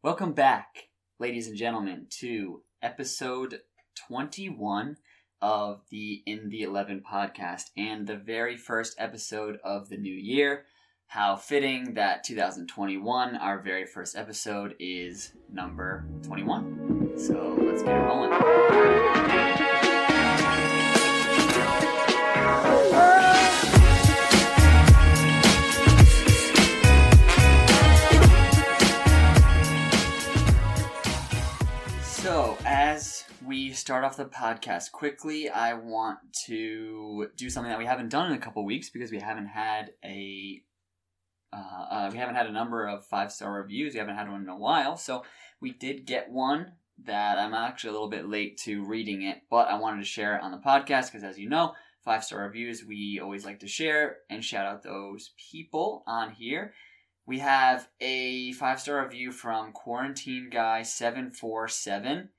Welcome 0.00 0.32
back, 0.32 0.90
ladies 1.18 1.48
and 1.48 1.56
gentlemen, 1.56 2.06
to 2.20 2.62
episode 2.80 3.62
21 4.06 4.96
of 5.42 5.80
the 5.90 6.22
In 6.24 6.50
the 6.50 6.62
11 6.62 7.02
podcast 7.02 7.70
and 7.76 8.06
the 8.06 8.16
very 8.16 8.56
first 8.56 8.94
episode 8.96 9.58
of 9.64 9.88
the 9.88 9.96
new 9.96 10.14
year. 10.14 10.66
How 11.08 11.34
fitting 11.34 11.94
that 11.94 12.22
2021, 12.22 13.34
our 13.34 13.60
very 13.60 13.86
first 13.86 14.16
episode, 14.16 14.76
is 14.78 15.32
number 15.52 16.06
21. 16.22 17.14
So 17.18 17.58
let's 17.60 17.82
get 17.82 17.96
it 17.96 18.04
rolling. 18.04 19.57
As 32.98 33.22
we 33.46 33.70
start 33.72 34.02
off 34.02 34.16
the 34.16 34.24
podcast 34.24 34.90
quickly, 34.90 35.48
I 35.48 35.74
want 35.74 36.18
to 36.46 37.28
do 37.36 37.48
something 37.48 37.70
that 37.70 37.78
we 37.78 37.86
haven't 37.86 38.08
done 38.08 38.32
in 38.32 38.36
a 38.36 38.40
couple 38.40 38.64
weeks 38.64 38.90
because 38.90 39.12
we 39.12 39.20
haven't 39.20 39.46
had 39.46 39.92
a 40.04 40.60
uh, 41.52 41.84
uh, 41.90 42.08
we 42.10 42.18
haven't 42.18 42.34
had 42.34 42.48
a 42.48 42.52
number 42.52 42.88
of 42.88 43.06
five 43.06 43.30
star 43.30 43.52
reviews. 43.52 43.94
We 43.94 44.00
haven't 44.00 44.16
had 44.16 44.28
one 44.28 44.42
in 44.42 44.48
a 44.48 44.58
while, 44.58 44.96
so 44.96 45.22
we 45.60 45.70
did 45.70 46.06
get 46.06 46.28
one 46.28 46.72
that 47.04 47.38
I'm 47.38 47.54
actually 47.54 47.90
a 47.90 47.92
little 47.92 48.10
bit 48.10 48.28
late 48.28 48.58
to 48.64 48.84
reading 48.84 49.22
it, 49.22 49.42
but 49.48 49.68
I 49.68 49.78
wanted 49.78 50.00
to 50.00 50.04
share 50.04 50.34
it 50.34 50.42
on 50.42 50.50
the 50.50 50.58
podcast 50.58 51.12
because, 51.12 51.22
as 51.22 51.38
you 51.38 51.48
know, 51.48 51.74
five 52.04 52.24
star 52.24 52.42
reviews 52.42 52.84
we 52.84 53.20
always 53.22 53.44
like 53.44 53.60
to 53.60 53.68
share 53.68 54.16
and 54.28 54.44
shout 54.44 54.66
out 54.66 54.82
those 54.82 55.30
people 55.52 56.02
on 56.08 56.32
here. 56.32 56.74
We 57.26 57.38
have 57.38 57.90
a 58.00 58.50
five 58.54 58.80
star 58.80 59.04
review 59.04 59.30
from 59.30 59.70
Quarantine 59.70 60.50
Guy 60.50 60.82
seven 60.82 61.30
four 61.30 61.68
seven, 61.68 62.30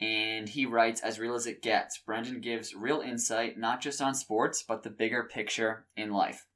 and 0.00 0.48
he 0.48 0.66
writes, 0.66 1.00
"As 1.00 1.18
real 1.18 1.34
as 1.34 1.46
it 1.46 1.62
gets, 1.62 1.98
Brendan 1.98 2.40
gives 2.40 2.74
real 2.74 3.00
insight 3.00 3.58
not 3.58 3.80
just 3.80 4.02
on 4.02 4.14
sports 4.14 4.62
but 4.62 4.82
the 4.82 4.90
bigger 4.90 5.24
picture 5.24 5.86
in 5.96 6.10
life. 6.10 6.46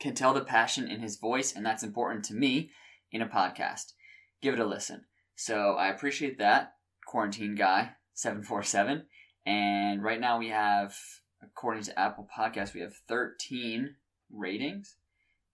Can 0.00 0.14
tell 0.14 0.34
the 0.34 0.44
passion 0.44 0.88
in 0.88 1.00
his 1.00 1.16
voice, 1.16 1.54
and 1.54 1.64
that's 1.64 1.82
important 1.82 2.24
to 2.26 2.34
me 2.34 2.70
in 3.10 3.22
a 3.22 3.28
podcast. 3.28 3.92
Give 4.40 4.54
it 4.54 4.60
a 4.60 4.66
listen." 4.66 5.06
So 5.36 5.74
I 5.76 5.88
appreciate 5.88 6.38
that, 6.38 6.74
Quarantine 7.06 7.54
Guy 7.54 7.92
seven 8.12 8.42
four 8.42 8.62
seven, 8.62 9.06
and 9.44 10.02
right 10.02 10.20
now 10.20 10.38
we 10.38 10.48
have, 10.48 10.96
according 11.42 11.82
to 11.84 11.98
Apple 11.98 12.28
Podcasts, 12.36 12.72
we 12.72 12.80
have 12.80 12.94
thirteen 13.08 13.96
ratings 14.30 14.96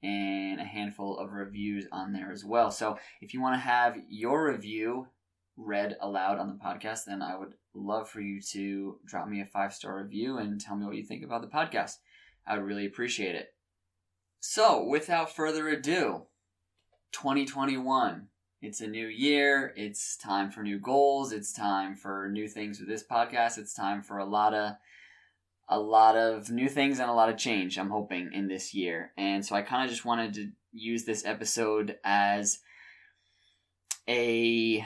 and 0.03 0.61
a 0.61 0.65
handful 0.65 1.19
of 1.19 1.33
reviews 1.33 1.87
on 1.93 2.13
there 2.13 2.31
as 2.33 2.45
well. 2.45 2.71
So 2.71 2.99
if 3.21 3.35
you 3.35 3.41
want 3.41 3.55
to 3.55 3.61
have 3.61 3.99
your 4.09 4.51
review 4.51 5.09
read 5.65 5.97
aloud 6.01 6.39
on 6.39 6.49
the 6.49 6.65
podcast, 6.65 7.05
then 7.05 7.23
I 7.23 7.37
would 7.37 7.55
love 7.75 8.09
for 8.09 8.21
you 8.21 8.41
to 8.53 8.99
drop 9.05 9.29
me 9.29 9.41
a 9.41 9.47
five 9.47 9.73
star 9.73 10.03
review 10.03 10.39
and 10.39 10.61
tell 10.61 10.77
me 10.77 10.87
what 10.87 10.97
you 10.97 11.05
think 11.05 11.25
about 11.25 11.43
the 11.43 11.49
podcast. 11.49 11.97
I 12.47 12.57
would 12.57 12.67
really 12.67 12.87
appreciate 12.87 13.35
it. 13.35 13.55
So 14.41 14.85
without 14.85 15.35
further 15.35 15.69
ado, 15.69 16.23
2021. 17.13 18.29
It's 18.63 18.81
a 18.81 18.87
new 18.87 19.07
year. 19.07 19.73
It's 19.77 20.17
time 20.17 20.51
for 20.51 20.63
new 20.63 20.79
goals. 20.79 21.33
It's 21.33 21.53
time 21.53 21.97
for 21.97 22.29
new 22.31 22.47
things 22.47 22.79
with 22.79 22.89
this 22.89 23.05
podcast. 23.05 23.59
It's 23.59 23.75
time 23.75 24.03
for 24.03 24.19
a 24.19 24.25
lot 24.25 24.55
of 24.55 24.75
a 25.69 25.79
lot 25.79 26.17
of 26.17 26.51
new 26.51 26.69
things 26.69 26.99
and 26.99 27.09
a 27.09 27.15
lot 27.15 27.29
of 27.29 27.39
change, 27.39 27.79
I'm 27.79 27.91
hoping, 27.91 28.31
in 28.33 28.49
this 28.49 28.75
year. 28.75 29.13
And 29.17 29.47
so 29.47 29.55
I 29.55 29.63
kind 29.63 29.85
of 29.85 29.91
just 29.91 30.05
wanted 30.05 30.35
to 30.35 30.51
use 30.73 31.05
this 31.05 31.25
episode 31.25 31.97
as 32.03 32.59
a 34.09 34.85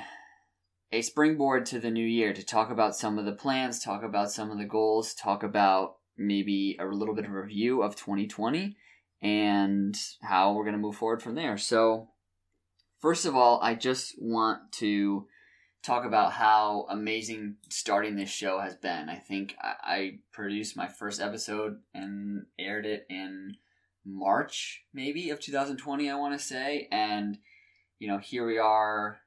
a 0.95 1.03
springboard 1.03 1.67
to 1.67 1.81
the 1.81 1.91
new 1.91 2.07
year 2.07 2.33
to 2.33 2.45
talk 2.45 2.71
about 2.71 2.95
some 2.95 3.19
of 3.19 3.25
the 3.25 3.33
plans, 3.33 3.81
talk 3.81 4.05
about 4.05 4.31
some 4.31 4.53
of 4.53 4.59
the 4.59 4.65
goals, 4.65 5.13
talk 5.13 5.43
about 5.43 5.97
maybe 6.17 6.77
a 6.79 6.85
little 6.87 7.17
bit 7.17 7.25
of 7.25 7.33
review 7.33 7.83
of 7.83 7.97
2020 7.97 8.77
and 9.21 9.99
how 10.23 10.53
we're 10.53 10.63
going 10.63 10.77
to 10.77 10.79
move 10.79 10.95
forward 10.95 11.21
from 11.21 11.35
there. 11.35 11.59
So, 11.59 12.11
first 13.01 13.27
of 13.27 13.35
all, 13.35 13.59
I 13.61 13.75
just 13.75 14.15
want 14.21 14.71
to 14.75 15.27
talk 15.83 16.05
about 16.05 16.31
how 16.31 16.87
amazing 16.89 17.57
starting 17.71 18.15
this 18.15 18.31
show 18.31 18.61
has 18.61 18.77
been. 18.77 19.09
I 19.09 19.17
think 19.17 19.57
I, 19.61 19.75
I 19.83 20.19
produced 20.31 20.77
my 20.77 20.87
first 20.87 21.21
episode 21.21 21.81
and 21.93 22.47
aired 22.57 22.87
it 22.87 23.05
in 23.11 23.57
March, 24.07 24.85
maybe, 24.93 25.31
of 25.31 25.41
2020, 25.41 26.09
I 26.09 26.15
want 26.15 26.39
to 26.39 26.45
say. 26.45 26.87
And, 26.93 27.39
you 27.99 28.07
know, 28.07 28.19
here 28.19 28.47
we 28.47 28.59
are 28.59 29.19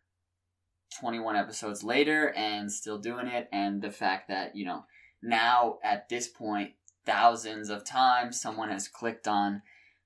21 1.00 1.36
episodes 1.36 1.84
later 1.84 2.34
and 2.36 2.72
still 2.72 2.98
doing 2.98 3.28
it. 3.28 3.48
And 3.52 3.82
the 3.82 3.92
fact 3.92 4.30
that, 4.30 4.56
you 4.56 4.66
know, 4.66 4.86
now 5.22 5.78
at 5.84 6.10
this 6.10 6.28
point, 6.28 6.72
thousands 7.06 7.70
of 7.70 7.84
times 7.84 8.40
someone 8.40 8.70
has 8.70 8.88
clicked 8.88 9.28
on 9.28 9.62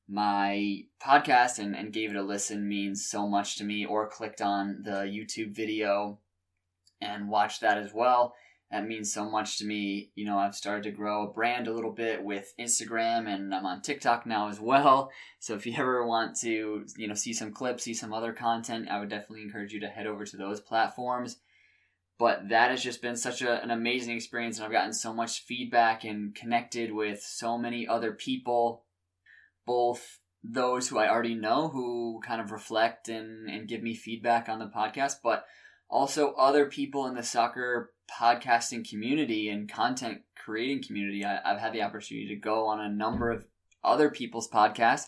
my 0.07 0.83
podcast 1.01 1.57
and, 1.59 1.75
and 1.75 1.93
gave 1.93 2.11
it 2.11 2.17
a 2.17 2.21
listen 2.21 2.67
means 2.67 3.05
so 3.05 3.27
much 3.27 3.55
to 3.57 3.63
me, 3.63 3.85
or 3.85 4.07
clicked 4.07 4.41
on 4.41 4.81
the 4.83 5.03
YouTube 5.03 5.55
video 5.55 6.19
and 6.99 7.29
watched 7.29 7.61
that 7.61 7.77
as 7.77 7.93
well. 7.93 8.35
That 8.71 8.87
means 8.87 9.13
so 9.13 9.29
much 9.29 9.57
to 9.57 9.65
me. 9.65 10.11
You 10.15 10.25
know, 10.25 10.37
I've 10.37 10.55
started 10.55 10.83
to 10.83 10.91
grow 10.91 11.23
a 11.23 11.33
brand 11.33 11.67
a 11.67 11.73
little 11.73 11.91
bit 11.91 12.23
with 12.23 12.53
Instagram 12.57 13.27
and 13.27 13.53
I'm 13.53 13.65
on 13.65 13.81
TikTok 13.81 14.25
now 14.25 14.47
as 14.47 14.61
well. 14.61 15.11
So 15.39 15.55
if 15.55 15.65
you 15.65 15.73
ever 15.77 16.05
want 16.05 16.37
to, 16.39 16.85
you 16.95 17.07
know, 17.07 17.13
see 17.13 17.33
some 17.33 17.51
clips, 17.51 17.83
see 17.83 17.93
some 17.93 18.13
other 18.13 18.31
content, 18.31 18.87
I 18.89 18.99
would 18.99 19.09
definitely 19.09 19.41
encourage 19.41 19.73
you 19.73 19.81
to 19.81 19.89
head 19.89 20.07
over 20.07 20.23
to 20.25 20.37
those 20.37 20.61
platforms. 20.61 21.37
But 22.17 22.49
that 22.49 22.71
has 22.71 22.81
just 22.81 23.01
been 23.01 23.17
such 23.17 23.41
a, 23.41 23.61
an 23.61 23.71
amazing 23.71 24.15
experience 24.15 24.57
and 24.57 24.65
I've 24.65 24.71
gotten 24.71 24.93
so 24.93 25.13
much 25.13 25.43
feedback 25.43 26.05
and 26.05 26.33
connected 26.33 26.93
with 26.93 27.21
so 27.21 27.57
many 27.57 27.85
other 27.85 28.13
people, 28.13 28.85
both 29.65 30.19
those 30.43 30.87
who 30.87 30.97
I 30.97 31.09
already 31.09 31.35
know 31.35 31.67
who 31.67 32.21
kind 32.25 32.39
of 32.39 32.51
reflect 32.51 33.09
and, 33.09 33.49
and 33.49 33.67
give 33.67 33.83
me 33.83 33.95
feedback 33.95 34.47
on 34.47 34.59
the 34.59 34.67
podcast, 34.67 35.15
but 35.21 35.45
also 35.89 36.33
other 36.33 36.67
people 36.67 37.05
in 37.07 37.15
the 37.15 37.23
soccer 37.23 37.91
podcasting 38.19 38.87
community 38.87 39.49
and 39.49 39.71
content 39.71 40.21
creating 40.35 40.83
community. 40.83 41.23
I, 41.25 41.39
have 41.45 41.59
had 41.59 41.73
the 41.73 41.83
opportunity 41.83 42.27
to 42.29 42.35
go 42.35 42.67
on 42.67 42.79
a 42.79 42.89
number 42.89 43.31
of 43.31 43.45
other 43.83 44.09
people's 44.09 44.49
podcasts, 44.49 45.05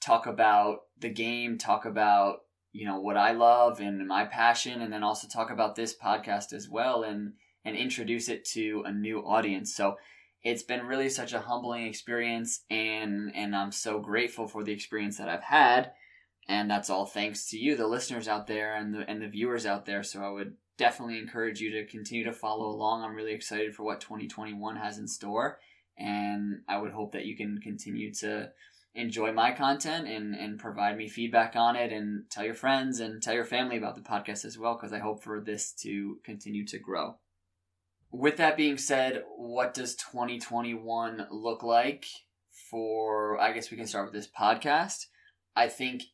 talk 0.00 0.26
about 0.26 0.80
the 0.98 1.08
game, 1.08 1.58
talk 1.58 1.84
about 1.84 2.40
you 2.72 2.86
know 2.86 3.00
what 3.00 3.16
I 3.16 3.32
love 3.32 3.80
and 3.80 4.06
my 4.06 4.24
passion, 4.24 4.82
and 4.82 4.92
then 4.92 5.02
also 5.02 5.26
talk 5.26 5.50
about 5.50 5.74
this 5.74 5.94
podcast 5.96 6.52
as 6.52 6.68
well, 6.68 7.02
and 7.02 7.32
and 7.64 7.76
introduce 7.76 8.28
it 8.28 8.44
to 8.46 8.82
a 8.86 8.92
new 8.92 9.20
audience. 9.20 9.74
So 9.74 9.96
it's 10.42 10.62
been 10.62 10.86
really 10.86 11.08
such 11.08 11.32
a 11.32 11.40
humbling 11.40 11.86
experience, 11.86 12.64
and 12.70 13.32
and 13.34 13.54
I'm 13.56 13.72
so 13.72 13.98
grateful 13.98 14.46
for 14.46 14.64
the 14.64 14.72
experience 14.72 15.18
that 15.18 15.28
I've 15.28 15.42
had 15.44 15.92
and 16.48 16.70
that's 16.70 16.88
all 16.88 17.04
thanks 17.04 17.50
to 17.50 17.58
you, 17.58 17.76
the 17.76 17.86
listeners 17.86 18.26
out 18.26 18.46
there 18.46 18.74
and 18.74 18.94
the 18.94 19.08
and 19.08 19.20
the 19.20 19.28
viewers 19.28 19.66
out 19.66 19.84
there. 19.84 20.02
So 20.02 20.22
I 20.22 20.30
would 20.30 20.54
definitely 20.78 21.18
encourage 21.18 21.60
you 21.60 21.70
to 21.72 21.86
continue 21.86 22.24
to 22.24 22.32
follow 22.32 22.66
along. 22.66 23.02
I'm 23.02 23.14
really 23.14 23.34
excited 23.34 23.74
for 23.74 23.82
what 23.82 24.00
2021 24.00 24.76
has 24.76 24.98
in 24.98 25.06
store, 25.06 25.58
and 25.98 26.62
I 26.68 26.78
would 26.78 26.92
hope 26.92 27.12
that 27.12 27.26
you 27.26 27.36
can 27.36 27.60
continue 27.60 28.14
to 28.14 28.50
enjoy 28.94 29.32
my 29.32 29.52
content 29.52 30.08
and 30.08 30.34
and 30.34 30.58
provide 30.58 30.96
me 30.96 31.08
feedback 31.08 31.54
on 31.54 31.76
it 31.76 31.92
and 31.92 32.24
tell 32.30 32.44
your 32.44 32.54
friends 32.54 33.00
and 33.00 33.22
tell 33.22 33.34
your 33.34 33.44
family 33.44 33.76
about 33.76 33.94
the 33.94 34.00
podcast 34.00 34.44
as 34.44 34.58
well 34.58 34.74
because 34.74 34.92
I 34.92 34.98
hope 34.98 35.22
for 35.22 35.40
this 35.40 35.72
to 35.82 36.18
continue 36.24 36.64
to 36.66 36.78
grow. 36.78 37.16
With 38.10 38.38
that 38.38 38.56
being 38.56 38.78
said, 38.78 39.22
what 39.36 39.74
does 39.74 39.94
2021 39.96 41.26
look 41.30 41.62
like 41.62 42.06
for 42.70 43.38
I 43.40 43.52
guess 43.52 43.70
we 43.70 43.76
can 43.76 43.86
start 43.86 44.06
with 44.06 44.14
this 44.14 44.28
podcast. 44.28 45.06
I 45.54 45.68
think 45.68 46.04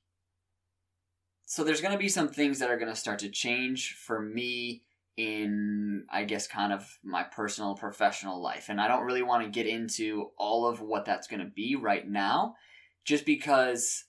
so 1.46 1.64
there's 1.64 1.80
going 1.80 1.92
to 1.92 1.98
be 1.98 2.08
some 2.08 2.28
things 2.28 2.58
that 2.58 2.70
are 2.70 2.78
going 2.78 2.92
to 2.92 2.96
start 2.96 3.18
to 3.20 3.28
change 3.28 3.94
for 3.94 4.20
me 4.20 4.82
in 5.16 6.04
I 6.10 6.24
guess 6.24 6.48
kind 6.48 6.72
of 6.72 6.98
my 7.04 7.22
personal 7.22 7.74
professional 7.74 8.42
life. 8.42 8.68
And 8.68 8.80
I 8.80 8.88
don't 8.88 9.04
really 9.04 9.22
want 9.22 9.44
to 9.44 9.50
get 9.50 9.66
into 9.66 10.30
all 10.36 10.66
of 10.66 10.80
what 10.80 11.04
that's 11.04 11.28
going 11.28 11.40
to 11.40 11.50
be 11.50 11.76
right 11.76 12.08
now 12.08 12.56
just 13.04 13.26
because 13.26 14.04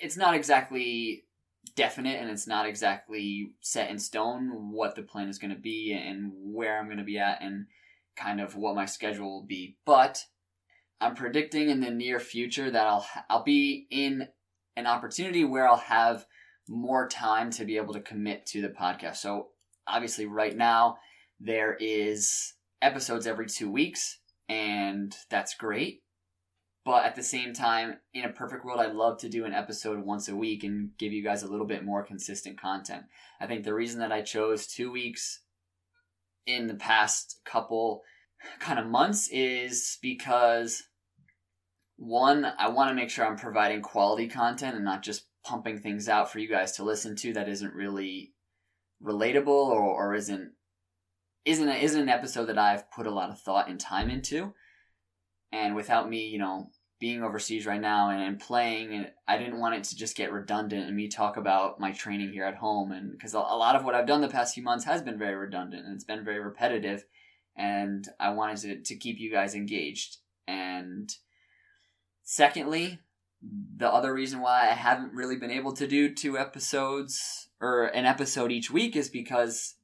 it's 0.00 0.16
not 0.16 0.34
exactly 0.34 1.24
definite 1.76 2.20
and 2.20 2.28
it's 2.28 2.46
not 2.46 2.66
exactly 2.66 3.52
set 3.60 3.88
in 3.88 3.98
stone 3.98 4.72
what 4.72 4.94
the 4.94 5.02
plan 5.02 5.28
is 5.28 5.38
going 5.38 5.54
to 5.54 5.60
be 5.60 5.92
and 5.92 6.32
where 6.34 6.78
I'm 6.78 6.86
going 6.86 6.98
to 6.98 7.04
be 7.04 7.18
at 7.18 7.40
and 7.40 7.66
kind 8.16 8.40
of 8.40 8.56
what 8.56 8.74
my 8.74 8.84
schedule 8.84 9.30
will 9.30 9.46
be. 9.46 9.76
But 9.86 10.24
I'm 11.00 11.14
predicting 11.14 11.70
in 11.70 11.80
the 11.80 11.90
near 11.90 12.20
future 12.20 12.70
that 12.70 12.86
I'll 12.86 13.06
I'll 13.30 13.44
be 13.44 13.86
in 13.90 14.28
an 14.76 14.86
opportunity 14.86 15.44
where 15.44 15.68
I'll 15.68 15.76
have 15.76 16.26
more 16.68 17.08
time 17.08 17.50
to 17.50 17.64
be 17.64 17.76
able 17.76 17.94
to 17.94 18.00
commit 18.00 18.46
to 18.46 18.62
the 18.62 18.68
podcast. 18.68 19.16
So 19.16 19.48
obviously 19.86 20.26
right 20.26 20.56
now 20.56 20.98
there 21.40 21.76
is 21.80 22.54
episodes 22.80 23.26
every 23.26 23.46
2 23.46 23.70
weeks 23.70 24.18
and 24.48 25.14
that's 25.28 25.54
great. 25.54 26.02
but 26.84 27.04
at 27.04 27.14
the 27.14 27.22
same 27.22 27.52
time, 27.52 27.98
in 28.12 28.24
a 28.24 28.32
perfect 28.32 28.64
world, 28.64 28.80
I'd 28.80 28.94
love 28.94 29.18
to 29.18 29.28
do 29.28 29.44
an 29.44 29.54
episode 29.54 30.04
once 30.04 30.28
a 30.28 30.34
week 30.34 30.64
and 30.64 30.90
give 30.98 31.12
you 31.12 31.22
guys 31.22 31.42
a 31.42 31.48
little 31.48 31.66
bit 31.66 31.84
more 31.84 32.02
consistent 32.02 32.60
content. 32.60 33.04
I 33.40 33.46
think 33.46 33.62
the 33.62 33.74
reason 33.74 34.00
that 34.00 34.10
I 34.10 34.22
chose 34.22 34.66
two 34.66 34.90
weeks 34.90 35.42
in 36.44 36.66
the 36.66 36.74
past 36.74 37.40
couple 37.44 38.02
kind 38.58 38.80
of 38.80 38.86
months 38.86 39.28
is 39.30 39.98
because 40.02 40.82
one, 42.02 42.44
I 42.58 42.68
want 42.68 42.90
to 42.90 42.94
make 42.94 43.10
sure 43.10 43.24
I'm 43.24 43.36
providing 43.36 43.80
quality 43.80 44.26
content 44.26 44.74
and 44.74 44.84
not 44.84 45.02
just 45.02 45.26
pumping 45.44 45.78
things 45.78 46.08
out 46.08 46.30
for 46.30 46.40
you 46.40 46.48
guys 46.48 46.72
to 46.72 46.84
listen 46.84 47.14
to 47.16 47.32
that 47.34 47.48
isn't 47.48 47.74
really 47.74 48.32
relatable 49.02 49.46
or, 49.48 49.80
or 49.80 50.14
isn't 50.14 50.52
isn't 51.44 51.68
a, 51.68 51.74
isn't 51.74 52.00
an 52.00 52.08
episode 52.08 52.46
that 52.46 52.58
I've 52.58 52.90
put 52.90 53.06
a 53.06 53.10
lot 53.10 53.30
of 53.30 53.40
thought 53.40 53.68
and 53.68 53.78
time 53.78 54.10
into. 54.10 54.52
And 55.52 55.74
without 55.74 56.08
me, 56.08 56.28
you 56.28 56.38
know, 56.38 56.70
being 57.00 57.22
overseas 57.22 57.66
right 57.66 57.80
now 57.80 58.10
and, 58.10 58.22
and 58.22 58.38
playing, 58.38 58.94
and 58.94 59.10
I 59.26 59.38
didn't 59.38 59.58
want 59.58 59.74
it 59.74 59.84
to 59.84 59.96
just 59.96 60.16
get 60.16 60.32
redundant 60.32 60.86
and 60.86 60.96
me 60.96 61.08
talk 61.08 61.36
about 61.36 61.80
my 61.80 61.90
training 61.90 62.32
here 62.32 62.44
at 62.44 62.54
home. 62.54 62.92
And 62.92 63.10
because 63.10 63.34
a, 63.34 63.38
lot 63.38 63.74
of 63.74 63.84
what 63.84 63.96
I've 63.96 64.06
done 64.06 64.20
the 64.20 64.28
past 64.28 64.54
few 64.54 64.62
months 64.62 64.84
has 64.84 65.02
been 65.02 65.18
very 65.18 65.34
redundant 65.34 65.84
and 65.84 65.94
it's 65.94 66.04
been 66.04 66.24
very 66.24 66.38
repetitive. 66.38 67.04
And 67.56 68.06
I 68.20 68.30
wanted 68.30 68.58
to, 68.58 68.94
to 68.94 68.96
keep 68.96 69.18
you 69.18 69.32
guys 69.32 69.56
engaged. 69.56 70.18
And 70.46 71.12
secondly, 72.22 72.98
the 73.76 73.92
other 73.92 74.12
reason 74.14 74.40
why 74.40 74.70
I 74.70 74.74
haven't 74.74 75.14
really 75.14 75.36
been 75.36 75.50
able 75.50 75.72
to 75.74 75.86
do 75.86 76.14
two 76.14 76.38
episodes 76.38 77.48
or 77.60 77.86
an 77.86 78.06
episode 78.06 78.52
each 78.52 78.70
week 78.70 78.96
is 78.96 79.08
because 79.08 79.74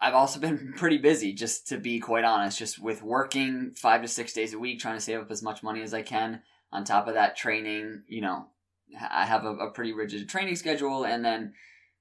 I've 0.00 0.14
also 0.14 0.40
been 0.40 0.72
pretty 0.76 0.98
busy, 0.98 1.32
just 1.32 1.68
to 1.68 1.78
be 1.78 2.00
quite 2.00 2.24
honest, 2.24 2.58
just 2.58 2.78
with 2.78 3.02
working 3.02 3.72
five 3.76 4.02
to 4.02 4.08
six 4.08 4.32
days 4.32 4.52
a 4.52 4.58
week, 4.58 4.80
trying 4.80 4.96
to 4.96 5.00
save 5.00 5.20
up 5.20 5.30
as 5.30 5.42
much 5.42 5.62
money 5.62 5.82
as 5.82 5.94
I 5.94 6.02
can. 6.02 6.42
On 6.72 6.84
top 6.84 7.06
of 7.06 7.14
that, 7.14 7.36
training, 7.36 8.02
you 8.08 8.20
know, 8.20 8.46
I 9.10 9.26
have 9.26 9.44
a, 9.44 9.54
a 9.54 9.70
pretty 9.70 9.92
rigid 9.92 10.28
training 10.28 10.56
schedule, 10.56 11.04
and 11.04 11.24
then 11.24 11.54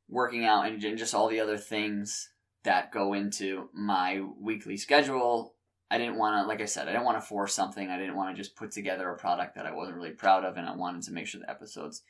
working 0.09 0.45
out 0.45 0.65
and, 0.65 0.83
and 0.83 0.97
just 0.97 1.13
all 1.13 1.29
the 1.29 1.39
other 1.39 1.57
things 1.57 2.29
that 2.63 2.91
go 2.91 3.13
into 3.13 3.69
my 3.73 4.21
weekly 4.39 4.77
schedule. 4.77 5.55
I 5.91 5.97
didn't 5.97 6.17
want 6.17 6.41
to, 6.41 6.47
like 6.47 6.61
I 6.61 6.65
said, 6.65 6.87
I 6.87 6.93
didn't 6.93 7.05
want 7.05 7.21
to 7.21 7.27
force 7.27 7.53
something. 7.53 7.89
I 7.89 7.99
didn't 7.99 8.15
want 8.15 8.35
to 8.35 8.41
just 8.41 8.55
put 8.55 8.71
together 8.71 9.09
a 9.09 9.17
product 9.17 9.55
that 9.55 9.65
I 9.65 9.75
wasn't 9.75 9.97
really 9.97 10.11
proud 10.11 10.45
of, 10.45 10.57
and 10.57 10.67
I 10.67 10.75
wanted 10.75 11.03
to 11.03 11.11
make 11.11 11.27
sure 11.27 11.41
the 11.41 11.49
episodes 11.49 12.01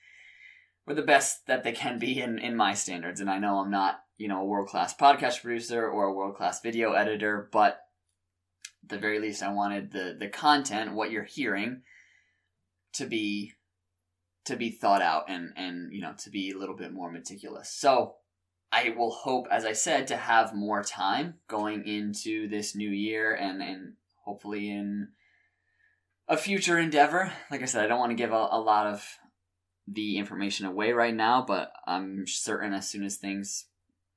were 0.85 0.93
the 0.93 1.01
best 1.01 1.47
that 1.47 1.63
they 1.63 1.71
can 1.71 1.99
be 1.99 2.21
in, 2.21 2.39
in 2.39 2.55
my 2.55 2.73
standards. 2.73 3.19
And 3.19 3.29
I 3.29 3.39
know 3.39 3.57
I'm 3.57 3.71
not 3.71 4.01
you 4.21 4.27
know, 4.27 4.41
a 4.41 4.45
world 4.45 4.67
class 4.67 4.95
podcast 4.95 5.41
producer 5.41 5.89
or 5.89 6.05
a 6.05 6.13
world 6.13 6.35
class 6.35 6.61
video 6.61 6.93
editor, 6.93 7.49
but 7.51 7.79
at 8.83 8.89
the 8.89 8.99
very 8.99 9.17
least, 9.17 9.41
I 9.41 9.51
wanted 9.51 9.91
the 9.91 10.15
the 10.17 10.27
content, 10.27 10.93
what 10.93 11.09
you're 11.09 11.23
hearing, 11.23 11.81
to 12.93 13.07
be 13.07 13.53
to 14.45 14.55
be 14.55 14.69
thought 14.69 15.01
out 15.01 15.25
and 15.27 15.53
and 15.55 15.91
you 15.91 16.01
know 16.01 16.13
to 16.19 16.29
be 16.29 16.51
a 16.51 16.57
little 16.57 16.75
bit 16.75 16.93
more 16.93 17.11
meticulous. 17.11 17.73
So 17.73 18.17
I 18.71 18.93
will 18.97 19.11
hope, 19.11 19.47
as 19.51 19.65
I 19.65 19.73
said, 19.73 20.07
to 20.07 20.17
have 20.17 20.53
more 20.53 20.83
time 20.83 21.35
going 21.47 21.85
into 21.85 22.47
this 22.47 22.75
new 22.75 22.89
year 22.89 23.33
and 23.33 23.61
and 23.61 23.93
hopefully 24.23 24.69
in 24.69 25.09
a 26.27 26.37
future 26.37 26.79
endeavor. 26.79 27.31
Like 27.49 27.61
I 27.61 27.65
said, 27.65 27.83
I 27.83 27.87
don't 27.87 27.99
want 27.99 28.11
to 28.11 28.15
give 28.15 28.31
a, 28.31 28.47
a 28.51 28.59
lot 28.59 28.87
of 28.87 29.05
the 29.87 30.17
information 30.17 30.65
away 30.65 30.93
right 30.93 31.13
now, 31.13 31.43
but 31.45 31.73
I'm 31.85 32.25
certain 32.25 32.73
as 32.73 32.89
soon 32.89 33.03
as 33.03 33.17
things 33.17 33.65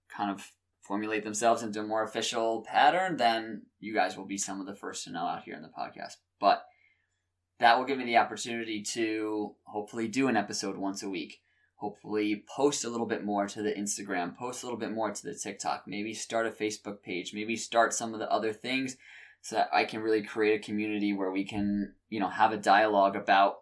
kind 0.08 0.30
of 0.30 0.52
formulate 0.82 1.24
themselves 1.24 1.62
into 1.62 1.80
a 1.80 1.84
more 1.84 2.04
official 2.04 2.62
pattern, 2.62 3.16
then 3.16 3.62
you 3.80 3.94
guys 3.94 4.16
will 4.16 4.26
be 4.26 4.38
some 4.38 4.60
of 4.60 4.66
the 4.66 4.74
first 4.74 5.04
to 5.04 5.10
know 5.10 5.24
out 5.24 5.42
here 5.42 5.56
in 5.56 5.62
the 5.62 5.68
podcast. 5.68 6.16
But 6.38 6.64
that 7.58 7.78
will 7.78 7.86
give 7.86 7.98
me 7.98 8.04
the 8.04 8.18
opportunity 8.18 8.82
to 8.82 9.54
hopefully 9.64 10.08
do 10.08 10.28
an 10.28 10.36
episode 10.36 10.76
once 10.76 11.02
a 11.02 11.08
week. 11.08 11.40
Hopefully, 11.76 12.44
post 12.48 12.84
a 12.84 12.88
little 12.88 13.06
bit 13.06 13.24
more 13.24 13.46
to 13.46 13.62
the 13.62 13.72
Instagram, 13.72 14.36
post 14.36 14.62
a 14.62 14.66
little 14.66 14.78
bit 14.78 14.92
more 14.92 15.10
to 15.10 15.22
the 15.22 15.34
TikTok, 15.34 15.84
maybe 15.86 16.14
start 16.14 16.46
a 16.46 16.50
Facebook 16.50 17.02
page, 17.02 17.34
maybe 17.34 17.56
start 17.56 17.92
some 17.92 18.14
of 18.14 18.20
the 18.20 18.30
other 18.30 18.52
things 18.52 18.96
so 19.42 19.56
that 19.56 19.68
I 19.72 19.84
can 19.84 20.00
really 20.00 20.22
create 20.22 20.60
a 20.60 20.64
community 20.64 21.12
where 21.12 21.30
we 21.30 21.44
can, 21.44 21.94
you 22.08 22.20
know, 22.20 22.28
have 22.28 22.52
a 22.52 22.56
dialogue 22.56 23.16
about 23.16 23.56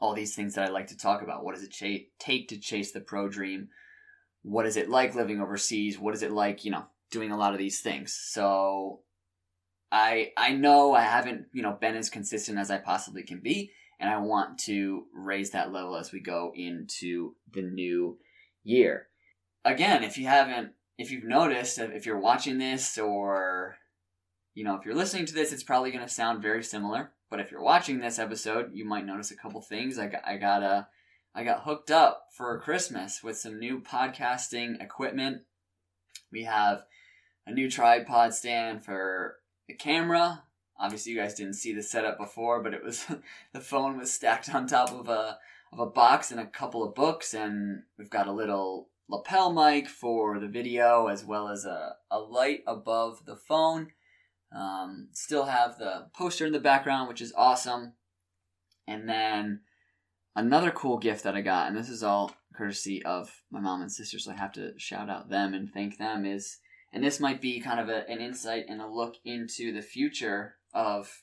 all 0.00 0.14
these 0.14 0.36
things 0.36 0.54
that 0.54 0.68
I 0.68 0.70
like 0.70 0.88
to 0.88 0.96
talk 0.96 1.22
about. 1.22 1.44
What 1.44 1.54
does 1.54 1.64
it 1.64 1.70
ch- 1.70 2.08
take 2.18 2.48
to 2.48 2.58
chase 2.58 2.92
the 2.92 3.00
pro 3.00 3.28
dream? 3.28 3.68
what 4.42 4.66
is 4.66 4.76
it 4.76 4.90
like 4.90 5.14
living 5.14 5.40
overseas? 5.40 5.98
What 5.98 6.14
is 6.14 6.22
it 6.22 6.32
like, 6.32 6.64
you 6.64 6.70
know, 6.70 6.84
doing 7.10 7.32
a 7.32 7.36
lot 7.36 7.52
of 7.52 7.58
these 7.58 7.80
things? 7.80 8.12
So 8.12 9.00
I 9.90 10.32
I 10.36 10.52
know 10.52 10.94
I 10.94 11.02
haven't, 11.02 11.46
you 11.52 11.62
know, 11.62 11.72
been 11.72 11.96
as 11.96 12.10
consistent 12.10 12.58
as 12.58 12.70
I 12.70 12.78
possibly 12.78 13.22
can 13.22 13.40
be, 13.40 13.70
and 14.02 14.10
I 14.10 14.18
want 14.18 14.58
to 14.64 15.04
raise 15.14 15.52
that 15.52 15.72
level 15.72 15.96
as 15.96 16.10
we 16.10 16.20
go 16.20 16.52
into 16.56 17.36
the 17.52 17.62
new 17.62 18.18
year. 18.64 19.06
Again, 19.64 20.02
if 20.02 20.18
you 20.18 20.26
haven't 20.26 20.72
if 20.98 21.10
you've 21.10 21.24
noticed 21.24 21.78
if 21.78 22.04
you're 22.04 22.18
watching 22.18 22.58
this 22.58 22.98
or 22.98 23.76
you 24.54 24.64
know, 24.64 24.74
if 24.74 24.84
you're 24.84 24.94
listening 24.94 25.24
to 25.26 25.34
this, 25.34 25.52
it's 25.52 25.62
probably 25.62 25.92
going 25.92 26.04
to 26.04 26.12
sound 26.12 26.42
very 26.42 26.62
similar. 26.62 27.12
But 27.30 27.40
if 27.40 27.50
you're 27.50 27.62
watching 27.62 28.00
this 28.00 28.18
episode, 28.18 28.72
you 28.74 28.84
might 28.84 29.06
notice 29.06 29.30
a 29.30 29.36
couple 29.36 29.62
things. 29.62 29.98
I 29.98 30.08
got, 30.08 30.26
I 30.26 30.36
got 30.36 30.62
a 30.62 30.88
I 31.34 31.44
got 31.44 31.62
hooked 31.62 31.90
up 31.90 32.26
for 32.36 32.60
Christmas 32.60 33.22
with 33.22 33.38
some 33.38 33.58
new 33.58 33.80
podcasting 33.80 34.82
equipment. 34.82 35.42
We 36.30 36.42
have 36.42 36.82
a 37.46 37.52
new 37.52 37.70
tripod 37.70 38.34
stand 38.34 38.84
for 38.84 39.36
the 39.68 39.74
camera. 39.74 40.42
Obviously, 40.82 41.12
you 41.12 41.18
guys 41.18 41.34
didn't 41.34 41.54
see 41.54 41.72
the 41.72 41.82
setup 41.82 42.18
before, 42.18 42.62
but 42.62 42.74
it 42.74 42.82
was 42.82 43.06
the 43.52 43.60
phone 43.60 43.96
was 43.96 44.12
stacked 44.12 44.54
on 44.54 44.66
top 44.66 44.92
of 44.92 45.08
a 45.08 45.38
of 45.72 45.78
a 45.78 45.86
box 45.86 46.30
and 46.30 46.38
a 46.38 46.46
couple 46.46 46.84
of 46.84 46.94
books, 46.94 47.32
and 47.32 47.84
we've 47.96 48.10
got 48.10 48.28
a 48.28 48.32
little 48.32 48.88
lapel 49.08 49.52
mic 49.52 49.88
for 49.88 50.38
the 50.38 50.48
video 50.48 51.06
as 51.06 51.24
well 51.24 51.48
as 51.48 51.64
a, 51.64 51.94
a 52.10 52.18
light 52.18 52.62
above 52.66 53.24
the 53.24 53.36
phone. 53.36 53.88
Um, 54.54 55.08
still 55.12 55.46
have 55.46 55.78
the 55.78 56.08
poster 56.14 56.44
in 56.44 56.52
the 56.52 56.60
background, 56.60 57.08
which 57.08 57.22
is 57.22 57.32
awesome. 57.34 57.94
And 58.86 59.08
then 59.08 59.60
Another 60.34 60.70
cool 60.70 60.96
gift 60.96 61.24
that 61.24 61.34
I 61.34 61.42
got, 61.42 61.68
and 61.68 61.76
this 61.76 61.90
is 61.90 62.02
all 62.02 62.34
courtesy 62.54 63.04
of 63.04 63.42
my 63.50 63.60
mom 63.60 63.82
and 63.82 63.92
sister, 63.92 64.18
so 64.18 64.32
I 64.32 64.36
have 64.36 64.52
to 64.52 64.72
shout 64.78 65.10
out 65.10 65.28
them 65.28 65.52
and 65.52 65.70
thank 65.70 65.98
them, 65.98 66.24
is, 66.24 66.58
and 66.90 67.04
this 67.04 67.20
might 67.20 67.42
be 67.42 67.60
kind 67.60 67.78
of 67.78 67.90
a, 67.90 68.08
an 68.08 68.20
insight 68.20 68.64
and 68.66 68.80
a 68.80 68.86
look 68.86 69.16
into 69.26 69.72
the 69.72 69.82
future 69.82 70.56
of 70.72 71.22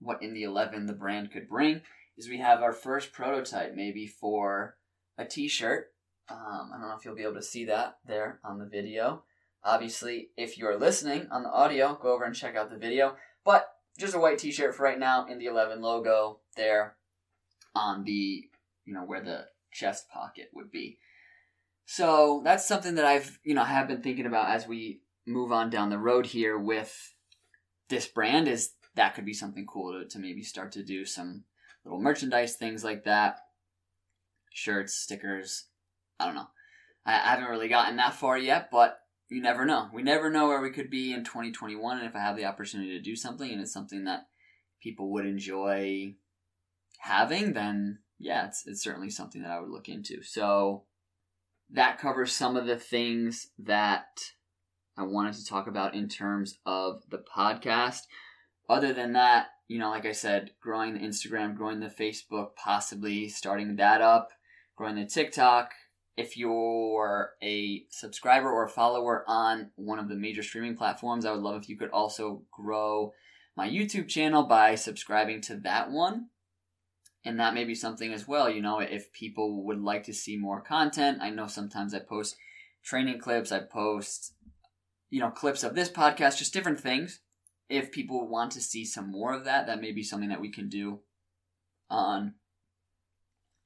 what 0.00 0.22
in 0.22 0.34
the 0.34 0.42
11 0.42 0.86
the 0.86 0.92
brand 0.92 1.32
could 1.32 1.48
bring, 1.48 1.82
is 2.16 2.28
we 2.28 2.38
have 2.38 2.62
our 2.62 2.72
first 2.72 3.12
prototype 3.12 3.74
maybe 3.74 4.06
for 4.06 4.76
a 5.18 5.24
t 5.24 5.48
shirt. 5.48 5.92
Um, 6.28 6.70
I 6.72 6.78
don't 6.78 6.88
know 6.88 6.96
if 6.96 7.04
you'll 7.04 7.14
be 7.14 7.22
able 7.22 7.34
to 7.34 7.42
see 7.42 7.64
that 7.66 7.98
there 8.06 8.40
on 8.44 8.58
the 8.58 8.66
video. 8.66 9.24
Obviously, 9.64 10.30
if 10.36 10.56
you're 10.56 10.78
listening 10.78 11.28
on 11.30 11.42
the 11.42 11.50
audio, 11.50 11.98
go 12.00 12.14
over 12.14 12.24
and 12.24 12.34
check 12.34 12.56
out 12.56 12.70
the 12.70 12.78
video. 12.78 13.16
But 13.44 13.68
just 13.98 14.14
a 14.14 14.18
white 14.18 14.38
t 14.38 14.50
shirt 14.50 14.74
for 14.74 14.84
right 14.84 14.98
now 14.98 15.26
in 15.26 15.38
the 15.38 15.46
11 15.46 15.80
logo 15.80 16.40
there 16.56 16.96
on 17.74 18.04
the 18.04 18.48
you 18.84 18.94
know 18.94 19.04
where 19.04 19.22
the 19.22 19.46
chest 19.72 20.08
pocket 20.08 20.50
would 20.54 20.70
be. 20.70 20.98
So 21.84 22.40
that's 22.44 22.66
something 22.66 22.94
that 22.94 23.04
I've 23.04 23.38
you 23.44 23.54
know 23.54 23.64
have 23.64 23.88
been 23.88 24.02
thinking 24.02 24.26
about 24.26 24.50
as 24.50 24.66
we 24.66 25.00
move 25.26 25.52
on 25.52 25.70
down 25.70 25.90
the 25.90 25.98
road 25.98 26.26
here 26.26 26.58
with 26.58 27.14
this 27.88 28.06
brand 28.06 28.48
is 28.48 28.72
that 29.00 29.14
could 29.14 29.24
be 29.24 29.32
something 29.32 29.66
cool 29.66 29.92
to, 29.92 30.08
to 30.08 30.18
maybe 30.18 30.42
start 30.42 30.72
to 30.72 30.82
do 30.82 31.04
some 31.04 31.44
little 31.84 32.00
merchandise 32.00 32.54
things 32.54 32.84
like 32.84 33.04
that 33.04 33.38
shirts 34.52 34.94
stickers 34.94 35.66
i 36.18 36.26
don't 36.26 36.34
know 36.34 36.48
I, 37.04 37.14
I 37.14 37.30
haven't 37.30 37.50
really 37.50 37.68
gotten 37.68 37.96
that 37.96 38.14
far 38.14 38.38
yet 38.38 38.68
but 38.70 39.00
you 39.28 39.40
never 39.40 39.64
know 39.64 39.88
we 39.92 40.02
never 40.02 40.30
know 40.30 40.48
where 40.48 40.60
we 40.60 40.70
could 40.70 40.90
be 40.90 41.12
in 41.12 41.24
2021 41.24 41.98
and 41.98 42.06
if 42.06 42.16
i 42.16 42.20
have 42.20 42.36
the 42.36 42.44
opportunity 42.46 42.90
to 42.90 43.02
do 43.02 43.16
something 43.16 43.50
and 43.50 43.60
it's 43.60 43.72
something 43.72 44.04
that 44.04 44.26
people 44.80 45.12
would 45.12 45.26
enjoy 45.26 46.14
having, 47.00 47.52
then 47.52 47.98
yeah, 48.18 48.46
it's, 48.46 48.66
it's 48.66 48.82
certainly 48.82 49.10
something 49.10 49.42
that 49.42 49.50
I 49.50 49.60
would 49.60 49.70
look 49.70 49.88
into. 49.88 50.22
So 50.22 50.84
that 51.70 51.98
covers 51.98 52.32
some 52.32 52.56
of 52.56 52.66
the 52.66 52.76
things 52.76 53.48
that 53.58 54.20
I 54.96 55.02
wanted 55.02 55.34
to 55.34 55.46
talk 55.46 55.66
about 55.66 55.94
in 55.94 56.08
terms 56.08 56.58
of 56.66 57.02
the 57.08 57.22
podcast. 57.34 58.00
Other 58.70 58.92
than 58.92 59.14
that, 59.14 59.48
you 59.66 59.80
know, 59.80 59.90
like 59.90 60.06
I 60.06 60.12
said, 60.12 60.52
growing 60.60 60.94
the 60.94 61.00
Instagram, 61.00 61.56
growing 61.56 61.80
the 61.80 61.88
Facebook, 61.88 62.54
possibly 62.54 63.28
starting 63.28 63.74
that 63.76 64.00
up, 64.00 64.30
growing 64.76 64.94
the 64.94 65.06
TikTok. 65.06 65.72
If 66.16 66.36
you're 66.36 67.32
a 67.42 67.82
subscriber 67.90 68.48
or 68.48 68.64
a 68.64 68.68
follower 68.68 69.24
on 69.26 69.72
one 69.74 69.98
of 69.98 70.08
the 70.08 70.14
major 70.14 70.44
streaming 70.44 70.76
platforms, 70.76 71.24
I 71.24 71.32
would 71.32 71.40
love 71.40 71.60
if 71.60 71.68
you 71.68 71.76
could 71.76 71.90
also 71.90 72.42
grow 72.52 73.12
my 73.56 73.68
YouTube 73.68 74.06
channel 74.06 74.44
by 74.44 74.76
subscribing 74.76 75.40
to 75.42 75.56
that 75.64 75.90
one. 75.90 76.26
And 77.24 77.40
that 77.40 77.54
may 77.54 77.64
be 77.64 77.74
something 77.74 78.12
as 78.12 78.28
well 78.28 78.48
you 78.48 78.62
know 78.62 78.78
if 78.78 79.12
people 79.12 79.64
would 79.64 79.80
like 79.80 80.04
to 80.04 80.14
see 80.14 80.36
more 80.36 80.60
content. 80.60 81.18
I 81.20 81.30
know 81.30 81.48
sometimes 81.48 81.92
i 81.92 81.98
post 81.98 82.36
training 82.84 83.18
clips 83.18 83.52
i 83.52 83.58
post 83.58 84.32
you 85.10 85.20
know 85.20 85.30
clips 85.30 85.64
of 85.64 85.74
this 85.74 85.90
podcast 85.90 86.38
just 86.38 86.54
different 86.54 86.80
things 86.80 87.20
if 87.70 87.92
people 87.92 88.28
want 88.28 88.52
to 88.52 88.60
see 88.60 88.84
some 88.84 89.10
more 89.10 89.32
of 89.32 89.44
that 89.44 89.66
that 89.66 89.80
may 89.80 89.92
be 89.92 90.02
something 90.02 90.28
that 90.28 90.40
we 90.40 90.50
can 90.50 90.68
do 90.68 91.00
on 91.88 92.34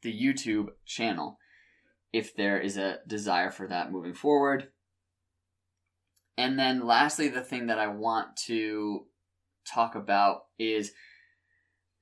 the 0.03 0.13
YouTube 0.13 0.69
channel 0.85 1.39
if 2.13 2.37
there 2.37 2.61
is 2.61 2.77
a 2.77 2.99
desire 3.09 3.51
for 3.51 3.67
that 3.67 3.91
moving 3.91 4.15
forward. 4.15 4.69
And 6.37 6.59
then 6.59 6.87
lastly, 6.87 7.29
the 7.29 7.41
thing 7.41 7.67
that 7.67 7.79
I 7.79 7.87
want 7.87 8.37
to 8.47 9.07
talk 9.67 9.95
about 9.95 10.45
is 10.59 10.93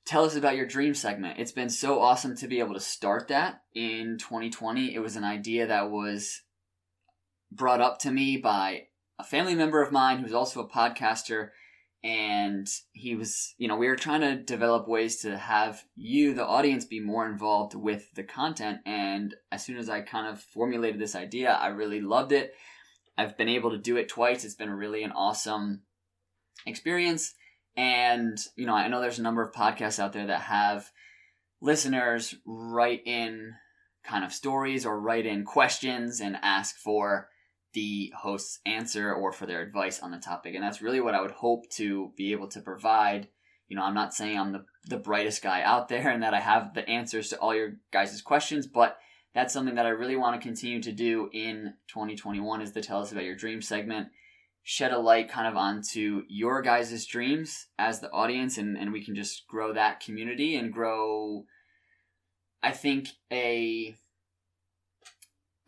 tell 0.04 0.24
us 0.24 0.34
about 0.34 0.56
your 0.56 0.66
dream 0.66 0.94
segment. 0.94 1.38
It's 1.38 1.52
been 1.52 1.70
so 1.70 2.00
awesome 2.00 2.36
to 2.36 2.48
be 2.48 2.58
able 2.58 2.74
to 2.74 2.80
start 2.80 3.28
that 3.28 3.62
in 3.74 4.18
2020. 4.18 4.94
It 4.94 4.98
was 4.98 5.16
an 5.16 5.24
idea 5.24 5.66
that 5.66 5.90
was 5.90 6.42
brought 7.50 7.80
up 7.80 7.98
to 8.00 8.10
me 8.10 8.36
by 8.36 8.88
a 9.18 9.24
family 9.24 9.54
member 9.54 9.82
of 9.82 9.92
mine 9.92 10.18
who's 10.18 10.32
also 10.32 10.60
a 10.60 10.68
podcaster 10.68 11.50
and 12.04 12.68
he 12.92 13.14
was 13.14 13.54
you 13.58 13.68
know 13.68 13.76
we 13.76 13.86
were 13.86 13.96
trying 13.96 14.22
to 14.22 14.36
develop 14.36 14.88
ways 14.88 15.18
to 15.18 15.38
have 15.38 15.84
you 15.94 16.34
the 16.34 16.44
audience 16.44 16.84
be 16.84 17.00
more 17.00 17.26
involved 17.26 17.74
with 17.74 18.12
the 18.14 18.24
content. 18.24 18.80
And 18.84 19.34
as 19.50 19.64
soon 19.64 19.76
as 19.76 19.88
i 19.88 20.00
kind 20.00 20.26
of 20.26 20.40
formulated 20.40 21.00
this 21.00 21.14
idea 21.14 21.52
i 21.52 21.68
really 21.68 22.00
loved 22.00 22.32
it. 22.32 22.54
I've 23.16 23.36
been 23.36 23.48
able 23.48 23.70
to 23.70 23.78
do 23.78 23.98
it 23.98 24.08
twice. 24.08 24.44
It's 24.44 24.54
been 24.54 24.70
really 24.70 25.02
an 25.02 25.12
awesome 25.12 25.82
experience. 26.66 27.34
And 27.76 28.38
you 28.56 28.66
know 28.66 28.74
i 28.74 28.88
know 28.88 29.00
there's 29.00 29.18
a 29.18 29.22
number 29.22 29.42
of 29.42 29.54
podcasts 29.54 30.00
out 30.00 30.12
there 30.12 30.26
that 30.26 30.42
have 30.42 30.90
listeners 31.60 32.34
write 32.44 33.02
in 33.06 33.54
kind 34.04 34.24
of 34.24 34.32
stories 34.32 34.84
or 34.84 35.00
write 35.00 35.26
in 35.26 35.44
questions 35.44 36.20
and 36.20 36.36
ask 36.42 36.76
for 36.76 37.28
the 37.74 38.12
host's 38.16 38.60
answer 38.66 39.12
or 39.12 39.32
for 39.32 39.46
their 39.46 39.62
advice 39.62 40.00
on 40.00 40.10
the 40.10 40.18
topic. 40.18 40.54
And 40.54 40.62
that's 40.62 40.82
really 40.82 41.00
what 41.00 41.14
I 41.14 41.20
would 41.20 41.30
hope 41.30 41.68
to 41.70 42.12
be 42.16 42.32
able 42.32 42.48
to 42.48 42.60
provide. 42.60 43.28
You 43.68 43.76
know, 43.76 43.84
I'm 43.84 43.94
not 43.94 44.14
saying 44.14 44.38
I'm 44.38 44.52
the, 44.52 44.64
the 44.86 44.98
brightest 44.98 45.42
guy 45.42 45.62
out 45.62 45.88
there 45.88 46.08
and 46.08 46.22
that 46.22 46.34
I 46.34 46.40
have 46.40 46.74
the 46.74 46.88
answers 46.88 47.28
to 47.30 47.38
all 47.38 47.54
your 47.54 47.74
guys' 47.92 48.20
questions, 48.20 48.66
but 48.66 48.98
that's 49.34 49.54
something 49.54 49.76
that 49.76 49.86
I 49.86 49.90
really 49.90 50.16
want 50.16 50.40
to 50.40 50.46
continue 50.46 50.82
to 50.82 50.92
do 50.92 51.30
in 51.32 51.74
2021 51.88 52.60
is 52.60 52.72
to 52.72 52.82
tell 52.82 53.00
us 53.00 53.12
about 53.12 53.24
your 53.24 53.36
dream 53.36 53.62
segment, 53.62 54.08
shed 54.62 54.92
a 54.92 54.98
light 54.98 55.30
kind 55.30 55.48
of 55.48 55.56
onto 55.56 56.22
your 56.28 56.60
guys' 56.60 57.06
dreams 57.06 57.68
as 57.78 58.00
the 58.00 58.10
audience, 58.10 58.58
and, 58.58 58.76
and 58.76 58.92
we 58.92 59.04
can 59.04 59.14
just 59.14 59.46
grow 59.48 59.72
that 59.72 60.00
community 60.00 60.54
and 60.56 60.72
grow, 60.72 61.44
I 62.62 62.72
think, 62.72 63.08
a 63.32 63.96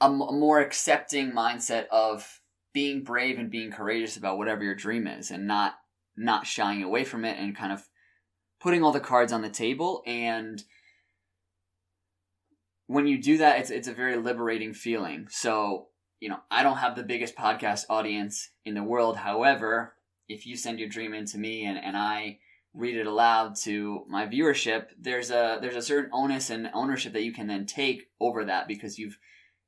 a, 0.05 0.07
m- 0.07 0.21
a 0.21 0.33
more 0.33 0.61
accepting 0.61 1.33
mindset 1.33 1.87
of 1.89 2.41
being 2.73 3.03
brave 3.03 3.39
and 3.39 3.51
being 3.51 3.71
courageous 3.71 4.17
about 4.17 4.37
whatever 4.37 4.63
your 4.63 4.75
dream 4.75 5.07
is 5.07 5.31
and 5.31 5.47
not 5.47 5.75
not 6.17 6.47
shying 6.47 6.83
away 6.83 7.05
from 7.05 7.25
it 7.25 7.39
and 7.39 7.57
kind 7.57 7.73
of 7.73 7.89
putting 8.61 8.85
all 8.85 8.93
the 8.93 9.01
cards 9.01 9.33
on 9.33 9.43
the 9.43 9.49
table. 9.49 10.03
And 10.07 10.63
when 12.87 13.07
you 13.07 13.21
do 13.21 13.39
that 13.39 13.59
it's 13.59 13.71
it's 13.71 13.89
a 13.89 13.95
very 13.95 14.17
liberating 14.17 14.75
feeling. 14.75 15.27
So 15.31 15.89
you 16.21 16.29
know 16.29 16.39
i 16.51 16.63
don't 16.63 16.79
have 16.79 16.97
the 16.97 17.03
biggest 17.03 17.37
podcast 17.37 17.85
audience 17.89 18.51
in 18.65 18.75
the 18.75 18.85
world. 18.85 19.17
However 19.17 19.95
if 20.29 20.47
you 20.47 20.57
send 20.57 20.79
your 20.79 20.89
dream 20.89 21.15
in 21.15 21.27
to 21.27 21.39
me 21.39 21.67
and, 21.67 21.79
and 21.79 21.97
i 21.97 22.39
read 22.73 22.97
it 22.97 23.07
aloud 23.07 23.55
to 23.55 24.05
my 24.09 24.27
viewership 24.27 24.87
there's 24.99 25.31
a 25.31 25.59
there's 25.61 25.77
a 25.77 25.83
certain 25.83 26.11
onus 26.13 26.49
and 26.51 26.69
ownership 26.73 27.13
that 27.13 27.23
you 27.23 27.33
can 27.33 27.47
then 27.47 27.67
take 27.67 28.09
over 28.21 28.47
that 28.47 28.67
because 28.67 28.99
you've 28.99 29.19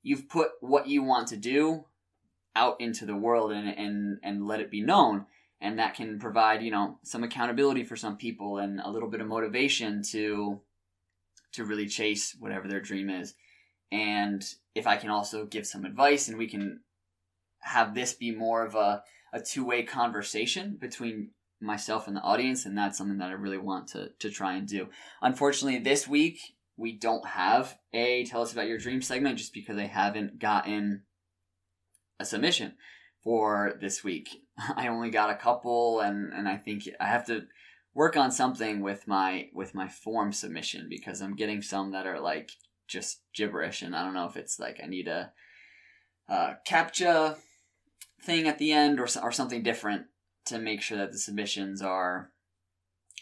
you've 0.07 0.29
put 0.29 0.51
what 0.61 0.87
you 0.87 1.03
want 1.03 1.27
to 1.27 1.37
do 1.37 1.85
out 2.55 2.81
into 2.81 3.05
the 3.05 3.17
world 3.17 3.51
and 3.51 3.69
and 3.69 4.19
and 4.23 4.47
let 4.47 4.61
it 4.61 4.71
be 4.71 4.81
known. 4.81 5.27
And 5.61 5.79
that 5.79 5.95
can 5.95 6.21
provide 6.21 6.63
you 6.63 6.71
know 6.71 6.99
some 7.03 7.25
accountability 7.25 7.83
for 7.83 7.97
some 7.97 8.17
people 8.17 8.59
and 8.59 8.81
a 8.81 8.91
little 8.91 9.11
bit 9.11 9.21
of 9.21 9.27
motivation 9.27 10.03
to 10.13 10.61
to 11.53 11.65
really 11.65 11.89
chase 11.89 12.37
whatever 12.39 12.69
their 12.69 12.81
dream 12.81 13.11
is. 13.11 13.35
And 13.91 14.45
if 14.77 14.87
i 14.87 14.97
can 14.97 15.11
also 15.11 15.45
give 15.45 15.67
some 15.67 15.85
advice 15.85 16.29
and 16.29 16.39
we 16.39 16.47
can 16.47 16.81
have 17.61 17.95
this 17.95 18.13
be 18.13 18.31
more 18.31 18.65
of 18.65 18.75
a, 18.77 19.03
a 19.33 19.41
two-way 19.41 19.83
conversation 19.83 20.77
between 20.79 21.31
myself 21.61 22.07
and 22.07 22.15
the 22.15 22.21
audience 22.21 22.67
and 22.67 22.77
that's 22.77 22.99
something 22.99 23.19
that 23.19 23.31
i 23.31 23.33
really 23.33 23.59
want 23.59 23.89
to 23.89 24.11
to 24.19 24.31
try 24.31 24.55
and 24.55 24.69
do. 24.69 24.89
Unfortunately 25.21 25.81
this 25.81 26.07
week 26.07 26.39
we 26.77 26.93
don't 26.93 27.27
have 27.27 27.79
a 27.93 28.25
tell 28.25 28.43
us 28.43 28.53
about 28.53 28.69
your 28.69 28.79
dream 28.79 29.01
segment 29.01 29.39
just 29.39 29.55
because 29.55 29.79
I 29.79 29.87
haven't 29.87 30.39
gotten 30.39 31.03
a 32.19 32.25
submission 32.25 32.75
for 33.23 33.75
this 33.81 34.05
week. 34.05 34.29
I 34.77 34.89
only 34.89 35.11
got 35.11 35.31
a 35.31 35.37
couple 35.37 36.01
and 36.01 36.33
and 36.33 36.49
I 36.49 36.57
think 36.57 36.89
I 37.01 37.07
have 37.07 37.27
to 37.27 37.47
work 37.95 38.17
on 38.17 38.31
something 38.31 38.83
with 38.83 39.09
my 39.09 39.49
with 39.55 39.75
my 39.75 39.89
form 39.89 40.33
submission 40.33 40.87
because 40.89 41.21
I'm 41.21 41.35
getting 41.35 41.63
some 41.63 41.93
that 41.93 42.07
are 42.07 42.21
like 42.21 42.51
just 42.87 43.23
gibberish 43.35 43.83
and 43.83 43.97
I 43.97 44.05
don't 44.05 44.15
know 44.15 44.27
if 44.27 44.37
it's 44.37 44.61
like 44.61 44.79
I 44.83 44.87
need 44.87 45.09
a, 45.09 45.33
a 46.29 46.57
captcha 46.69 47.37
thing 48.23 48.47
at 48.47 48.59
the 48.59 48.73
end 48.73 49.01
or 49.01 49.09
or 49.23 49.33
something 49.33 49.63
different 49.63 50.07
to 50.47 50.59
make 50.59 50.83
sure 50.83 50.99
that 50.99 51.13
the 51.13 51.19
submissions 51.19 51.81
are 51.83 52.31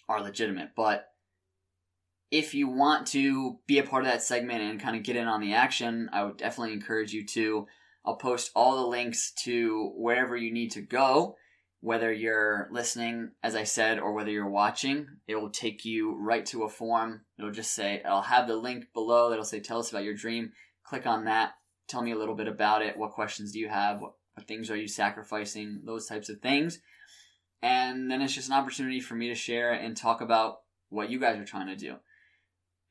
are 0.09 0.21
legitimate 0.21 0.71
but 0.77 1.07
if 2.35 2.53
you 2.53 2.67
want 2.67 3.07
to 3.07 3.61
be 3.69 3.79
a 3.79 3.85
part 3.85 4.03
of 4.03 4.11
that 4.11 4.21
segment 4.21 4.61
and 4.61 4.81
kind 4.81 4.97
of 4.97 5.05
get 5.05 5.15
in 5.15 5.29
on 5.29 5.41
the 5.41 5.55
action, 5.55 6.11
I 6.13 6.25
would 6.25 6.37
definitely 6.37 6.73
encourage 6.73 7.13
you 7.13 7.25
to. 7.27 7.69
I'll 8.05 8.17
post 8.17 8.51
all 8.57 8.75
the 8.75 8.89
links 8.89 9.31
to 9.45 9.93
wherever 9.95 10.37
you 10.37 10.53
need 10.53 10.73
to 10.73 10.81
go, 10.81 11.37
whether 11.81 12.13
you're 12.13 12.67
listening, 12.73 13.31
as 13.45 13.55
I 13.55 13.63
said, 13.63 14.01
or 14.01 14.13
whether 14.13 14.33
you're 14.33 14.51
watching. 14.51 15.07
It 15.29 15.37
will 15.37 15.51
take 15.51 15.85
you 15.85 16.17
right 16.17 16.45
to 16.47 16.65
a 16.65 16.69
form. 16.69 17.21
It'll 17.39 17.53
just 17.53 17.73
say, 17.73 18.03
I'll 18.05 18.23
have 18.23 18.49
the 18.49 18.57
link 18.57 18.87
below 18.93 19.31
that'll 19.31 19.45
say, 19.45 19.61
Tell 19.61 19.79
us 19.79 19.91
about 19.91 20.03
your 20.03 20.15
dream. 20.15 20.51
Click 20.83 21.07
on 21.07 21.27
that. 21.27 21.53
Tell 21.87 22.03
me 22.03 22.11
a 22.11 22.19
little 22.19 22.35
bit 22.35 22.49
about 22.49 22.83
it. 22.83 22.99
What 22.99 23.13
questions 23.13 23.53
do 23.53 23.61
you 23.61 23.69
have? 23.69 24.01
What, 24.01 24.15
what 24.35 24.49
things 24.49 24.73
are 24.73 24.77
you 24.77 24.89
sacrificing? 24.89 25.83
Those 25.85 26.07
types 26.07 26.29
of 26.29 26.41
things. 26.41 26.81
And 27.63 28.11
then 28.11 28.23
it's 28.23 28.35
just 28.35 28.49
an 28.49 28.57
opportunity 28.57 28.99
for 28.99 29.15
me 29.15 29.29
to 29.29 29.37
share 29.37 29.73
and 29.73 29.97
talk 29.97 30.21
about 30.21 30.63
what 30.89 31.11
you 31.11 31.21
guys 31.21 31.39
are 31.39 31.45
trying 31.45 31.69
to 31.69 31.77
do 31.77 31.95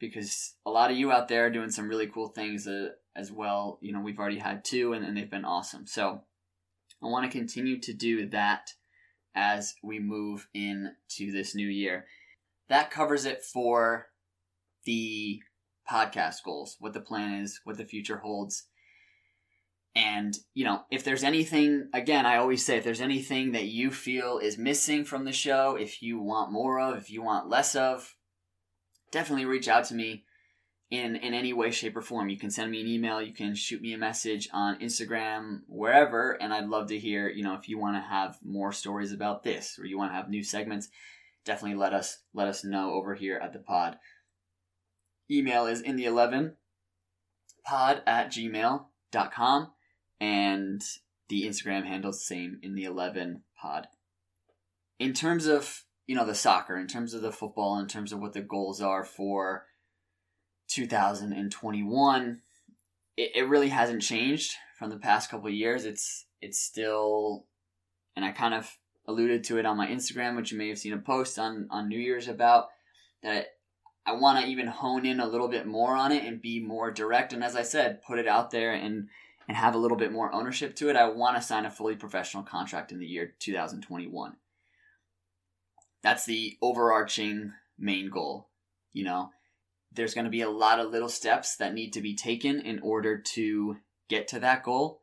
because 0.10 0.55
a 0.65 0.69
lot 0.69 0.91
of 0.91 0.98
you 0.98 1.12
out 1.12 1.29
there 1.29 1.45
are 1.45 1.50
doing 1.50 1.72
some 1.72 1.88
really 1.88 2.07
cool 2.07 2.27
things 2.27 2.67
uh, 2.67 2.89
as 3.15 3.31
well. 3.31 3.79
You 3.81 3.93
know, 3.93 4.01
we've 4.01 4.19
already 4.19 4.39
had 4.39 4.65
two 4.65 4.91
and, 4.93 5.05
and 5.05 5.15
they've 5.15 5.29
been 5.29 5.45
awesome. 5.45 5.88
So 5.88 6.22
I 7.01 7.07
want 7.07 7.29
to 7.29 7.38
continue 7.38 7.79
to 7.79 7.93
do 7.93 8.27
that 8.29 8.72
as 9.33 9.75
we 9.81 10.00
move 10.00 10.48
into 10.53 11.31
this 11.31 11.55
new 11.55 11.67
year. 11.67 12.05
That 12.67 12.91
covers 12.91 13.25
it 13.25 13.43
for 13.43 14.07
the 14.86 15.41
podcast 15.89 16.43
goals, 16.43 16.75
what 16.79 16.93
the 16.93 17.00
plan 17.00 17.41
is, 17.41 17.62
what 17.63 17.77
the 17.77 17.86
future 17.86 18.17
holds. 18.17 18.65
And, 19.95 20.36
you 20.53 20.65
know, 20.65 20.81
if 20.91 21.03
there's 21.03 21.24
anything, 21.24 21.89
again, 21.93 22.25
I 22.25 22.38
always 22.38 22.65
say, 22.65 22.77
if 22.77 22.83
there's 22.83 23.01
anything 23.01 23.51
that 23.51 23.67
you 23.67 23.91
feel 23.91 24.39
is 24.39 24.57
missing 24.57 25.05
from 25.05 25.24
the 25.24 25.31
show, 25.31 25.77
if 25.79 26.01
you 26.01 26.19
want 26.19 26.51
more 26.51 26.79
of, 26.79 26.98
if 26.98 27.12
you 27.12 27.22
want 27.22 27.48
less 27.48 27.75
of, 27.75 28.15
definitely 29.13 29.46
reach 29.46 29.70
out 29.70 29.86
to 29.86 29.96
me 29.96 30.25
in 30.91 31.15
in 31.15 31.34
any 31.34 31.53
way 31.53 31.72
shape 31.72 31.96
or 31.96 32.01
form. 32.01 32.27
You 32.27 32.38
can 32.38 32.51
send 32.51 32.70
me 32.70 32.82
an 32.82 32.88
email 32.88 33.22
you 33.22 33.34
can 33.34 33.55
shoot 33.55 33.82
me 33.82 33.93
a 33.93 33.98
message 33.98 34.50
on 34.51 34.79
instagram 34.82 35.62
wherever 35.67 36.34
and 36.34 36.53
i'd 36.53 36.67
love 36.67 36.88
to 36.88 37.00
hear 37.00 37.29
you 37.29 37.43
know 37.43 37.55
if 37.55 37.70
you 37.70 37.79
want 37.79 37.96
to 37.96 38.01
have 38.01 38.38
more 38.43 38.74
stories 38.74 39.13
about 39.13 39.43
this 39.43 39.79
or 39.79 39.86
you 39.86 39.98
want 39.98 40.12
to 40.12 40.15
have 40.15 40.29
new 40.29 40.43
segments 40.43 40.89
definitely 41.46 41.77
let 41.77 41.93
us 41.93 42.20
let 42.34 42.48
us 42.48 42.63
know 42.63 42.93
over 42.93 43.15
here 43.15 43.39
at 43.41 43.53
the 43.53 43.60
pod. 43.60 43.98
Email 45.29 45.65
is 45.65 45.82
in 45.82 45.96
the 45.96 46.05
11 46.05 46.55
pod 47.65 48.01
at 48.05 48.32
gmail.com 48.32 49.72
and 50.20 50.82
the 51.29 51.43
instagram 51.43 51.86
handle 51.86 52.13
same 52.13 52.60
in 52.62 52.75
the 52.75 52.84
11 52.84 53.43
pod. 53.60 53.88
In 55.00 55.13
terms 55.13 55.46
of 55.48 55.84
you 56.07 56.15
know 56.15 56.25
the 56.25 56.36
soccer 56.36 56.77
in 56.77 56.88
terms 56.88 57.13
of 57.13 57.22
the 57.22 57.31
football 57.31 57.79
in 57.79 57.88
terms 57.88 58.12
of 58.12 58.19
what 58.19 58.33
the 58.33 58.41
goals 58.41 58.81
are 58.81 59.03
for 59.03 59.65
2021 60.67 62.41
it, 63.17 63.31
it 63.36 63.48
really 63.48 63.69
hasn't 63.69 64.01
changed 64.01 64.55
from 64.77 64.89
the 64.89 64.98
past 64.98 65.29
couple 65.29 65.50
years. 65.50 65.86
It's 65.86 66.25
it's 66.41 66.60
still 66.60 67.45
and 68.15 68.25
i 68.25 68.31
kind 68.31 68.53
of 68.53 68.77
alluded 69.07 69.43
to 69.43 69.57
it 69.57 69.65
on 69.65 69.77
my 69.77 69.88
instagram 69.88 70.36
which 70.36 70.51
you 70.51 70.57
may 70.57 70.69
have 70.69 70.77
seen 70.77 70.93
a 70.93 70.98
post 70.98 71.39
on 71.39 71.67
on 71.69 71.88
new 71.88 71.98
year's 71.98 72.27
about 72.27 72.67
that 73.22 73.55
i 74.05 74.12
want 74.12 74.43
to 74.43 74.51
even 74.51 74.67
hone 74.67 75.05
in 75.05 75.19
a 75.19 75.27
little 75.27 75.48
bit 75.48 75.65
more 75.65 75.95
on 75.95 76.12
it 76.12 76.24
and 76.25 76.41
be 76.41 76.60
more 76.60 76.91
direct. 76.91 77.33
And 77.33 77.43
as 77.43 77.55
i 77.55 77.63
said 77.63 78.01
put 78.03 78.19
it 78.19 78.27
out 78.27 78.51
there 78.51 78.74
and 78.74 79.07
and 79.48 79.57
have 79.57 79.75
a 79.75 79.77
little 79.77 79.98
bit 79.98 80.12
more 80.12 80.33
ownership 80.33 80.74
to 80.77 80.89
it. 80.89 80.95
I 80.95 81.10
want 81.10 81.36
to 81.36 81.41
sign 81.41 81.65
a 81.65 81.72
fully 81.72 81.98
professional 81.98 82.43
contract 82.43 82.93
in 82.93 83.00
the 83.00 83.05
year 83.05 83.33
2021 83.39 84.38
that's 86.03 86.25
the 86.25 86.57
overarching 86.62 87.53
main 87.79 88.10
goal. 88.10 88.50
You 88.91 89.05
know, 89.05 89.31
there's 89.91 90.13
going 90.13 90.25
to 90.25 90.31
be 90.31 90.41
a 90.41 90.50
lot 90.50 90.79
of 90.79 90.91
little 90.91 91.10
steps 91.10 91.55
that 91.55 91.74
need 91.74 91.93
to 91.93 92.01
be 92.01 92.15
taken 92.15 92.60
in 92.60 92.79
order 92.79 93.17
to 93.17 93.77
get 94.10 94.27
to 94.29 94.39
that 94.39 94.63
goal. 94.63 95.01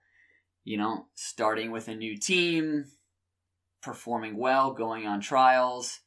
You 0.62 0.76
know, 0.76 1.06
starting 1.14 1.70
with 1.70 1.88
a 1.88 1.94
new 1.94 2.16
team, 2.16 2.84
performing 3.82 4.36
well, 4.36 4.72
going 4.72 5.06
on 5.06 5.20
trials, 5.20 6.00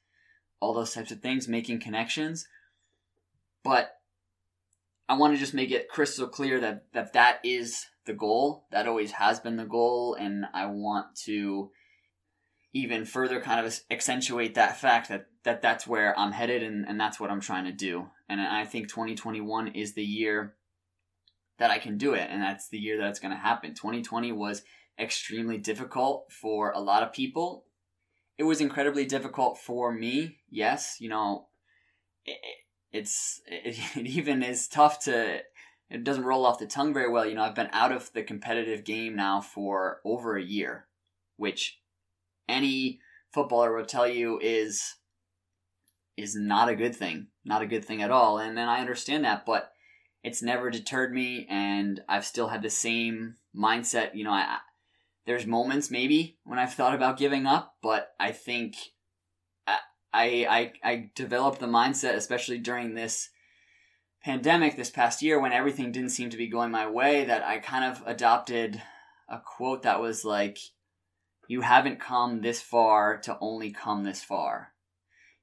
all 0.59 0.73
those 0.73 0.93
types 0.93 1.11
of 1.11 1.21
things, 1.21 1.47
making 1.47 1.79
connections. 1.79 2.47
But 3.63 3.97
I 5.09 5.15
want 5.15 5.33
to 5.33 5.39
just 5.39 5.55
make 5.55 5.71
it 5.71 5.89
crystal 5.89 6.27
clear 6.27 6.59
that, 6.61 6.85
that 6.93 7.13
that 7.13 7.39
is 7.43 7.87
the 8.05 8.13
goal. 8.13 8.65
That 8.71 8.87
always 8.87 9.11
has 9.13 9.39
been 9.39 9.57
the 9.57 9.65
goal. 9.65 10.15
And 10.15 10.45
I 10.53 10.67
want 10.67 11.15
to 11.25 11.71
even 12.73 13.05
further 13.05 13.39
kind 13.39 13.65
of 13.65 13.79
accentuate 13.91 14.55
that 14.55 14.77
fact 14.77 15.09
that, 15.09 15.27
that 15.43 15.61
that's 15.61 15.85
where 15.85 16.17
I'm 16.17 16.31
headed 16.31 16.63
and, 16.63 16.87
and 16.87 16.99
that's 16.99 17.19
what 17.19 17.29
I'm 17.29 17.41
trying 17.41 17.65
to 17.65 17.71
do. 17.71 18.09
And 18.27 18.41
I 18.41 18.65
think 18.65 18.89
2021 18.89 19.69
is 19.69 19.93
the 19.93 20.03
year 20.03 20.55
that 21.59 21.69
I 21.69 21.77
can 21.77 21.97
do 21.97 22.13
it. 22.13 22.27
And 22.29 22.41
that's 22.41 22.69
the 22.69 22.79
year 22.79 22.97
that 22.97 23.09
it's 23.09 23.19
going 23.19 23.33
to 23.33 23.37
happen. 23.37 23.75
2020 23.75 24.31
was 24.31 24.63
extremely 24.99 25.57
difficult 25.57 26.31
for 26.31 26.71
a 26.71 26.79
lot 26.79 27.03
of 27.03 27.13
people. 27.13 27.65
It 28.37 28.43
was 28.43 28.61
incredibly 28.61 29.05
difficult 29.05 29.59
for 29.59 29.91
me. 29.91 30.39
Yes, 30.49 30.97
you 30.99 31.09
know, 31.09 31.47
it, 32.25 32.37
it's 32.91 33.41
it, 33.45 33.77
it 33.95 34.07
even 34.07 34.41
is 34.41 34.67
tough 34.67 35.03
to 35.03 35.41
it 35.89 36.03
doesn't 36.03 36.23
roll 36.23 36.45
off 36.45 36.57
the 36.57 36.65
tongue 36.65 36.93
very 36.93 37.11
well. 37.11 37.25
You 37.25 37.35
know, 37.35 37.43
I've 37.43 37.53
been 37.53 37.69
out 37.71 37.91
of 37.91 38.11
the 38.13 38.23
competitive 38.23 38.83
game 38.83 39.15
now 39.15 39.41
for 39.41 40.01
over 40.03 40.35
a 40.35 40.43
year, 40.43 40.87
which 41.37 41.79
any 42.47 42.99
footballer 43.33 43.75
will 43.75 43.85
tell 43.85 44.07
you 44.07 44.39
is 44.41 44.95
is 46.15 46.35
not 46.35 46.69
a 46.69 46.75
good 46.75 46.95
thing, 46.95 47.27
not 47.43 47.61
a 47.63 47.67
good 47.67 47.83
thing 47.83 48.01
at 48.03 48.11
all. 48.11 48.37
And 48.37 48.55
then 48.57 48.69
I 48.69 48.79
understand 48.79 49.25
that, 49.25 49.45
but 49.45 49.71
it's 50.23 50.43
never 50.43 50.69
deterred 50.69 51.13
me, 51.13 51.47
and 51.49 52.01
I've 52.07 52.25
still 52.25 52.49
had 52.49 52.61
the 52.61 52.69
same 52.69 53.35
mindset. 53.55 54.15
You 54.15 54.23
know, 54.23 54.31
I 54.31 54.59
there's 55.25 55.45
moments 55.45 55.89
maybe 55.89 56.37
when 56.43 56.59
I've 56.59 56.73
thought 56.73 56.95
about 56.95 57.17
giving 57.17 57.45
up, 57.45 57.75
but 57.81 58.13
I 58.19 58.31
think 58.31 58.75
I 59.67 59.79
I 60.13 60.71
I 60.83 61.11
developed 61.15 61.59
the 61.59 61.65
mindset, 61.65 62.13
especially 62.13 62.59
during 62.59 62.93
this 62.93 63.29
pandemic 64.23 64.77
this 64.77 64.89
past 64.89 65.21
year 65.21 65.39
when 65.39 65.51
everything 65.51 65.91
didn't 65.91 66.09
seem 66.09 66.29
to 66.29 66.37
be 66.37 66.47
going 66.47 66.71
my 66.71 66.89
way, 66.89 67.25
that 67.25 67.43
I 67.43 67.57
kind 67.59 67.83
of 67.83 68.03
adopted 68.05 68.81
a 69.27 69.39
quote 69.39 69.83
that 69.83 69.99
was 69.99 70.23
like, 70.23 70.57
"You 71.47 71.61
haven't 71.61 71.99
come 71.99 72.41
this 72.41 72.61
far 72.61 73.17
to 73.19 73.37
only 73.39 73.71
come 73.71 74.03
this 74.03 74.23
far." 74.23 74.73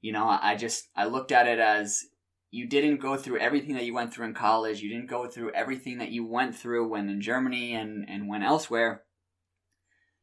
You 0.01 0.11
know, 0.11 0.27
I 0.27 0.55
just 0.55 0.89
I 0.95 1.05
looked 1.05 1.31
at 1.31 1.47
it 1.47 1.59
as 1.59 2.05
you 2.51 2.67
didn't 2.67 2.97
go 2.97 3.15
through 3.15 3.39
everything 3.39 3.75
that 3.75 3.85
you 3.85 3.93
went 3.93 4.13
through 4.13 4.25
in 4.25 4.33
college. 4.33 4.81
You 4.81 4.89
didn't 4.89 5.09
go 5.09 5.27
through 5.27 5.51
everything 5.51 5.99
that 5.99 6.11
you 6.11 6.25
went 6.25 6.53
through 6.53 6.87
when 6.87 7.09
in 7.09 7.21
Germany 7.21 7.73
and, 7.73 8.05
and 8.09 8.27
when 8.27 8.43
elsewhere 8.43 9.03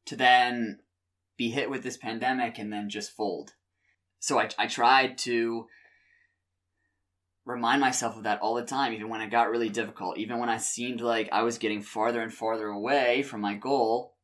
to 0.04 0.16
then 0.16 0.80
be 1.38 1.50
hit 1.50 1.70
with 1.70 1.82
this 1.82 1.97
pandemic 1.97 2.58
and 2.58 2.70
then 2.70 2.90
just 2.90 3.12
fold. 3.12 3.54
So 4.18 4.38
I, 4.38 4.50
I 4.58 4.66
tried 4.66 5.16
to 5.18 5.66
remind 7.47 7.80
myself 7.80 8.16
of 8.16 8.25
that 8.25 8.40
all 8.40 8.54
the 8.54 8.62
time, 8.62 8.92
even 8.92 9.08
when 9.08 9.23
it 9.23 9.30
got 9.30 9.50
really 9.50 9.70
difficult, 9.70 10.18
even 10.18 10.38
when 10.38 10.50
I 10.50 10.58
seemed 10.58 11.00
like 11.00 11.30
I 11.32 11.42
was 11.42 11.56
getting 11.56 11.80
farther 11.80 12.20
and 12.20 12.32
farther 12.32 12.66
away 12.66 13.23
from 13.23 13.40
my 13.40 13.54
goal. 13.54 14.16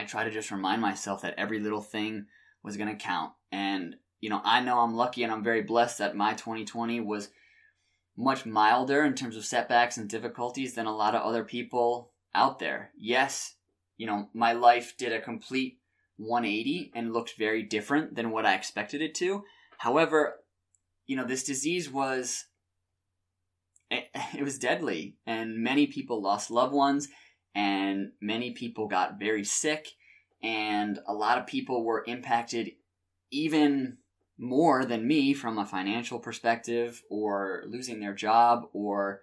I 0.00 0.04
try 0.04 0.24
to 0.24 0.30
just 0.30 0.50
remind 0.50 0.80
myself 0.80 1.20
that 1.22 1.34
every 1.36 1.60
little 1.60 1.82
thing 1.82 2.24
was 2.62 2.78
going 2.78 2.88
to 2.88 3.04
count. 3.04 3.32
And 3.52 3.96
you 4.20 4.30
know, 4.30 4.40
I 4.44 4.60
know 4.60 4.78
I'm 4.80 4.94
lucky 4.94 5.22
and 5.22 5.32
I'm 5.32 5.44
very 5.44 5.62
blessed 5.62 5.98
that 5.98 6.16
my 6.16 6.32
2020 6.32 7.00
was 7.00 7.28
much 8.16 8.46
milder 8.46 9.04
in 9.04 9.14
terms 9.14 9.36
of 9.36 9.44
setbacks 9.44 9.98
and 9.98 10.08
difficulties 10.08 10.74
than 10.74 10.86
a 10.86 10.96
lot 10.96 11.14
of 11.14 11.22
other 11.22 11.44
people 11.44 12.12
out 12.34 12.58
there. 12.58 12.92
Yes, 12.96 13.56
you 13.98 14.06
know, 14.06 14.28
my 14.32 14.54
life 14.54 14.94
did 14.96 15.12
a 15.12 15.20
complete 15.20 15.78
180 16.16 16.92
and 16.94 17.12
looked 17.12 17.34
very 17.38 17.62
different 17.62 18.14
than 18.14 18.30
what 18.30 18.46
I 18.46 18.54
expected 18.54 19.02
it 19.02 19.14
to. 19.16 19.44
However, 19.78 20.36
you 21.06 21.16
know, 21.16 21.26
this 21.26 21.44
disease 21.44 21.90
was 21.90 22.46
it, 23.90 24.04
it 24.34 24.44
was 24.44 24.58
deadly 24.58 25.16
and 25.26 25.58
many 25.58 25.86
people 25.86 26.22
lost 26.22 26.50
loved 26.50 26.72
ones 26.72 27.08
and 27.54 28.12
many 28.20 28.52
people 28.52 28.86
got 28.86 29.18
very 29.18 29.44
sick 29.44 29.88
and 30.42 30.98
a 31.06 31.12
lot 31.12 31.38
of 31.38 31.46
people 31.46 31.84
were 31.84 32.04
impacted 32.06 32.72
even 33.30 33.98
more 34.38 34.84
than 34.84 35.06
me 35.06 35.34
from 35.34 35.58
a 35.58 35.66
financial 35.66 36.18
perspective 36.18 37.02
or 37.10 37.62
losing 37.66 38.00
their 38.00 38.14
job 38.14 38.68
or 38.72 39.20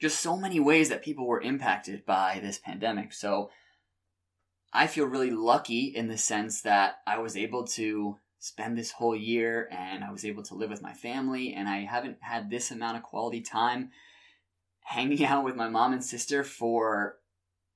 just 0.00 0.20
so 0.20 0.36
many 0.36 0.58
ways 0.58 0.88
that 0.88 1.04
people 1.04 1.26
were 1.26 1.40
impacted 1.40 2.04
by 2.04 2.40
this 2.42 2.58
pandemic. 2.58 3.12
So 3.12 3.50
I 4.72 4.88
feel 4.88 5.06
really 5.06 5.30
lucky 5.30 5.84
in 5.84 6.08
the 6.08 6.18
sense 6.18 6.62
that 6.62 6.96
I 7.06 7.18
was 7.18 7.36
able 7.36 7.64
to 7.68 8.18
spend 8.40 8.76
this 8.76 8.90
whole 8.90 9.14
year 9.14 9.68
and 9.70 10.02
I 10.02 10.10
was 10.10 10.24
able 10.24 10.42
to 10.42 10.54
live 10.54 10.70
with 10.70 10.82
my 10.82 10.92
family 10.92 11.54
and 11.54 11.68
I 11.68 11.82
haven't 11.82 12.18
had 12.20 12.50
this 12.50 12.72
amount 12.72 12.96
of 12.96 13.04
quality 13.04 13.40
time 13.40 13.90
hanging 14.84 15.24
out 15.24 15.44
with 15.44 15.56
my 15.56 15.68
mom 15.68 15.92
and 15.92 16.04
sister 16.04 16.44
for 16.44 17.16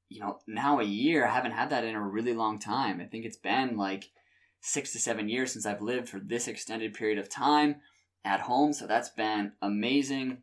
you 0.09 0.21
know 0.21 0.39
now 0.47 0.79
a 0.79 0.85
year 0.85 1.27
I 1.27 1.35
haven't 1.35 1.53
had 1.53 1.71
that 1.71 1.85
in 1.85 1.95
a 1.95 2.01
really 2.01 2.35
long 2.35 2.59
time. 2.59 3.01
I 3.01 3.05
think 3.05 3.25
it's 3.25 3.37
been 3.37 3.77
like 3.77 4.11
six 4.61 4.93
to 4.93 4.99
seven 4.99 5.29
years 5.29 5.53
since 5.53 5.67
I've 5.67 5.83
lived 5.83 6.09
for 6.09 6.21
this 6.21 6.49
extended 6.49 6.95
period 6.95 7.19
of 7.19 7.29
time 7.29 7.77
at 8.25 8.41
home. 8.41 8.73
So 8.73 8.87
that's 8.87 9.11
been 9.11 9.53
amazing. 9.63 10.39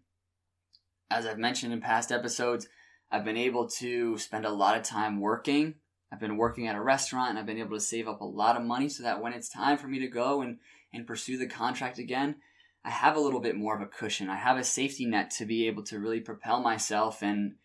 As 1.09 1.25
I've 1.25 1.37
mentioned 1.37 1.73
in 1.73 1.81
past 1.81 2.11
episodes, 2.11 2.67
I've 3.11 3.25
been 3.25 3.37
able 3.37 3.67
to 3.69 4.17
spend 4.17 4.45
a 4.45 4.51
lot 4.51 4.77
of 4.77 4.83
time 4.83 5.19
working. 5.19 5.75
I've 6.11 6.19
been 6.19 6.37
working 6.37 6.67
at 6.67 6.75
a 6.75 6.81
restaurant 6.81 7.31
and 7.31 7.39
I've 7.39 7.45
been 7.45 7.59
able 7.59 7.77
to 7.77 7.83
save 7.83 8.07
up 8.07 8.21
a 8.21 8.25
lot 8.25 8.55
of 8.55 8.63
money 8.63 8.89
so 8.89 9.03
that 9.03 9.21
when 9.21 9.33
it's 9.33 9.49
time 9.49 9.77
for 9.77 9.87
me 9.87 9.99
to 9.99 10.07
go 10.07 10.41
and, 10.41 10.57
and 10.93 11.05
pursue 11.05 11.37
the 11.37 11.47
contract 11.47 11.99
again, 11.99 12.37
I 12.85 12.91
have 12.91 13.15
a 13.15 13.19
little 13.19 13.39
bit 13.39 13.55
more 13.55 13.75
of 13.75 13.81
a 13.81 13.87
cushion. 13.87 14.29
I 14.29 14.35
have 14.35 14.57
a 14.57 14.63
safety 14.63 15.07
net 15.07 15.31
to 15.31 15.45
be 15.45 15.65
able 15.65 15.81
to 15.83 15.99
really 15.99 16.21
propel 16.21 16.61
myself 16.61 17.23
and 17.23 17.55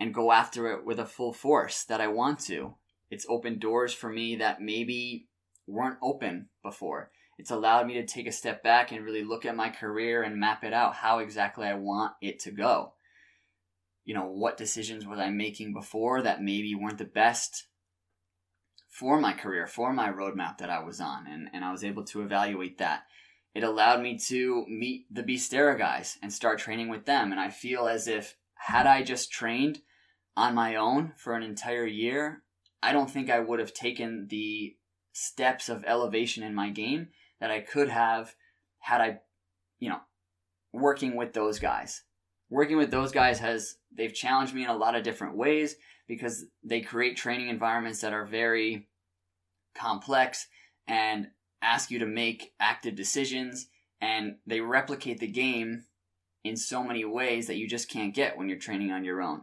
and 0.00 0.14
go 0.14 0.32
after 0.32 0.72
it 0.72 0.84
with 0.84 0.98
a 0.98 1.04
full 1.04 1.32
force 1.32 1.84
that 1.84 2.00
I 2.00 2.08
want 2.08 2.40
to. 2.46 2.74
It's 3.10 3.26
opened 3.28 3.60
doors 3.60 3.92
for 3.92 4.10
me 4.10 4.36
that 4.36 4.62
maybe 4.62 5.28
weren't 5.66 5.98
open 6.02 6.48
before. 6.62 7.10
It's 7.38 7.50
allowed 7.50 7.86
me 7.86 7.94
to 7.94 8.06
take 8.06 8.26
a 8.26 8.32
step 8.32 8.62
back 8.62 8.90
and 8.90 9.04
really 9.04 9.22
look 9.22 9.44
at 9.44 9.54
my 9.54 9.68
career 9.68 10.22
and 10.22 10.40
map 10.40 10.64
it 10.64 10.72
out 10.72 10.96
how 10.96 11.18
exactly 11.18 11.66
I 11.66 11.74
want 11.74 12.14
it 12.22 12.40
to 12.40 12.50
go. 12.50 12.94
You 14.04 14.14
know, 14.14 14.26
what 14.26 14.56
decisions 14.56 15.06
was 15.06 15.20
I 15.20 15.30
making 15.30 15.74
before 15.74 16.22
that 16.22 16.42
maybe 16.42 16.74
weren't 16.74 16.98
the 16.98 17.04
best 17.04 17.66
for 18.88 19.20
my 19.20 19.34
career, 19.34 19.66
for 19.66 19.92
my 19.92 20.10
roadmap 20.10 20.58
that 20.58 20.70
I 20.70 20.82
was 20.82 21.00
on, 21.00 21.26
and, 21.26 21.48
and 21.52 21.64
I 21.64 21.70
was 21.70 21.84
able 21.84 22.04
to 22.06 22.22
evaluate 22.22 22.78
that. 22.78 23.04
It 23.54 23.64
allowed 23.64 24.00
me 24.00 24.18
to 24.28 24.64
meet 24.66 25.06
the 25.10 25.22
Beastera 25.22 25.76
guys 25.76 26.18
and 26.22 26.32
start 26.32 26.58
training 26.58 26.88
with 26.88 27.04
them. 27.04 27.32
And 27.32 27.40
I 27.40 27.50
feel 27.50 27.86
as 27.86 28.08
if 28.08 28.36
had 28.54 28.86
I 28.86 29.02
just 29.02 29.30
trained 29.30 29.80
on 30.36 30.54
my 30.54 30.76
own 30.76 31.12
for 31.16 31.34
an 31.34 31.42
entire 31.42 31.86
year, 31.86 32.42
I 32.82 32.92
don't 32.92 33.10
think 33.10 33.30
I 33.30 33.40
would 33.40 33.60
have 33.60 33.74
taken 33.74 34.28
the 34.28 34.76
steps 35.12 35.68
of 35.68 35.84
elevation 35.84 36.42
in 36.42 36.54
my 36.54 36.70
game 36.70 37.08
that 37.40 37.50
I 37.50 37.60
could 37.60 37.88
have 37.88 38.34
had 38.78 39.00
I, 39.00 39.20
you 39.78 39.90
know, 39.90 40.00
working 40.72 41.16
with 41.16 41.34
those 41.34 41.58
guys. 41.58 42.02
Working 42.48 42.76
with 42.76 42.90
those 42.90 43.12
guys 43.12 43.38
has 43.40 43.76
they've 43.94 44.14
challenged 44.14 44.54
me 44.54 44.64
in 44.64 44.70
a 44.70 44.76
lot 44.76 44.94
of 44.94 45.02
different 45.02 45.36
ways 45.36 45.76
because 46.08 46.44
they 46.64 46.80
create 46.80 47.16
training 47.16 47.48
environments 47.48 48.00
that 48.00 48.12
are 48.12 48.26
very 48.26 48.88
complex 49.74 50.48
and 50.86 51.28
ask 51.62 51.90
you 51.90 51.98
to 52.00 52.06
make 52.06 52.52
active 52.60 52.94
decisions 52.94 53.68
and 54.00 54.36
they 54.46 54.60
replicate 54.60 55.20
the 55.20 55.26
game 55.26 55.84
in 56.44 56.56
so 56.56 56.82
many 56.82 57.04
ways 57.04 57.46
that 57.46 57.56
you 57.56 57.68
just 57.68 57.88
can't 57.88 58.14
get 58.14 58.36
when 58.36 58.48
you're 58.48 58.58
training 58.58 58.90
on 58.90 59.04
your 59.04 59.22
own. 59.22 59.42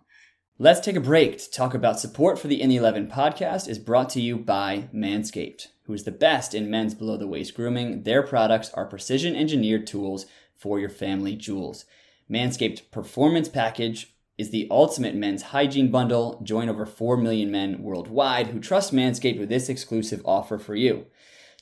Let's 0.62 0.82
take 0.82 0.98
a 0.98 1.02
break 1.02 1.38
to 1.38 1.50
talk 1.50 1.74
about 1.74 2.02
support 2.02 2.38
for 2.38 2.50
the 2.50 2.62
In 2.62 2.70
the 2.70 2.76
11 2.76 3.08
podcast 3.08 3.70
is 3.70 3.80
brought 3.80 4.10
to 4.10 4.22
you 4.22 4.36
by 4.36 4.90
Manscaped, 4.94 5.68
who 5.84 5.94
is 5.94 6.04
the 6.04 6.12
best 6.12 6.54
in 6.54 6.70
men's 6.70 6.94
below 6.94 7.16
the 7.16 7.28
waist 7.28 7.56
grooming. 7.56 8.04
Their 8.04 8.22
products 8.22 8.70
are 8.74 8.86
precision 8.86 9.38
engineered 9.38 9.88
tools 9.88 10.26
for 10.58 10.78
your 10.78 10.90
family 10.90 11.38
jewels. 11.38 11.86
Manscaped 12.30 12.92
Performance 12.92 13.48
Package 13.48 14.14
is 14.38 14.50
the 14.50 14.68
ultimate 14.70 15.16
men's 15.16 15.44
hygiene 15.44 15.92
bundle. 15.92 16.42
Join 16.44 16.68
over 16.68 16.86
4 16.86 17.16
million 17.16 17.50
men 17.50 17.82
worldwide 17.82 18.48
who 18.48 18.60
trust 18.60 18.94
Manscaped 18.94 19.40
with 19.40 19.48
this 19.48 19.70
exclusive 19.70 20.22
offer 20.26 20.58
for 20.58 20.76
you. 20.76 21.06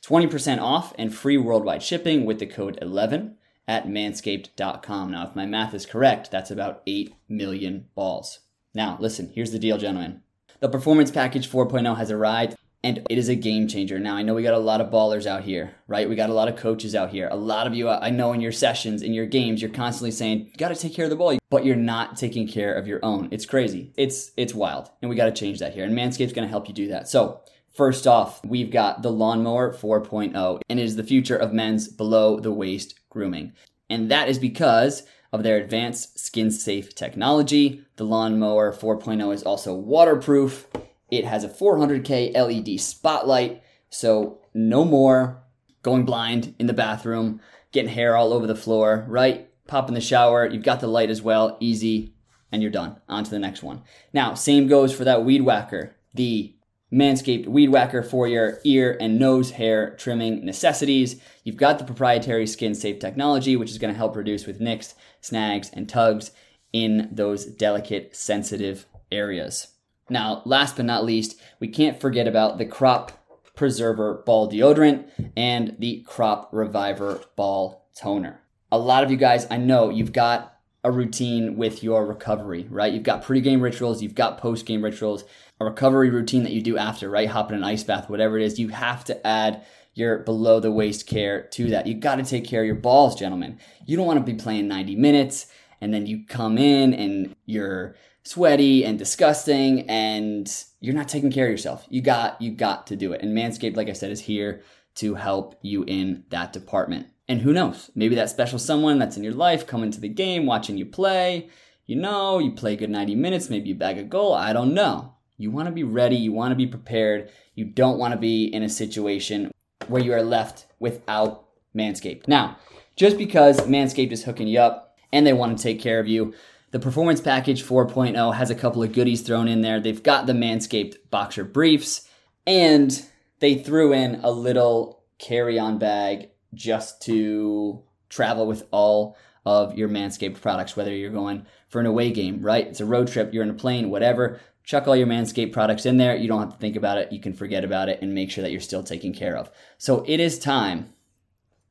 20% 0.08 0.62
off 0.62 0.94
and 0.98 1.14
free 1.14 1.38
worldwide 1.38 1.84
shipping 1.84 2.26
with 2.26 2.40
the 2.40 2.46
code 2.46 2.80
11 2.82 3.36
at 3.68 3.88
manscaped.com. 3.88 5.12
Now, 5.12 5.28
if 5.28 5.36
my 5.36 5.46
math 5.46 5.74
is 5.74 5.86
correct, 5.86 6.32
that's 6.32 6.50
about 6.50 6.82
8 6.88 7.14
million 7.28 7.90
balls. 7.94 8.40
Now, 8.74 8.98
listen, 9.02 9.32
here's 9.36 9.52
the 9.52 9.60
deal, 9.60 9.78
gentlemen. 9.78 10.22
The 10.62 10.70
Performance 10.70 11.12
Package 11.12 11.52
4.0 11.52 11.98
has 11.98 12.10
arrived 12.10 12.56
and 12.84 13.06
it 13.10 13.18
is 13.18 13.28
a 13.28 13.36
game 13.36 13.68
changer. 13.68 14.00
Now, 14.00 14.16
I 14.16 14.22
know 14.22 14.34
we 14.34 14.44
got 14.44 14.54
a 14.54 14.60
lot 14.60 14.80
of 14.80 14.92
ballers 14.92 15.26
out 15.26 15.44
here, 15.44 15.76
right? 15.88 16.08
We 16.08 16.16
got 16.16 16.30
a 16.30 16.34
lot 16.34 16.48
of 16.48 16.56
coaches 16.56 16.96
out 16.96 17.10
here. 17.10 17.28
A 17.30 17.36
lot 17.36 17.68
of 17.68 17.74
you, 17.74 17.90
I 17.90 18.10
know 18.10 18.32
in 18.32 18.40
your 18.40 18.54
sessions, 18.54 19.02
in 19.02 19.14
your 19.14 19.26
games, 19.26 19.62
you're 19.62 19.72
constantly 19.72 20.12
saying, 20.12 20.46
you 20.46 20.58
got 20.58 20.70
to 20.70 20.76
take 20.76 20.94
care 20.94 21.06
of 21.06 21.10
the 21.10 21.18
ball, 21.18 21.38
but 21.50 21.66
you're 21.66 21.76
not 21.76 22.16
taking 22.16 22.48
care 22.48 22.74
of 22.74 22.88
your 22.88 23.04
own. 23.04 23.28
It's 23.32 23.46
crazy. 23.46 23.92
It's, 23.98 24.32
it's 24.38 24.54
wild. 24.54 24.90
And 25.02 25.10
we 25.10 25.18
got 25.18 25.26
to 25.26 25.32
change 25.34 25.60
that 25.60 25.74
here. 25.74 25.84
And 25.84 25.98
Manscaped's 25.98 26.32
going 26.32 26.48
to 26.48 26.52
help 26.52 26.70
you 26.70 26.74
do 26.74 26.88
that. 26.88 27.10
So, 27.10 27.42
first 27.78 28.08
off, 28.08 28.44
we've 28.44 28.72
got 28.72 29.04
the 29.04 29.12
Lawnmower 29.12 29.72
4.0, 29.72 30.62
and 30.68 30.80
it 30.80 30.84
is 30.84 30.96
the 30.96 31.04
future 31.04 31.38
of 31.38 31.54
men's 31.54 31.88
below 31.88 32.40
the 32.40 32.52
waist 32.52 33.00
grooming. 33.10 33.54
And 33.90 34.10
that 34.12 34.28
is 34.28 34.40
because 34.40 35.04
of 35.32 35.44
their 35.44 35.58
advanced 35.58 36.20
skin 36.20 36.50
safe 36.50 36.96
technology. 36.96 37.86
The 37.98 38.04
Lawnmower 38.04 38.74
4.0 38.74 39.34
is 39.34 39.44
also 39.44 39.76
waterproof. 39.76 40.68
It 41.12 41.24
has 41.24 41.44
a 41.44 41.50
400K 41.50 42.34
LED 42.34 42.80
spotlight, 42.80 43.62
so 43.90 44.40
no 44.54 44.84
more 44.84 45.44
going 45.84 46.04
blind 46.04 46.56
in 46.60 46.66
the 46.66 46.74
bathroom, 46.74 47.40
getting 47.72 47.92
hair 47.92 48.16
all 48.16 48.34
over 48.34 48.48
the 48.48 48.56
floor, 48.56 49.06
right? 49.08 49.50
Pop 49.68 49.88
in 49.88 49.94
the 49.94 50.02
shower, 50.02 50.48
you've 50.48 50.64
got 50.64 50.80
the 50.80 50.88
light 50.88 51.10
as 51.10 51.22
well, 51.22 51.58
easy, 51.60 52.14
and 52.52 52.62
you're 52.62 52.72
done. 52.72 52.98
On 53.08 53.24
to 53.24 53.30
the 53.30 53.40
next 53.40 53.62
one. 53.62 53.84
Now, 54.14 54.34
same 54.34 54.68
goes 54.68 54.94
for 54.94 55.04
that 55.04 55.24
weed 55.24 55.44
whacker, 55.44 55.96
the 56.14 56.57
Manscaped 56.92 57.48
Weed 57.48 57.70
Whacker 57.70 58.02
for 58.02 58.28
your 58.28 58.60
ear 58.64 58.98
and 59.00 59.20
nose 59.20 59.52
hair 59.52 59.96
trimming 59.98 60.46
necessities. 60.46 61.22
You've 61.44 61.58
got 61.58 61.80
the 61.80 61.86
proprietary 61.86 62.48
skin 62.48 62.76
safe 62.76 63.00
technology, 63.00 63.56
which 63.56 63.72
is 63.72 63.78
going 63.78 63.94
to 63.94 63.98
help 63.98 64.16
reduce 64.16 64.46
with 64.46 64.62
nicks, 64.62 64.96
snags, 65.20 65.70
and 65.74 65.90
tugs 65.90 66.32
in 66.72 67.10
those 67.12 67.46
delicate, 67.46 68.16
sensitive 68.16 68.86
areas. 69.12 69.68
Now, 70.10 70.42
last 70.46 70.78
but 70.78 70.86
not 70.86 71.04
least, 71.04 71.40
we 71.60 71.68
can't 71.68 72.00
forget 72.00 72.28
about 72.28 72.58
the 72.58 72.66
Crop 72.66 73.12
Preserver 73.56 74.24
Ball 74.26 74.50
Deodorant 74.50 75.10
and 75.36 75.76
the 75.80 76.06
Crop 76.08 76.50
Reviver 76.54 77.22
Ball 77.36 77.86
Toner. 78.00 78.42
A 78.72 78.78
lot 78.78 79.04
of 79.04 79.12
you 79.12 79.18
guys, 79.18 79.48
I 79.50 79.58
know 79.58 79.90
you've 79.90 80.14
got 80.14 80.54
a 80.84 80.92
routine 80.92 81.58
with 81.58 81.84
your 81.84 82.06
recovery, 82.06 82.68
right? 82.70 82.94
You've 82.94 83.04
got 83.04 83.24
pre-game 83.24 83.60
rituals, 83.60 84.02
you've 84.02 84.16
got 84.16 84.38
post-game 84.38 84.84
rituals, 84.84 85.26
a 85.60 85.66
recovery 85.66 86.10
routine 86.10 86.44
that 86.44 86.52
you 86.54 86.62
do 86.62 86.78
after, 86.78 87.10
right? 87.10 87.28
Hop 87.28 87.52
in 87.52 87.58
an 87.58 87.64
ice 87.64 87.84
bath, 87.84 88.10
whatever 88.10 88.38
it 88.38 88.44
is. 88.44 88.60
You 88.60 88.70
have 88.70 89.04
to 89.06 89.26
add 89.26 89.66
your 89.94 90.20
below 90.20 90.60
the 90.60 90.72
waist 90.72 91.08
care 91.08 91.44
to 91.44 91.70
that. 91.70 91.88
You 91.88 91.96
got 91.96 92.18
to 92.18 92.24
take 92.24 92.46
care 92.46 92.62
of 92.62 92.68
your 92.68 92.76
balls, 92.76 93.16
gentlemen. 93.16 93.60
You 93.86 93.98
don't 93.98 94.06
want 94.06 94.24
to 94.24 94.32
be 94.32 94.38
playing 94.38 94.68
90 94.68 94.96
minutes 94.96 95.48
and 95.82 95.94
then 95.94 96.06
you 96.06 96.26
come 96.28 96.58
in 96.58 96.94
and 96.94 97.36
you're 97.46 97.96
sweaty 98.24 98.84
and 98.86 99.00
disgusting 99.00 99.90
and 99.90 100.64
you're 100.82 100.96
not 100.96 101.08
taking 101.08 101.32
care 101.32 101.46
of 101.46 101.52
yourself. 101.52 101.86
You 101.90 102.02
got 102.02 102.42
you 102.42 102.52
got 102.52 102.88
to 102.88 102.96
do 102.96 103.14
it. 103.14 103.22
And 103.22 103.36
Manscaped 103.36 103.76
like 103.76 103.90
I 103.90 103.94
said 103.94 104.12
is 104.12 104.22
here 104.22 104.62
to 104.96 105.16
help 105.16 105.58
you 105.62 105.84
in 105.84 106.26
that 106.30 106.54
department. 106.54 107.08
And 107.28 107.42
who 107.42 107.54
knows? 107.54 107.92
Maybe 107.96 108.16
that 108.16 108.30
special 108.30 108.60
someone 108.60 109.00
that's 109.00 109.18
in 109.18 109.24
your 109.24 109.34
life 109.34 109.68
coming 109.68 109.92
to 109.92 110.00
the 110.00 110.10
game, 110.10 110.46
watching 110.46 110.78
you 110.78 110.86
play. 110.86 111.50
You 111.86 111.96
know, 111.96 112.40
you 112.40 112.52
play 112.52 112.76
good 112.76 112.90
90 112.90 113.16
minutes, 113.16 113.50
maybe 113.50 113.70
you 113.70 113.76
bag 113.76 113.98
a 113.98 114.04
goal. 114.04 114.34
I 114.34 114.54
don't 114.54 114.74
know. 114.74 115.14
You 115.38 115.52
want 115.52 115.68
to 115.68 115.72
be 115.72 115.84
ready, 115.84 116.16
you 116.16 116.32
want 116.32 116.52
to 116.52 116.56
be 116.56 116.66
prepared. 116.66 117.30
You 117.54 117.66
don't 117.66 118.00
want 118.00 118.14
to 118.14 118.20
be 118.20 118.46
in 118.46 118.64
a 118.64 118.70
situation 118.70 119.52
where 119.88 120.02
you 120.02 120.14
are 120.14 120.24
left 120.24 120.66
without 120.80 121.46
Manscaped. 121.76 122.28
Now, 122.28 122.58
just 122.96 123.18
because 123.18 123.60
Manscaped 123.62 124.12
is 124.12 124.24
hooking 124.24 124.48
you 124.48 124.60
up 124.60 124.98
and 125.14 125.28
they 125.28 125.34
want 125.34 125.56
to 125.56 125.64
take 125.64 125.80
care 125.80 126.00
of 126.00 126.08
you, 126.08 126.34
the 126.72 126.80
Performance 126.80 127.22
Package 127.22 127.64
4.0 127.64 128.34
has 128.34 128.50
a 128.50 128.56
couple 128.56 128.82
of 128.82 128.94
goodies 128.94 129.22
thrown 129.22 129.48
in 129.48 129.62
there. 129.62 129.80
They've 129.80 130.02
got 130.02 130.26
the 130.26 130.34
Manscaped 130.34 130.96
Boxer 131.12 131.44
Briefs 131.44 132.10
and 132.48 133.06
they 133.40 133.56
threw 133.56 133.94
in 133.94 134.20
a 134.24 134.32
little 134.32 135.04
carry 135.20 135.60
on 135.60 135.78
bag 135.78 136.32
just 136.56 137.02
to 137.04 137.84
travel 138.10 138.48
with 138.48 138.64
all 138.72 139.16
of 139.46 139.78
your 139.78 139.88
Manscaped 139.88 140.42
products, 140.42 140.76
whether 140.76 140.94
you're 140.94 141.12
going 141.12 141.46
for 141.70 141.80
an 141.80 141.86
away 141.86 142.12
game, 142.12 142.42
right? 142.42 142.66
It's 142.66 142.82
a 142.82 142.86
road 142.86 143.08
trip, 143.08 143.34
you're 143.34 143.44
in 143.44 143.50
a 143.50 143.54
plane, 143.54 143.90
whatever. 143.90 144.40
Chuck 144.68 144.86
all 144.86 144.98
your 144.98 145.08
Manscaped 145.08 145.54
products 145.54 145.86
in 145.86 145.96
there. 145.96 146.18
You 146.18 146.28
don't 146.28 146.42
have 146.42 146.52
to 146.52 146.58
think 146.58 146.76
about 146.76 146.98
it. 146.98 147.14
You 147.14 147.22
can 147.22 147.32
forget 147.32 147.64
about 147.64 147.88
it 147.88 148.02
and 148.02 148.14
make 148.14 148.30
sure 148.30 148.42
that 148.42 148.52
you're 148.52 148.60
still 148.60 148.84
taken 148.84 149.14
care 149.14 149.38
of. 149.38 149.50
So 149.78 150.04
it 150.06 150.20
is 150.20 150.38
time, 150.38 150.94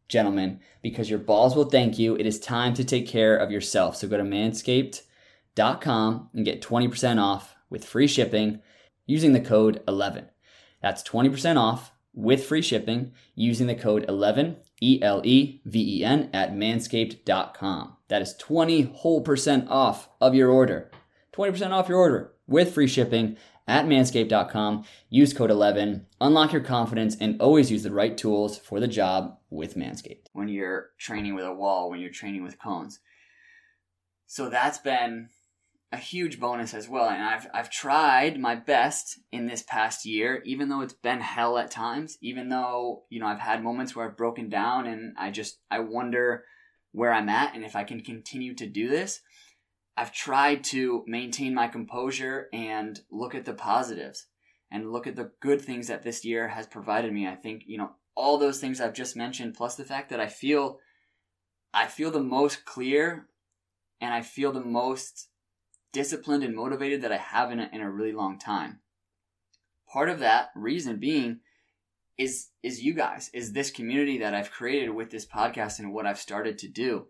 gentlemen, 0.08 0.60
because 0.80 1.10
your 1.10 1.18
balls 1.18 1.54
will 1.54 1.68
thank 1.68 1.98
you. 1.98 2.16
It 2.16 2.24
is 2.24 2.40
time 2.40 2.72
to 2.72 2.84
take 2.84 3.06
care 3.06 3.36
of 3.36 3.50
yourself. 3.50 3.96
So 3.96 4.08
go 4.08 4.16
to 4.16 4.22
manscaped.com 4.22 6.30
and 6.32 6.44
get 6.46 6.62
20% 6.62 7.22
off 7.22 7.54
with 7.68 7.84
free 7.84 8.06
shipping 8.06 8.62
using 9.04 9.34
the 9.34 9.40
code 9.40 9.82
11. 9.86 10.30
That's 10.80 11.02
20% 11.02 11.58
off 11.58 11.92
with 12.14 12.46
free 12.46 12.62
shipping 12.62 13.12
using 13.34 13.66
the 13.66 13.74
code 13.74 14.06
11 14.08 14.56
E 14.80 15.00
L 15.02 15.20
E 15.22 15.60
V 15.66 15.98
E 15.98 16.02
N 16.02 16.30
at 16.32 16.54
manscaped.com. 16.54 17.96
That 18.08 18.22
is 18.22 18.34
20 18.36 18.82
whole 18.84 19.20
percent 19.20 19.68
off 19.68 20.08
of 20.18 20.34
your 20.34 20.48
order. 20.48 20.90
20% 21.34 21.72
off 21.72 21.90
your 21.90 21.98
order 21.98 22.32
with 22.46 22.74
free 22.74 22.86
shipping 22.86 23.36
at 23.68 23.86
manscaped.com. 23.86 24.84
Use 25.10 25.32
code 25.32 25.50
11. 25.50 26.06
Unlock 26.20 26.52
your 26.52 26.62
confidence 26.62 27.16
and 27.20 27.40
always 27.40 27.70
use 27.70 27.82
the 27.82 27.90
right 27.90 28.16
tools 28.16 28.58
for 28.58 28.80
the 28.80 28.88
job 28.88 29.38
with 29.50 29.76
Manscaped. 29.76 30.26
When 30.32 30.48
you're 30.48 30.90
training 30.98 31.34
with 31.34 31.44
a 31.44 31.54
wall, 31.54 31.90
when 31.90 32.00
you're 32.00 32.10
training 32.10 32.42
with 32.42 32.60
cones. 32.60 33.00
So 34.26 34.48
that's 34.48 34.78
been 34.78 35.28
a 35.92 35.96
huge 35.96 36.40
bonus 36.40 36.74
as 36.74 36.88
well. 36.88 37.08
And 37.08 37.22
I've 37.22 37.46
I've 37.54 37.70
tried 37.70 38.40
my 38.40 38.54
best 38.54 39.20
in 39.32 39.46
this 39.46 39.62
past 39.62 40.04
year, 40.04 40.42
even 40.44 40.68
though 40.68 40.80
it's 40.80 40.92
been 40.92 41.20
hell 41.20 41.58
at 41.58 41.70
times, 41.70 42.18
even 42.20 42.48
though, 42.48 43.04
you 43.08 43.20
know, 43.20 43.26
I've 43.26 43.40
had 43.40 43.62
moments 43.62 43.94
where 43.94 44.06
I've 44.06 44.16
broken 44.16 44.48
down 44.48 44.86
and 44.86 45.14
I 45.18 45.30
just 45.30 45.58
I 45.70 45.80
wonder 45.80 46.44
where 46.92 47.12
I'm 47.12 47.28
at 47.28 47.54
and 47.54 47.64
if 47.64 47.76
I 47.76 47.84
can 47.84 48.00
continue 48.00 48.54
to 48.54 48.66
do 48.66 48.88
this. 48.88 49.20
I've 49.96 50.12
tried 50.12 50.64
to 50.64 51.04
maintain 51.06 51.54
my 51.54 51.68
composure 51.68 52.48
and 52.52 53.00
look 53.10 53.34
at 53.34 53.44
the 53.44 53.54
positives 53.54 54.26
and 54.70 54.92
look 54.92 55.06
at 55.06 55.16
the 55.16 55.32
good 55.40 55.60
things 55.60 55.88
that 55.88 56.02
this 56.02 56.24
year 56.24 56.48
has 56.48 56.66
provided 56.66 57.12
me. 57.12 57.26
I 57.26 57.34
think, 57.34 57.62
you 57.66 57.78
know, 57.78 57.92
all 58.14 58.38
those 58.38 58.60
things 58.60 58.80
I've 58.80 58.94
just 58.94 59.16
mentioned 59.16 59.54
plus 59.54 59.76
the 59.76 59.84
fact 59.84 60.10
that 60.10 60.20
I 60.20 60.26
feel 60.26 60.78
I 61.72 61.86
feel 61.86 62.10
the 62.10 62.22
most 62.22 62.64
clear 62.64 63.28
and 64.00 64.12
I 64.12 64.22
feel 64.22 64.52
the 64.52 64.60
most 64.60 65.28
disciplined 65.92 66.42
and 66.42 66.54
motivated 66.54 67.02
that 67.02 67.12
I 67.12 67.16
have 67.18 67.50
in 67.50 67.60
a, 67.60 67.68
in 67.72 67.80
a 67.80 67.90
really 67.90 68.12
long 68.12 68.38
time. 68.38 68.80
Part 69.90 70.08
of 70.08 70.18
that 70.20 70.48
reason 70.54 70.98
being 70.98 71.40
is 72.18 72.48
is 72.62 72.82
you 72.82 72.94
guys, 72.94 73.30
is 73.32 73.52
this 73.52 73.70
community 73.70 74.18
that 74.18 74.34
I've 74.34 74.50
created 74.50 74.90
with 74.90 75.10
this 75.10 75.26
podcast 75.26 75.78
and 75.78 75.92
what 75.92 76.06
I've 76.06 76.18
started 76.18 76.58
to 76.58 76.68
do. 76.68 77.06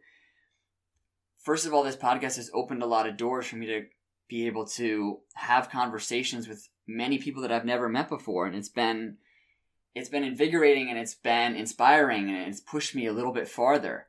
First 1.46 1.64
of 1.64 1.72
all, 1.72 1.84
this 1.84 1.94
podcast 1.94 2.38
has 2.38 2.50
opened 2.52 2.82
a 2.82 2.86
lot 2.86 3.08
of 3.08 3.16
doors 3.16 3.46
for 3.46 3.54
me 3.54 3.66
to 3.66 3.84
be 4.28 4.48
able 4.48 4.66
to 4.66 5.20
have 5.34 5.70
conversations 5.70 6.48
with 6.48 6.68
many 6.88 7.18
people 7.18 7.42
that 7.42 7.52
I've 7.52 7.64
never 7.64 7.88
met 7.88 8.08
before 8.08 8.46
and 8.46 8.56
it's 8.56 8.68
been 8.68 9.18
it's 9.94 10.08
been 10.08 10.24
invigorating 10.24 10.90
and 10.90 10.98
it's 10.98 11.14
been 11.14 11.54
inspiring 11.54 12.28
and 12.28 12.48
it's 12.48 12.58
pushed 12.58 12.96
me 12.96 13.06
a 13.06 13.12
little 13.12 13.32
bit 13.32 13.46
farther 13.46 14.08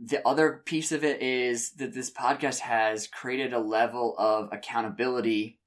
the 0.00 0.26
other 0.26 0.62
piece 0.64 0.90
of 0.90 1.04
it 1.04 1.22
is 1.22 1.74
that 1.74 1.94
this 1.94 2.10
podcast 2.10 2.58
has 2.58 3.06
created 3.06 3.52
a 3.52 3.60
level 3.60 4.16
of 4.18 4.48
accountability 4.50 5.60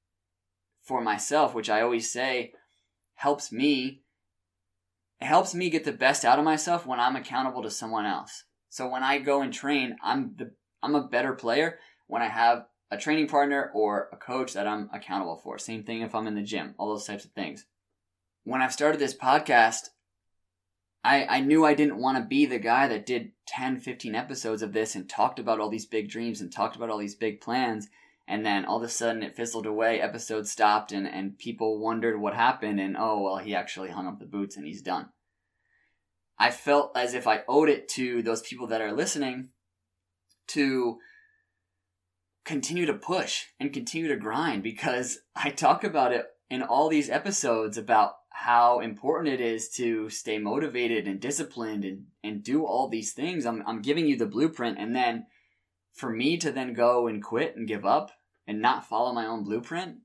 for 0.82 1.00
myself, 1.00 1.54
which 1.54 1.70
I 1.70 1.80
always 1.80 2.10
say 2.10 2.52
helps 3.14 3.50
me 3.50 4.02
helps 5.22 5.54
me 5.54 5.70
get 5.70 5.84
the 5.84 5.92
best 5.92 6.22
out 6.22 6.38
of 6.38 6.44
myself 6.44 6.84
when 6.84 7.00
I'm 7.00 7.16
accountable 7.16 7.62
to 7.62 7.70
someone 7.70 8.04
else. 8.04 8.44
So 8.74 8.88
when 8.88 9.04
I 9.04 9.20
go 9.20 9.40
and 9.40 9.52
train, 9.52 9.98
I'm 10.02 10.34
the 10.36 10.50
I'm 10.82 10.96
a 10.96 11.06
better 11.06 11.32
player 11.32 11.78
when 12.08 12.22
I 12.22 12.26
have 12.26 12.66
a 12.90 12.96
training 12.96 13.28
partner 13.28 13.70
or 13.72 14.08
a 14.12 14.16
coach 14.16 14.52
that 14.54 14.66
I'm 14.66 14.90
accountable 14.92 15.36
for. 15.36 15.58
Same 15.58 15.84
thing 15.84 16.02
if 16.02 16.12
I'm 16.12 16.26
in 16.26 16.34
the 16.34 16.42
gym, 16.42 16.74
all 16.76 16.88
those 16.88 17.06
types 17.06 17.24
of 17.24 17.30
things. 17.30 17.66
When 18.42 18.60
I've 18.60 18.72
started 18.72 19.00
this 19.00 19.16
podcast, 19.16 19.90
I, 21.04 21.24
I 21.24 21.38
knew 21.38 21.64
I 21.64 21.74
didn't 21.74 21.98
want 22.00 22.18
to 22.18 22.24
be 22.24 22.46
the 22.46 22.58
guy 22.58 22.88
that 22.88 23.06
did 23.06 23.30
10, 23.46 23.78
15 23.78 24.16
episodes 24.16 24.60
of 24.60 24.72
this 24.72 24.96
and 24.96 25.08
talked 25.08 25.38
about 25.38 25.60
all 25.60 25.70
these 25.70 25.86
big 25.86 26.10
dreams 26.10 26.40
and 26.40 26.52
talked 26.52 26.74
about 26.74 26.90
all 26.90 26.98
these 26.98 27.14
big 27.14 27.40
plans. 27.40 27.86
And 28.26 28.44
then 28.44 28.64
all 28.64 28.78
of 28.78 28.82
a 28.82 28.88
sudden 28.88 29.22
it 29.22 29.36
fizzled 29.36 29.66
away, 29.66 30.00
episodes 30.00 30.50
stopped, 30.50 30.90
and, 30.90 31.06
and 31.06 31.38
people 31.38 31.78
wondered 31.78 32.20
what 32.20 32.34
happened. 32.34 32.80
And 32.80 32.96
oh, 32.98 33.22
well, 33.22 33.36
he 33.36 33.54
actually 33.54 33.90
hung 33.90 34.08
up 34.08 34.18
the 34.18 34.26
boots 34.26 34.56
and 34.56 34.66
he's 34.66 34.82
done. 34.82 35.10
I 36.38 36.50
felt 36.50 36.96
as 36.96 37.14
if 37.14 37.26
I 37.26 37.42
owed 37.48 37.68
it 37.68 37.88
to 37.90 38.22
those 38.22 38.42
people 38.42 38.66
that 38.68 38.80
are 38.80 38.92
listening 38.92 39.50
to 40.48 40.98
continue 42.44 42.86
to 42.86 42.94
push 42.94 43.44
and 43.58 43.72
continue 43.72 44.08
to 44.08 44.16
grind 44.16 44.62
because 44.62 45.20
I 45.36 45.50
talk 45.50 45.84
about 45.84 46.12
it 46.12 46.26
in 46.50 46.62
all 46.62 46.88
these 46.88 47.10
episodes 47.10 47.78
about 47.78 48.16
how 48.30 48.80
important 48.80 49.32
it 49.32 49.40
is 49.40 49.68
to 49.70 50.10
stay 50.10 50.38
motivated 50.38 51.06
and 51.06 51.20
disciplined 51.20 51.84
and, 51.84 52.06
and 52.22 52.42
do 52.42 52.64
all 52.64 52.88
these 52.88 53.12
things. 53.12 53.46
I'm, 53.46 53.62
I'm 53.66 53.80
giving 53.80 54.06
you 54.06 54.16
the 54.16 54.26
blueprint. 54.26 54.76
And 54.78 54.94
then 54.94 55.26
for 55.94 56.10
me 56.10 56.36
to 56.38 56.50
then 56.50 56.74
go 56.74 57.06
and 57.06 57.22
quit 57.22 57.56
and 57.56 57.66
give 57.68 57.86
up 57.86 58.10
and 58.46 58.60
not 58.60 58.86
follow 58.86 59.12
my 59.12 59.26
own 59.26 59.44
blueprint, 59.44 59.98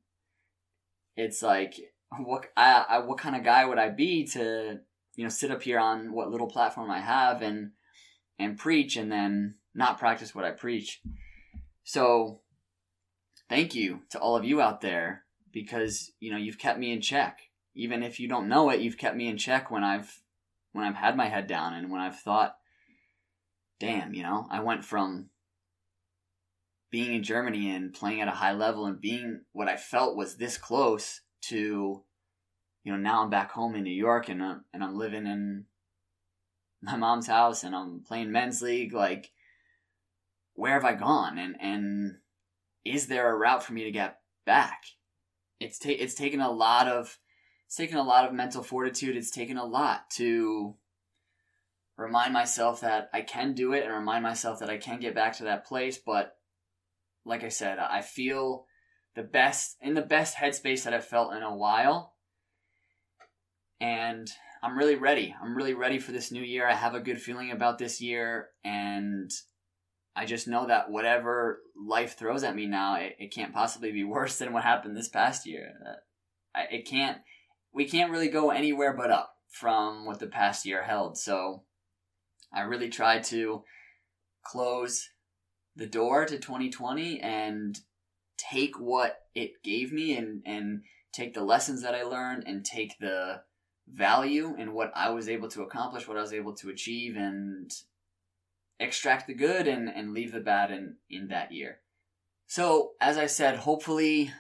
it's 1.18 1.42
like, 1.42 1.76
what, 2.18 2.46
I, 2.56 2.86
I, 2.88 2.98
what 3.00 3.18
kind 3.18 3.36
of 3.36 3.44
guy 3.44 3.66
would 3.66 3.80
I 3.80 3.90
be 3.90 4.26
to, 4.28 4.80
you 5.20 5.26
know, 5.26 5.30
sit 5.30 5.52
up 5.52 5.62
here 5.62 5.80
on 5.80 6.14
what 6.14 6.32
little 6.32 6.48
platform 6.48 6.90
I 6.90 7.00
have 7.00 7.42
and, 7.42 7.72
and 8.40 8.58
preach 8.58 8.96
and 8.96 9.12
then 9.12 9.56
not 9.76 10.00
practice 10.00 10.34
what 10.34 10.46
I 10.46 10.52
preach. 10.52 11.02
So 11.84 12.42
thank 13.50 13.76
you 13.76 14.02
to 14.12 14.20
all 14.20 14.38
of 14.38 14.46
you 14.46 14.62
out 14.62 14.82
there 14.82 15.26
because, 15.52 16.12
you 16.20 16.32
know, 16.32 16.38
you've 16.38 16.58
kept 16.58 16.80
me 16.80 16.92
in 16.92 17.02
check 17.02 17.40
even 17.76 18.04
if 18.04 18.20
you 18.20 18.28
don't 18.28 18.50
know 18.50 18.70
it, 18.70 18.82
you've 18.82 18.98
kept 18.98 19.16
me 19.16 19.28
in 19.28 19.38
check 19.38 19.72
when 19.72 19.84
I've 19.84 20.22
when 20.74 20.86
I've 20.86 20.96
had 20.96 21.16
my 21.16 21.28
head 21.28 21.48
down 21.48 21.74
and 21.74 21.90
when 21.90 22.02
I've 22.02 22.20
thought 22.20 22.56
damn, 23.80 24.14
you 24.14 24.24
know, 24.24 24.46
I 24.52 24.60
went 24.60 24.84
from 24.84 25.30
being 26.92 27.14
in 27.14 27.24
Germany 27.24 27.74
and 27.74 27.94
playing 27.94 28.20
at 28.20 28.28
a 28.28 28.32
high 28.32 28.52
level 28.52 28.86
and 28.86 29.00
being 29.00 29.42
what 29.54 29.70
I 29.70 29.78
felt 29.78 30.18
was 30.18 30.36
this 30.36 30.58
close 30.58 31.22
to, 31.44 32.04
you 32.84 32.92
know, 32.92 32.98
now 32.98 33.24
I'm 33.24 33.30
back 33.30 33.52
home 33.52 33.76
in 33.76 33.84
New 33.84 33.92
York 33.92 34.30
and 34.30 34.42
I'm, 34.42 34.66
and 34.74 34.84
I'm 34.84 34.96
living 34.96 35.28
in 35.28 35.66
my 36.82 36.96
mom's 36.96 37.28
house 37.28 37.64
and 37.64 37.76
I'm 37.76 38.02
playing 38.02 38.32
men's 38.32 38.62
league. 38.62 38.94
Like, 38.94 39.32
where 40.54 40.74
have 40.74 40.86
I 40.86 40.94
gone? 40.94 41.38
And 41.38 41.56
and 41.60 42.18
is 42.86 43.08
there 43.08 43.32
a 43.32 43.38
route 43.38 43.64
for 43.64 43.74
me 43.74 43.84
to 43.86 43.92
get 43.92 44.20
back? 44.46 44.84
It's 45.60 45.80
ta- 45.80 45.90
it's 45.90 46.16
taken 46.16 46.42
a 46.42 46.52
lot 46.52 46.88
of 46.88 47.18
it's 47.66 47.76
taken 47.76 47.98
a 47.98 48.04
lot 48.04 48.26
of 48.26 48.34
mental 48.34 48.64
fortitude. 48.64 49.16
It's 49.16 49.32
taken 49.32 49.58
a 49.58 49.66
lot 49.66 50.10
to 50.12 50.76
remind 51.98 52.34
myself 52.34 52.82
that 52.82 53.10
I 53.14 53.22
can 53.22 53.54
do 53.54 53.74
it 53.74 53.84
and 53.84 53.94
remind 53.94 54.24
myself 54.24 54.60
that 54.60 54.70
I 54.70 54.78
can 54.78 55.00
get 55.00 55.16
back 55.16 55.38
to 55.38 55.44
that 55.44 55.66
place. 55.66 55.98
But 55.98 56.38
like 57.26 57.44
I 57.44 57.50
said, 57.50 57.78
I 57.78 58.02
feel 58.02 58.66
the 59.16 59.24
best 59.24 59.78
in 59.82 59.94
the 59.94 60.02
best 60.02 60.36
headspace 60.36 60.84
that 60.84 60.94
I've 60.94 61.06
felt 61.06 61.34
in 61.34 61.44
a 61.44 61.56
while. 61.56 62.16
And 63.82 64.30
I'm 64.62 64.78
really 64.78 64.96
ready. 64.96 65.36
I'm 65.42 65.56
really 65.56 65.74
ready 65.74 66.00
for 66.00 66.12
this 66.12 66.32
new 66.32 66.42
year. 66.42 66.68
I 66.68 66.74
have 66.74 66.96
a 66.96 67.00
good 67.00 67.22
feeling 67.22 67.52
about 67.52 67.78
this 67.78 68.02
year 68.02 68.50
and 68.64 69.32
I 70.16 70.26
just 70.26 70.48
know 70.48 70.68
that 70.68 70.92
whatever 70.92 71.62
life 71.78 72.18
throws 72.18 72.44
at 72.44 72.56
me 72.56 72.66
now, 72.66 72.96
it, 72.96 73.16
it 73.20 73.34
can't 73.34 73.54
possibly 73.54 73.92
be 73.92 74.04
worse 74.06 74.38
than 74.38 74.52
what 74.52 74.64
happened 74.64 74.98
this 74.98 75.08
past 75.08 75.46
year. 75.46 75.74
Uh, 75.86 76.60
I, 76.60 76.64
it 76.76 76.88
can't, 76.88 77.20
we 77.74 77.86
can't 77.86 78.12
really 78.12 78.28
go 78.28 78.50
anywhere 78.50 78.94
but 78.94 79.12
up 79.12 79.34
from 79.50 80.06
what 80.06 80.20
the 80.20 80.28
past 80.28 80.66
year 80.66 80.84
held. 80.84 81.18
So 81.18 81.64
I 82.54 82.62
really 82.62 82.90
tried 82.90 83.24
to 83.26 83.64
close 84.44 85.10
the 85.76 85.88
door 85.88 86.26
to 86.26 86.38
2020 86.38 87.22
and 87.22 87.80
take 88.38 88.80
what 88.80 89.20
it 89.36 89.64
gave 89.64 89.94
me 89.94 90.18
and, 90.18 90.42
and 90.46 90.82
take 91.14 91.34
the 91.34 91.44
lessons 91.44 91.82
that 91.84 91.96
I 91.96 92.04
learned 92.04 92.44
and 92.46 92.66
take 92.66 93.00
the 93.00 93.42
value 93.94 94.56
in 94.58 94.74
what 94.74 94.92
I 94.96 95.10
was 95.10 95.30
able 95.30 95.48
to 95.50 95.64
accomplish, 95.64 96.08
what 96.08 96.18
I 96.18 96.22
was 96.22 96.34
able 96.34 96.54
to 96.56 96.70
achieve, 96.70 97.16
and 97.16 97.72
extract 98.80 99.28
the 99.28 99.34
good 99.34 99.68
and, 99.68 99.90
and 99.90 100.14
leave 100.14 100.32
the 100.32 100.40
bad 100.40 100.72
in, 100.72 100.96
in 101.10 101.28
that 101.30 101.52
year. 101.52 101.80
So, 102.48 102.92
as 103.02 103.18
I 103.18 103.28
said, 103.28 103.58
hopefully 103.58 104.32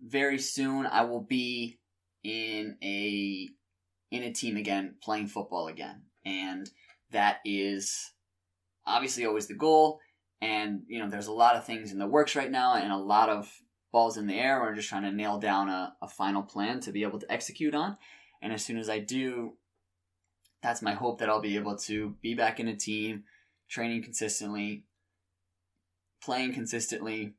very 0.00 0.38
soon 0.38 0.86
I 0.86 1.02
will 1.02 1.22
be 1.22 1.78
in 2.22 2.76
a 2.82 3.50
in 4.10 4.22
a 4.22 4.32
team 4.32 4.56
again, 4.56 4.94
playing 5.02 5.26
football 5.26 5.68
again. 5.68 6.02
And 6.24 6.70
that 7.10 7.38
is 7.44 8.12
obviously 8.86 9.26
always 9.26 9.46
the 9.46 9.54
goal. 9.54 10.00
And, 10.40 10.82
you 10.86 11.00
know, 11.00 11.08
there's 11.08 11.26
a 11.26 11.32
lot 11.32 11.56
of 11.56 11.64
things 11.64 11.90
in 11.90 11.98
the 11.98 12.06
works 12.06 12.36
right 12.36 12.50
now 12.50 12.74
and 12.74 12.92
a 12.92 12.96
lot 12.96 13.28
of 13.28 13.50
balls 13.92 14.16
in 14.16 14.26
the 14.26 14.34
air. 14.34 14.60
We're 14.60 14.74
just 14.74 14.88
trying 14.88 15.02
to 15.02 15.12
nail 15.12 15.38
down 15.38 15.68
a, 15.68 15.94
a 16.02 16.08
final 16.08 16.42
plan 16.42 16.80
to 16.80 16.92
be 16.92 17.02
able 17.02 17.18
to 17.18 17.32
execute 17.32 17.74
on. 17.74 17.96
And 18.44 18.52
as 18.52 18.62
soon 18.62 18.76
as 18.76 18.90
I 18.90 18.98
do, 18.98 19.54
that's 20.62 20.82
my 20.82 20.92
hope 20.92 21.18
that 21.18 21.30
I'll 21.30 21.40
be 21.40 21.56
able 21.56 21.76
to 21.78 22.14
be 22.20 22.34
back 22.34 22.60
in 22.60 22.68
a 22.68 22.76
team, 22.76 23.24
training 23.70 24.02
consistently, 24.02 24.84
playing 26.22 26.52
consistently, 26.52 27.32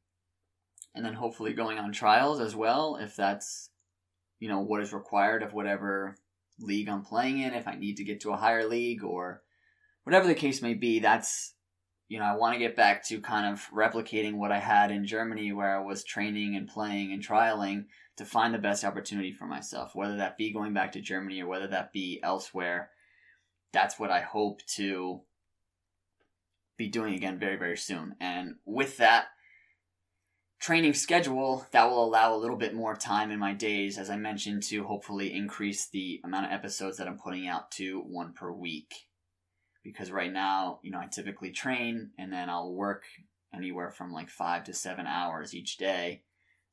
and 0.95 1.05
then 1.05 1.13
hopefully 1.13 1.53
going 1.53 1.77
on 1.77 1.91
trials 1.91 2.39
as 2.39 2.55
well 2.55 2.95
if 2.95 3.15
that's 3.15 3.69
you 4.39 4.49
know 4.49 4.61
what 4.61 4.81
is 4.81 4.93
required 4.93 5.43
of 5.43 5.53
whatever 5.53 6.15
league 6.59 6.89
I'm 6.89 7.03
playing 7.03 7.39
in. 7.39 7.53
If 7.53 7.67
I 7.67 7.75
need 7.75 7.97
to 7.97 8.03
get 8.03 8.21
to 8.21 8.31
a 8.31 8.37
higher 8.37 8.67
league 8.67 9.03
or 9.03 9.43
whatever 10.05 10.25
the 10.27 10.35
case 10.35 10.61
may 10.61 10.73
be 10.73 10.99
that's 10.99 11.54
you 12.07 12.19
know 12.19 12.25
I 12.25 12.35
want 12.35 12.53
to 12.53 12.59
get 12.59 12.75
back 12.75 13.05
to 13.07 13.19
kind 13.19 13.51
of 13.51 13.67
replicating 13.71 14.35
what 14.35 14.51
I 14.51 14.59
had 14.59 14.91
in 14.91 15.05
Germany 15.05 15.51
where 15.53 15.75
I 15.75 15.83
was 15.83 16.03
training 16.03 16.55
and 16.55 16.67
playing 16.67 17.11
and 17.11 17.25
trialing 17.25 17.85
to 18.17 18.25
find 18.25 18.53
the 18.53 18.59
best 18.59 18.83
opportunity 18.83 19.31
for 19.31 19.45
myself 19.45 19.95
whether 19.95 20.17
that 20.17 20.37
be 20.37 20.51
going 20.51 20.73
back 20.73 20.91
to 20.93 21.01
Germany 21.01 21.41
or 21.41 21.47
whether 21.47 21.67
that 21.67 21.93
be 21.93 22.19
elsewhere 22.23 22.89
that's 23.75 23.99
what 23.99 24.09
I 24.09 24.21
hope 24.21 24.61
to 24.75 25.21
be 26.77 26.87
doing 26.87 27.13
again 27.13 27.39
very, 27.39 27.57
very 27.57 27.77
soon. 27.77 28.15
And 28.19 28.55
with 28.65 28.97
that 28.97 29.25
training 30.59 30.93
schedule, 30.93 31.67
that 31.71 31.89
will 31.89 32.03
allow 32.03 32.33
a 32.33 32.37
little 32.37 32.57
bit 32.57 32.73
more 32.73 32.95
time 32.95 33.31
in 33.31 33.39
my 33.39 33.53
days, 33.53 33.97
as 33.97 34.09
I 34.09 34.17
mentioned, 34.17 34.63
to 34.63 34.85
hopefully 34.85 35.33
increase 35.33 35.87
the 35.87 36.21
amount 36.23 36.45
of 36.45 36.51
episodes 36.51 36.97
that 36.97 37.07
I'm 37.07 37.19
putting 37.19 37.47
out 37.47 37.71
to 37.71 38.01
one 38.01 38.33
per 38.33 38.51
week. 38.51 38.93
Because 39.85 40.11
right 40.11 40.33
now, 40.33 40.79
you 40.81 40.91
know, 40.91 40.99
I 40.99 41.05
typically 41.05 41.51
train 41.51 42.09
and 42.17 42.33
then 42.33 42.49
I'll 42.49 42.73
work 42.73 43.03
anywhere 43.55 43.91
from 43.91 44.11
like 44.11 44.29
five 44.29 44.63
to 44.65 44.73
seven 44.73 45.05
hours 45.05 45.53
each 45.53 45.77
day. 45.77 46.23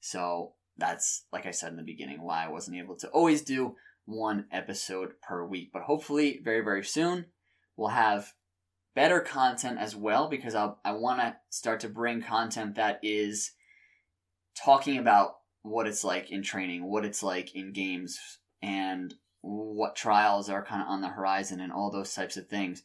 So 0.01 0.55
that's, 0.79 1.27
like 1.31 1.45
I 1.45 1.51
said 1.51 1.71
in 1.71 1.77
the 1.77 1.83
beginning, 1.83 2.23
why 2.23 2.45
I 2.45 2.49
wasn't 2.49 2.79
able 2.79 2.97
to 2.97 3.09
always 3.09 3.43
do 3.43 3.77
one 4.07 4.47
episode 4.51 5.13
per 5.23 5.45
week. 5.45 5.71
But 5.73 5.83
hopefully, 5.83 6.41
very, 6.43 6.63
very 6.63 6.83
soon, 6.83 7.27
we'll 7.77 7.91
have 7.91 8.33
better 8.95 9.21
content 9.21 9.79
as 9.79 9.95
well 9.95 10.29
because 10.29 10.55
I'll, 10.55 10.81
I 10.83 10.93
want 10.93 11.21
to 11.21 11.37
start 11.51 11.81
to 11.81 11.89
bring 11.91 12.23
content 12.23 12.77
that 12.77 12.99
is 13.03 13.53
talking 14.57 14.97
about 14.97 15.37
what 15.63 15.87
it's 15.87 16.03
like 16.03 16.31
in 16.31 16.43
training, 16.43 16.91
what 16.91 17.05
it's 17.05 17.23
like 17.23 17.55
in 17.55 17.73
games, 17.73 18.19
and 18.63 19.15
what 19.43 19.97
trials 19.97 20.49
are 20.49 20.65
kind 20.65 20.83
of 20.83 20.89
on 20.89 21.03
the 21.03 21.09
horizon 21.09 21.61
and 21.61 21.73
all 21.73 21.91
those 21.91 22.15
types 22.15 22.37
of 22.37 22.49
things. 22.49 22.83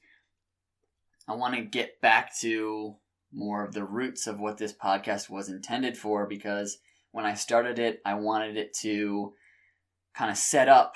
I 1.28 1.36
want 1.36 1.56
to 1.56 1.62
get 1.62 2.02
back 2.02 2.38
to 2.40 2.96
more 3.32 3.63
of 3.66 3.74
the 3.74 3.84
roots 3.84 4.28
of 4.28 4.40
what 4.40 4.58
this 4.58 4.74
podcast 4.74 5.30
was 5.30 5.50
intended 5.50 5.98
for 5.98 6.26
because 6.26 6.78
when 7.12 7.26
I 7.26 7.34
started 7.34 7.80
it, 7.80 8.02
I 8.06 8.13
wanted 8.16 8.58
it 8.58 8.74
to 8.82 9.34
kind 10.16 10.32
of 10.32 10.38
set 10.38 10.70
up 10.70 10.96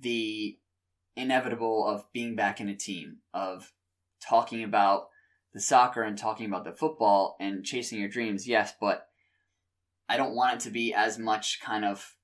the 0.00 0.58
inevitable 1.16 1.86
of 1.86 2.04
being 2.12 2.36
back 2.36 2.60
in 2.60 2.68
a 2.68 2.74
team, 2.74 3.18
of 3.34 3.72
talking 4.26 4.62
about 4.62 5.08
the 5.52 5.60
soccer 5.60 6.02
and 6.02 6.16
talking 6.16 6.46
about 6.46 6.64
the 6.64 6.72
football 6.72 7.36
and 7.40 7.64
chasing 7.64 7.98
your 7.98 8.08
dreams, 8.08 8.46
yes, 8.46 8.72
but 8.80 9.08
I 10.08 10.16
don't 10.16 10.34
want 10.34 10.54
it 10.54 10.60
to 10.60 10.70
be 10.70 10.94
as 10.94 11.18
much 11.18 11.60
kind 11.60 11.84
of 11.84 12.14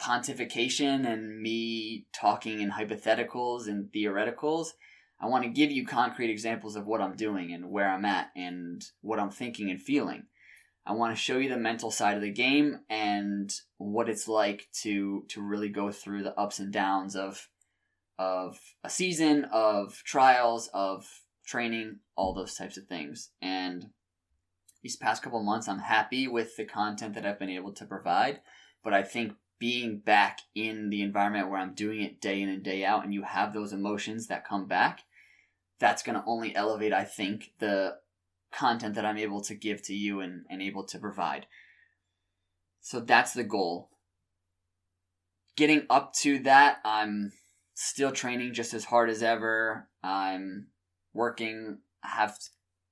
pontification 0.00 1.06
and 1.10 1.40
me 1.40 2.06
talking 2.12 2.60
in 2.60 2.72
hypotheticals 2.72 3.66
and 3.66 3.90
theoreticals. 3.92 4.68
I 5.20 5.26
want 5.26 5.44
to 5.44 5.50
give 5.50 5.70
you 5.70 5.86
concrete 5.86 6.30
examples 6.30 6.76
of 6.76 6.86
what 6.86 7.00
I'm 7.00 7.16
doing 7.16 7.52
and 7.52 7.70
where 7.70 7.88
I'm 7.88 8.04
at 8.04 8.30
and 8.36 8.84
what 9.00 9.18
I'm 9.18 9.30
thinking 9.30 9.70
and 9.70 9.80
feeling. 9.80 10.24
I 10.84 10.92
want 10.92 11.16
to 11.16 11.20
show 11.20 11.38
you 11.38 11.48
the 11.48 11.56
mental 11.56 11.90
side 11.90 12.16
of 12.16 12.22
the 12.22 12.30
game 12.30 12.80
and 12.88 13.52
what 13.78 14.08
it's 14.08 14.28
like 14.28 14.68
to 14.82 15.24
to 15.28 15.42
really 15.42 15.68
go 15.68 15.90
through 15.90 16.22
the 16.22 16.38
ups 16.38 16.60
and 16.60 16.72
downs 16.72 17.16
of 17.16 17.48
of 18.18 18.58
a 18.84 18.90
season, 18.90 19.44
of 19.52 20.02
trials, 20.04 20.70
of 20.72 21.06
training, 21.44 21.98
all 22.16 22.34
those 22.34 22.54
types 22.54 22.76
of 22.76 22.86
things. 22.86 23.30
And 23.42 23.86
these 24.82 24.96
past 24.96 25.22
couple 25.22 25.42
months, 25.42 25.68
I'm 25.68 25.80
happy 25.80 26.28
with 26.28 26.56
the 26.56 26.64
content 26.64 27.14
that 27.14 27.26
I've 27.26 27.38
been 27.38 27.50
able 27.50 27.72
to 27.72 27.84
provide. 27.84 28.40
But 28.84 28.94
I 28.94 29.02
think 29.02 29.32
being 29.58 29.98
back 29.98 30.40
in 30.54 30.90
the 30.90 31.02
environment 31.02 31.48
where 31.48 31.58
I'm 31.58 31.74
doing 31.74 32.02
it 32.02 32.20
day 32.20 32.42
in 32.42 32.48
and 32.48 32.62
day 32.62 32.84
out, 32.84 33.04
and 33.04 33.14
you 33.14 33.22
have 33.22 33.52
those 33.52 33.72
emotions 33.72 34.26
that 34.26 34.46
come 34.46 34.66
back, 34.66 35.00
that's 35.78 36.02
going 36.02 36.16
to 36.16 36.24
only 36.26 36.54
elevate, 36.54 36.92
I 36.92 37.04
think, 37.04 37.52
the 37.58 37.96
content 38.52 38.94
that 38.94 39.04
I'm 39.04 39.18
able 39.18 39.40
to 39.42 39.54
give 39.54 39.82
to 39.82 39.94
you 39.94 40.20
and, 40.20 40.44
and 40.48 40.62
able 40.62 40.84
to 40.84 40.98
provide. 40.98 41.46
So 42.80 43.00
that's 43.00 43.32
the 43.32 43.44
goal. 43.44 43.90
Getting 45.56 45.86
up 45.90 46.12
to 46.14 46.38
that, 46.40 46.78
I'm 46.84 47.32
still 47.74 48.12
training 48.12 48.54
just 48.54 48.74
as 48.74 48.84
hard 48.84 49.10
as 49.10 49.22
ever. 49.22 49.88
I'm 50.02 50.68
working, 51.12 51.78
have 52.00 52.38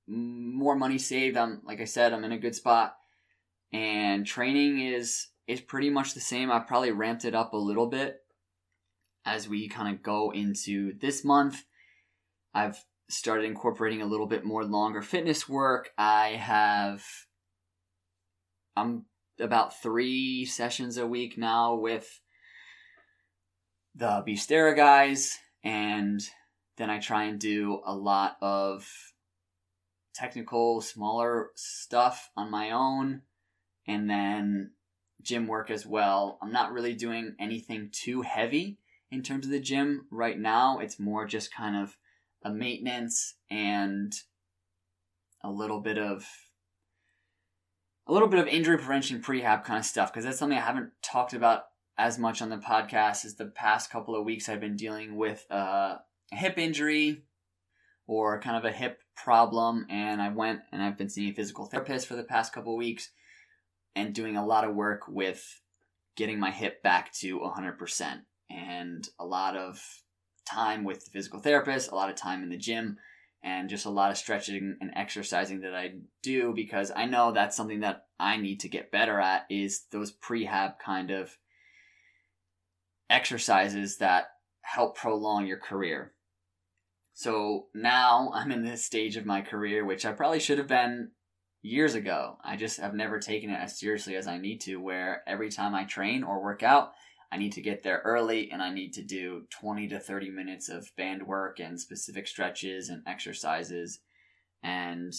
more 0.07 0.75
money 0.75 0.97
saved. 0.97 1.37
I'm 1.37 1.61
like 1.63 1.81
I 1.81 1.85
said, 1.85 2.13
I'm 2.13 2.23
in 2.23 2.31
a 2.31 2.37
good 2.37 2.55
spot, 2.55 2.95
and 3.71 4.25
training 4.25 4.79
is 4.79 5.27
is 5.47 5.61
pretty 5.61 5.89
much 5.89 6.13
the 6.13 6.19
same. 6.19 6.51
I've 6.51 6.67
probably 6.67 6.91
ramped 6.91 7.25
it 7.25 7.35
up 7.35 7.53
a 7.53 7.57
little 7.57 7.87
bit 7.87 8.21
as 9.25 9.47
we 9.47 9.67
kind 9.67 9.93
of 9.93 10.03
go 10.03 10.31
into 10.31 10.97
this 10.99 11.23
month. 11.23 11.63
I've 12.53 12.83
started 13.09 13.45
incorporating 13.45 14.01
a 14.01 14.07
little 14.07 14.27
bit 14.27 14.45
more 14.45 14.63
longer 14.63 15.01
fitness 15.01 15.47
work. 15.47 15.91
I 15.97 16.29
have 16.29 17.03
I'm 18.75 19.05
about 19.39 19.81
three 19.81 20.45
sessions 20.45 20.97
a 20.97 21.07
week 21.07 21.37
now 21.37 21.75
with 21.75 22.21
the 23.95 24.23
Beastera 24.27 24.75
guys, 24.75 25.37
and 25.63 26.21
then 26.77 26.89
I 26.89 26.99
try 26.99 27.25
and 27.25 27.39
do 27.39 27.81
a 27.85 27.95
lot 27.95 28.37
of 28.41 28.85
technical, 30.13 30.81
smaller 30.81 31.49
stuff 31.55 32.29
on 32.35 32.51
my 32.51 32.71
own, 32.71 33.21
and 33.87 34.09
then 34.09 34.71
gym 35.25 35.47
work 35.47 35.69
as 35.69 35.85
well. 35.85 36.37
I'm 36.41 36.51
not 36.51 36.71
really 36.71 36.93
doing 36.93 37.35
anything 37.39 37.89
too 37.91 38.21
heavy 38.21 38.77
in 39.11 39.23
terms 39.23 39.45
of 39.45 39.51
the 39.51 39.59
gym 39.59 40.05
right 40.11 40.39
now. 40.39 40.79
It's 40.79 40.99
more 40.99 41.25
just 41.25 41.53
kind 41.53 41.75
of 41.75 41.97
a 42.43 42.51
maintenance 42.51 43.35
and 43.49 44.13
a 45.43 45.51
little 45.51 45.81
bit 45.81 45.97
of 45.97 46.25
a 48.07 48.13
little 48.13 48.27
bit 48.27 48.39
of 48.39 48.47
injury 48.47 48.77
prevention 48.77 49.21
prehab 49.21 49.63
kind 49.63 49.79
of 49.79 49.85
stuff 49.85 50.13
because 50.13 50.25
that's 50.25 50.37
something 50.37 50.57
I 50.57 50.61
haven't 50.61 50.91
talked 51.01 51.33
about 51.33 51.63
as 51.97 52.19
much 52.19 52.41
on 52.41 52.49
the 52.49 52.57
podcast 52.57 53.25
as 53.25 53.35
the 53.35 53.47
past 53.47 53.89
couple 53.89 54.15
of 54.15 54.25
weeks 54.25 54.47
I've 54.47 54.59
been 54.59 54.75
dealing 54.75 55.15
with 55.15 55.45
uh, 55.49 55.97
a 56.31 56.35
hip 56.35 56.59
injury 56.59 57.23
or 58.05 58.39
kind 58.41 58.57
of 58.57 58.65
a 58.65 58.71
hip 58.71 58.99
problem 59.15 59.87
and 59.89 60.21
I 60.21 60.29
went 60.29 60.59
and 60.71 60.83
I've 60.83 60.97
been 60.97 61.09
seeing 61.09 61.31
a 61.31 61.35
physical 61.35 61.65
therapist 61.65 62.05
for 62.05 62.15
the 62.15 62.23
past 62.23 62.53
couple 62.53 62.73
of 62.73 62.77
weeks 62.77 63.09
and 63.95 64.13
doing 64.13 64.37
a 64.37 64.45
lot 64.45 64.63
of 64.63 64.75
work 64.75 65.03
with 65.07 65.61
getting 66.15 66.39
my 66.39 66.51
hip 66.51 66.81
back 66.83 67.13
to 67.13 67.39
100% 67.39 68.21
and 68.49 69.09
a 69.19 69.25
lot 69.25 69.55
of 69.55 69.81
time 70.49 70.83
with 70.83 71.05
the 71.05 71.11
physical 71.11 71.39
therapist, 71.39 71.91
a 71.91 71.95
lot 71.95 72.09
of 72.09 72.15
time 72.15 72.43
in 72.43 72.49
the 72.49 72.57
gym 72.57 72.97
and 73.43 73.69
just 73.69 73.85
a 73.85 73.89
lot 73.91 74.09
of 74.09 74.17
stretching 74.17 74.75
and 74.81 74.91
exercising 74.95 75.61
that 75.61 75.75
I 75.75 75.93
do 76.23 76.51
because 76.53 76.91
I 76.95 77.05
know 77.05 77.31
that's 77.31 77.55
something 77.55 77.81
that 77.81 78.05
I 78.19 78.37
need 78.37 78.61
to 78.61 78.69
get 78.69 78.91
better 78.91 79.19
at 79.19 79.45
is 79.49 79.85
those 79.91 80.11
prehab 80.11 80.79
kind 80.83 81.11
of 81.11 81.37
exercises 83.09 83.97
that 83.97 84.29
help 84.61 84.97
prolong 84.97 85.45
your 85.45 85.59
career. 85.59 86.13
So 87.13 87.67
now 87.73 88.31
I'm 88.33 88.51
in 88.51 88.63
this 88.63 88.83
stage 88.83 89.15
of 89.15 89.27
my 89.27 89.41
career, 89.41 89.85
which 89.85 90.05
I 90.05 90.11
probably 90.11 90.39
should 90.39 90.57
have 90.57 90.67
been 90.67 91.11
years 91.65 91.95
ago. 91.95 92.37
I 92.43 92.55
just 92.55 92.79
have 92.79 92.93
never 92.93 93.19
taken 93.19 93.49
it 93.49 93.59
as 93.59 93.79
seriously 93.79 94.15
as 94.15 94.27
I 94.27 94.37
need 94.37 94.61
to, 94.61 94.77
where 94.77 95.23
every 95.27 95.49
time 95.49 95.73
I 95.73 95.83
train 95.83 96.23
or 96.23 96.43
work 96.43 96.63
out, 96.63 96.93
I 97.31 97.37
need 97.37 97.53
to 97.53 97.61
get 97.61 97.83
there 97.83 98.01
early 98.05 98.51
and 98.51 98.61
I 98.61 98.71
need 98.71 98.93
to 98.93 99.01
do 99.01 99.43
20 99.49 99.87
to 99.89 99.99
30 99.99 100.29
minutes 100.29 100.69
of 100.69 100.89
band 100.95 101.25
work 101.25 101.59
and 101.59 101.79
specific 101.79 102.27
stretches 102.27 102.89
and 102.89 103.01
exercises. 103.07 103.99
And 104.63 105.13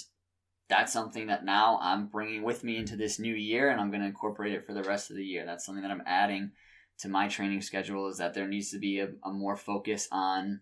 that's 0.68 0.92
something 0.92 1.26
that 1.26 1.44
now 1.44 1.78
I'm 1.82 2.06
bringing 2.06 2.42
with 2.42 2.64
me 2.64 2.76
into 2.76 2.96
this 2.96 3.18
new 3.18 3.34
year 3.34 3.70
and 3.70 3.80
I'm 3.80 3.90
going 3.90 4.00
to 4.00 4.06
incorporate 4.06 4.52
it 4.52 4.66
for 4.66 4.72
the 4.72 4.84
rest 4.84 5.10
of 5.10 5.16
the 5.16 5.24
year. 5.24 5.44
That's 5.44 5.66
something 5.66 5.82
that 5.82 5.90
I'm 5.90 6.02
adding 6.06 6.52
to 7.00 7.08
my 7.08 7.28
training 7.28 7.60
schedule 7.60 8.08
is 8.08 8.18
that 8.18 8.34
there 8.34 8.48
needs 8.48 8.70
to 8.70 8.78
be 8.78 9.00
a, 9.00 9.08
a 9.24 9.30
more 9.30 9.56
focus 9.56 10.08
on 10.10 10.60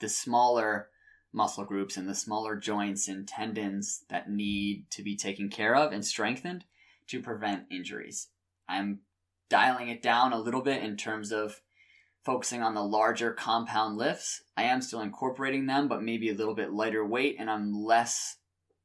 the 0.00 0.08
smaller 0.08 0.88
muscle 1.32 1.64
groups 1.64 1.96
and 1.96 2.08
the 2.08 2.14
smaller 2.14 2.56
joints 2.56 3.08
and 3.08 3.26
tendons 3.26 4.04
that 4.08 4.30
need 4.30 4.90
to 4.90 5.02
be 5.02 5.16
taken 5.16 5.48
care 5.48 5.76
of 5.76 5.92
and 5.92 6.04
strengthened 6.04 6.64
to 7.06 7.20
prevent 7.22 7.66
injuries. 7.70 8.28
I'm 8.68 9.00
dialing 9.48 9.88
it 9.88 10.02
down 10.02 10.32
a 10.32 10.38
little 10.38 10.62
bit 10.62 10.82
in 10.82 10.96
terms 10.96 11.32
of 11.32 11.60
focusing 12.24 12.62
on 12.62 12.74
the 12.74 12.82
larger 12.82 13.32
compound 13.32 13.96
lifts. 13.96 14.42
I 14.56 14.64
am 14.64 14.82
still 14.82 15.00
incorporating 15.00 15.66
them, 15.66 15.88
but 15.88 16.02
maybe 16.02 16.30
a 16.30 16.34
little 16.34 16.54
bit 16.54 16.72
lighter 16.72 17.04
weight, 17.04 17.36
and 17.38 17.50
I'm 17.50 17.72
less 17.72 18.36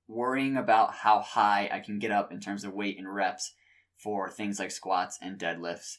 worrying 0.07 0.55
about 0.55 0.93
how 0.93 1.19
high 1.19 1.69
I 1.71 1.79
can 1.79 1.99
get 1.99 2.11
up 2.11 2.31
in 2.31 2.39
terms 2.39 2.63
of 2.63 2.73
weight 2.73 2.97
and 2.97 3.13
reps 3.13 3.53
for 3.97 4.29
things 4.29 4.59
like 4.59 4.71
squats 4.71 5.17
and 5.21 5.39
deadlifts 5.39 5.97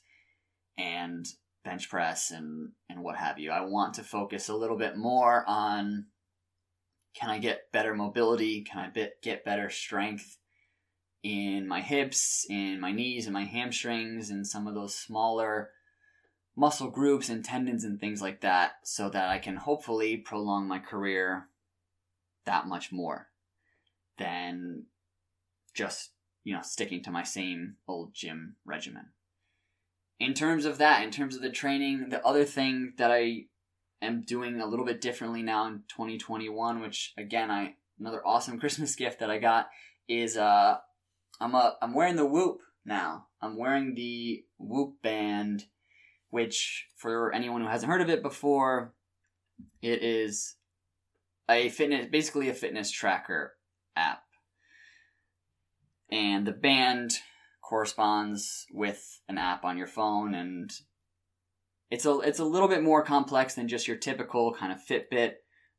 and 0.79 1.27
bench 1.65 1.89
press 1.91 2.31
and 2.31 2.71
and 2.89 3.03
what 3.03 3.17
have 3.17 3.39
you. 3.39 3.51
I 3.51 3.63
want 3.63 3.95
to 3.95 4.05
focus 4.05 4.49
a 4.49 4.55
little 4.55 4.77
bit 4.77 4.97
more 4.97 5.45
on 5.49 6.07
can 7.19 7.31
I 7.31 7.39
get 7.39 7.73
better 7.73 7.95
mobility? 7.95 8.63
Can 8.63 8.81
I 8.81 8.89
bit, 8.89 9.23
get 9.23 9.45
better 9.45 9.71
strength 9.71 10.39
in 11.23 11.67
my 11.67 11.81
hips, 11.81 12.47
in 12.49 12.79
my 12.79 12.93
knees, 12.93 13.27
and 13.27 13.35
my 13.35 13.45
hamstrings, 13.45 14.31
and 14.31 14.47
some 14.47 14.67
of 14.67 14.75
those 14.75 14.95
smaller 14.95 15.71
muscle 16.55 16.91
groups 16.91 17.29
and 17.29 17.45
tendons 17.45 17.85
and 17.85 17.99
things 17.99 18.21
like 18.21 18.43
that, 18.43 18.73
so 18.85 19.09
that 19.09 19.29
I 19.29 19.39
can 19.39 19.57
hopefully 19.57 20.17
prolong 20.17 20.69
my 20.69 20.79
career 20.79 21.49
that 22.45 22.67
much 22.67 22.93
more 22.93 23.29
than 24.19 24.85
just 25.75 26.11
you 26.45 26.55
know 26.55 26.63
sticking 26.63 27.03
to 27.03 27.11
my 27.11 27.23
same 27.23 27.77
old 27.89 28.15
gym 28.15 28.57
regimen 28.65 29.07
in 30.19 30.35
terms 30.35 30.65
of 30.65 30.79
that, 30.79 31.03
in 31.03 31.11
terms 31.11 31.37
of 31.37 31.43
the 31.43 31.51
training, 31.51 32.09
the 32.09 32.25
other 32.25 32.45
thing 32.45 32.95
that 32.97 33.11
I 33.11 33.47
am 34.03 34.23
doing 34.23 34.61
a 34.61 34.67
little 34.67 34.85
bit 34.85 35.01
differently 35.01 35.43
now 35.43 35.67
in 35.67 35.83
2021, 35.89 36.81
which 36.81 37.13
again, 37.17 37.51
I 37.51 37.75
another 37.99 38.27
awesome 38.27 38.59
Christmas 38.61 38.95
gift 38.95 39.21
that 39.21 39.31
I 39.31 39.39
got 39.39 39.69
is 40.09 40.37
uh, 40.37 40.79
I'm 41.41 41.55
a 41.55 41.77
I'm 41.81 41.95
wearing 41.95 42.17
the 42.17 42.27
Whoop 42.27 42.59
now. 42.85 43.27
I'm 43.41 43.57
wearing 43.57 43.95
the 43.95 44.45
Whoop 44.59 44.95
band, 45.03 45.65
which 46.31 46.87
for 46.97 47.33
anyone 47.33 47.63
who 47.63 47.69
hasn't 47.69 47.91
heard 47.91 48.01
of 48.01 48.11
it 48.11 48.23
before, 48.23 48.95
it 49.83 50.03
is 50.03 50.57
a 51.49 51.69
fitness 51.69 52.07
basically 52.11 52.49
a 52.49 52.55
fitness 52.55 52.91
tracker 52.91 53.55
app. 53.95 54.23
And 56.11 56.47
the 56.47 56.53
band 56.53 57.19
corresponds 57.63 58.67
with 58.73 59.21
an 59.29 59.39
app 59.39 59.65
on 59.65 59.77
your 59.77 59.89
phone 59.89 60.35
and 60.35 60.71
it's 61.91 62.05
a 62.05 62.19
it's 62.21 62.39
a 62.39 62.45
little 62.45 62.69
bit 62.69 62.83
more 62.83 63.05
complex 63.05 63.55
than 63.55 63.69
just 63.69 63.87
your 63.87 63.97
typical 63.97 64.53
kind 64.53 64.73
of 64.73 64.79
Fitbit 64.85 65.35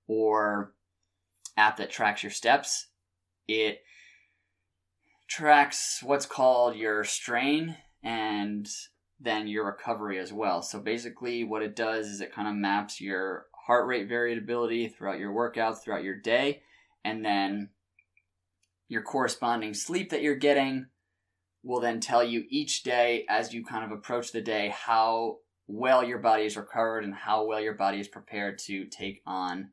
or 0.08 0.74
app 1.58 1.78
that 1.78 1.90
tracks 1.90 2.24
your 2.24 2.32
steps. 2.32 2.88
It 3.48 3.82
tracks 5.28 6.00
what's 6.04 6.26
called 6.26 6.76
your 6.76 7.04
strain 7.04 7.76
and 8.04 8.68
then 9.20 9.48
your 9.48 9.66
recovery 9.66 10.20
as 10.20 10.32
well. 10.32 10.62
So 10.62 10.80
basically 10.80 11.44
what 11.44 11.64
it 11.64 11.76
does 11.76 12.08
is 12.08 12.22
it 12.22 12.34
kind 12.34 12.48
of 12.48 12.56
maps 12.56 13.02
your 13.02 13.48
heart 13.68 13.88
rate 13.88 14.08
variability 14.08 14.88
throughout 14.88 15.20
your 15.20 15.34
workouts 15.34 15.80
throughout 15.80 16.04
your 16.04 16.16
day 16.16 16.62
and 17.04 17.26
then 17.26 17.70
your 18.88 19.02
corresponding 19.02 19.74
sleep 19.74 20.12
that 20.12 20.22
you're 20.22 20.36
getting 20.36 20.86
will 21.64 21.82
then 21.82 22.00
tell 22.00 22.24
you 22.24 22.46
each 22.50 22.84
day 22.84 23.26
as 23.28 23.54
you 23.54 23.66
kind 23.66 23.84
of 23.84 23.92
approach 23.92 24.32
the 24.32 24.42
day 24.42 24.74
how 24.74 25.40
well 25.68 26.04
your 26.04 26.20
body 26.20 26.46
is 26.46 26.58
recovered 26.58 27.04
and 27.04 27.14
how 27.14 27.46
well 27.46 27.60
your 27.60 27.74
body 27.74 28.00
is 28.00 28.08
prepared 28.08 28.58
to 28.58 28.86
take 28.86 29.22
on 29.26 29.70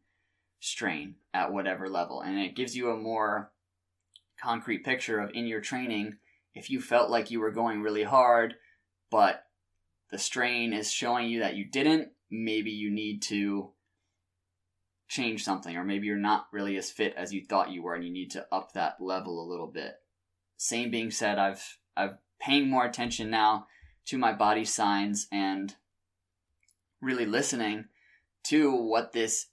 strain 0.60 1.14
at 1.32 1.52
whatever 1.52 1.88
level. 1.88 2.20
And 2.20 2.38
it 2.38 2.56
gives 2.56 2.76
you 2.76 2.90
a 2.90 2.96
more 2.96 3.52
concrete 4.40 4.84
picture 4.84 5.20
of 5.20 5.30
in 5.34 5.46
your 5.46 5.60
training 5.60 6.16
if 6.54 6.70
you 6.70 6.80
felt 6.80 7.10
like 7.10 7.30
you 7.30 7.40
were 7.40 7.50
going 7.50 7.82
really 7.82 8.04
hard, 8.04 8.54
but 9.10 9.44
the 10.10 10.18
strain 10.18 10.72
is 10.72 10.92
showing 10.92 11.28
you 11.28 11.40
that 11.40 11.56
you 11.56 11.64
didn't, 11.64 12.10
maybe 12.30 12.70
you 12.70 12.90
need 12.90 13.22
to 13.22 13.70
change 15.08 15.44
something, 15.44 15.76
or 15.76 15.84
maybe 15.84 16.06
you're 16.06 16.16
not 16.16 16.46
really 16.52 16.76
as 16.76 16.90
fit 16.90 17.14
as 17.16 17.32
you 17.32 17.44
thought 17.44 17.72
you 17.72 17.82
were 17.82 17.94
and 17.94 18.04
you 18.04 18.12
need 18.12 18.30
to 18.30 18.46
up 18.52 18.72
that 18.72 19.00
level 19.00 19.42
a 19.42 19.50
little 19.50 19.66
bit. 19.66 19.96
Same 20.56 20.90
being 20.90 21.10
said, 21.10 21.38
I've 21.38 21.78
I'm 21.96 22.18
paying 22.40 22.70
more 22.70 22.84
attention 22.84 23.30
now 23.30 23.66
to 24.06 24.18
my 24.18 24.32
body 24.32 24.64
signs 24.64 25.26
and 25.32 25.74
really 27.04 27.26
listening 27.26 27.86
to 28.44 28.74
what 28.74 29.12
this, 29.12 29.46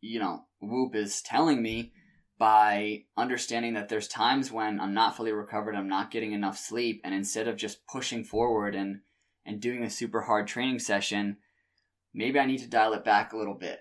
you 0.00 0.18
know, 0.18 0.44
whoop 0.60 0.94
is 0.94 1.22
telling 1.22 1.62
me 1.62 1.92
by 2.38 3.04
understanding 3.16 3.74
that 3.74 3.88
there's 3.88 4.08
times 4.08 4.52
when 4.52 4.80
I'm 4.80 4.94
not 4.94 5.16
fully 5.16 5.32
recovered, 5.32 5.74
I'm 5.74 5.88
not 5.88 6.10
getting 6.10 6.32
enough 6.32 6.58
sleep, 6.58 7.00
and 7.04 7.14
instead 7.14 7.48
of 7.48 7.56
just 7.56 7.86
pushing 7.86 8.24
forward 8.24 8.74
and 8.74 9.00
and 9.44 9.60
doing 9.60 9.84
a 9.84 9.90
super 9.90 10.22
hard 10.22 10.48
training 10.48 10.80
session, 10.80 11.36
maybe 12.12 12.38
I 12.38 12.46
need 12.46 12.58
to 12.58 12.68
dial 12.68 12.94
it 12.94 13.04
back 13.04 13.32
a 13.32 13.36
little 13.36 13.54
bit. 13.54 13.78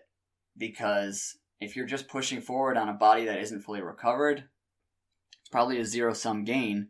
Because 0.56 1.38
if 1.60 1.75
you're 1.75 1.88
just 1.88 2.08
pushing 2.08 2.39
forward 2.39 2.78
on 2.78 2.88
a 2.88 2.93
body 2.93 3.25
that 3.25 3.39
isn't 3.39 3.63
fully 3.63 3.82
recovered, 3.82 4.43
it's 5.41 5.49
probably 5.49 5.80
a 5.80 5.86
zero 5.86 6.13
sum 6.13 6.43
gain 6.43 6.89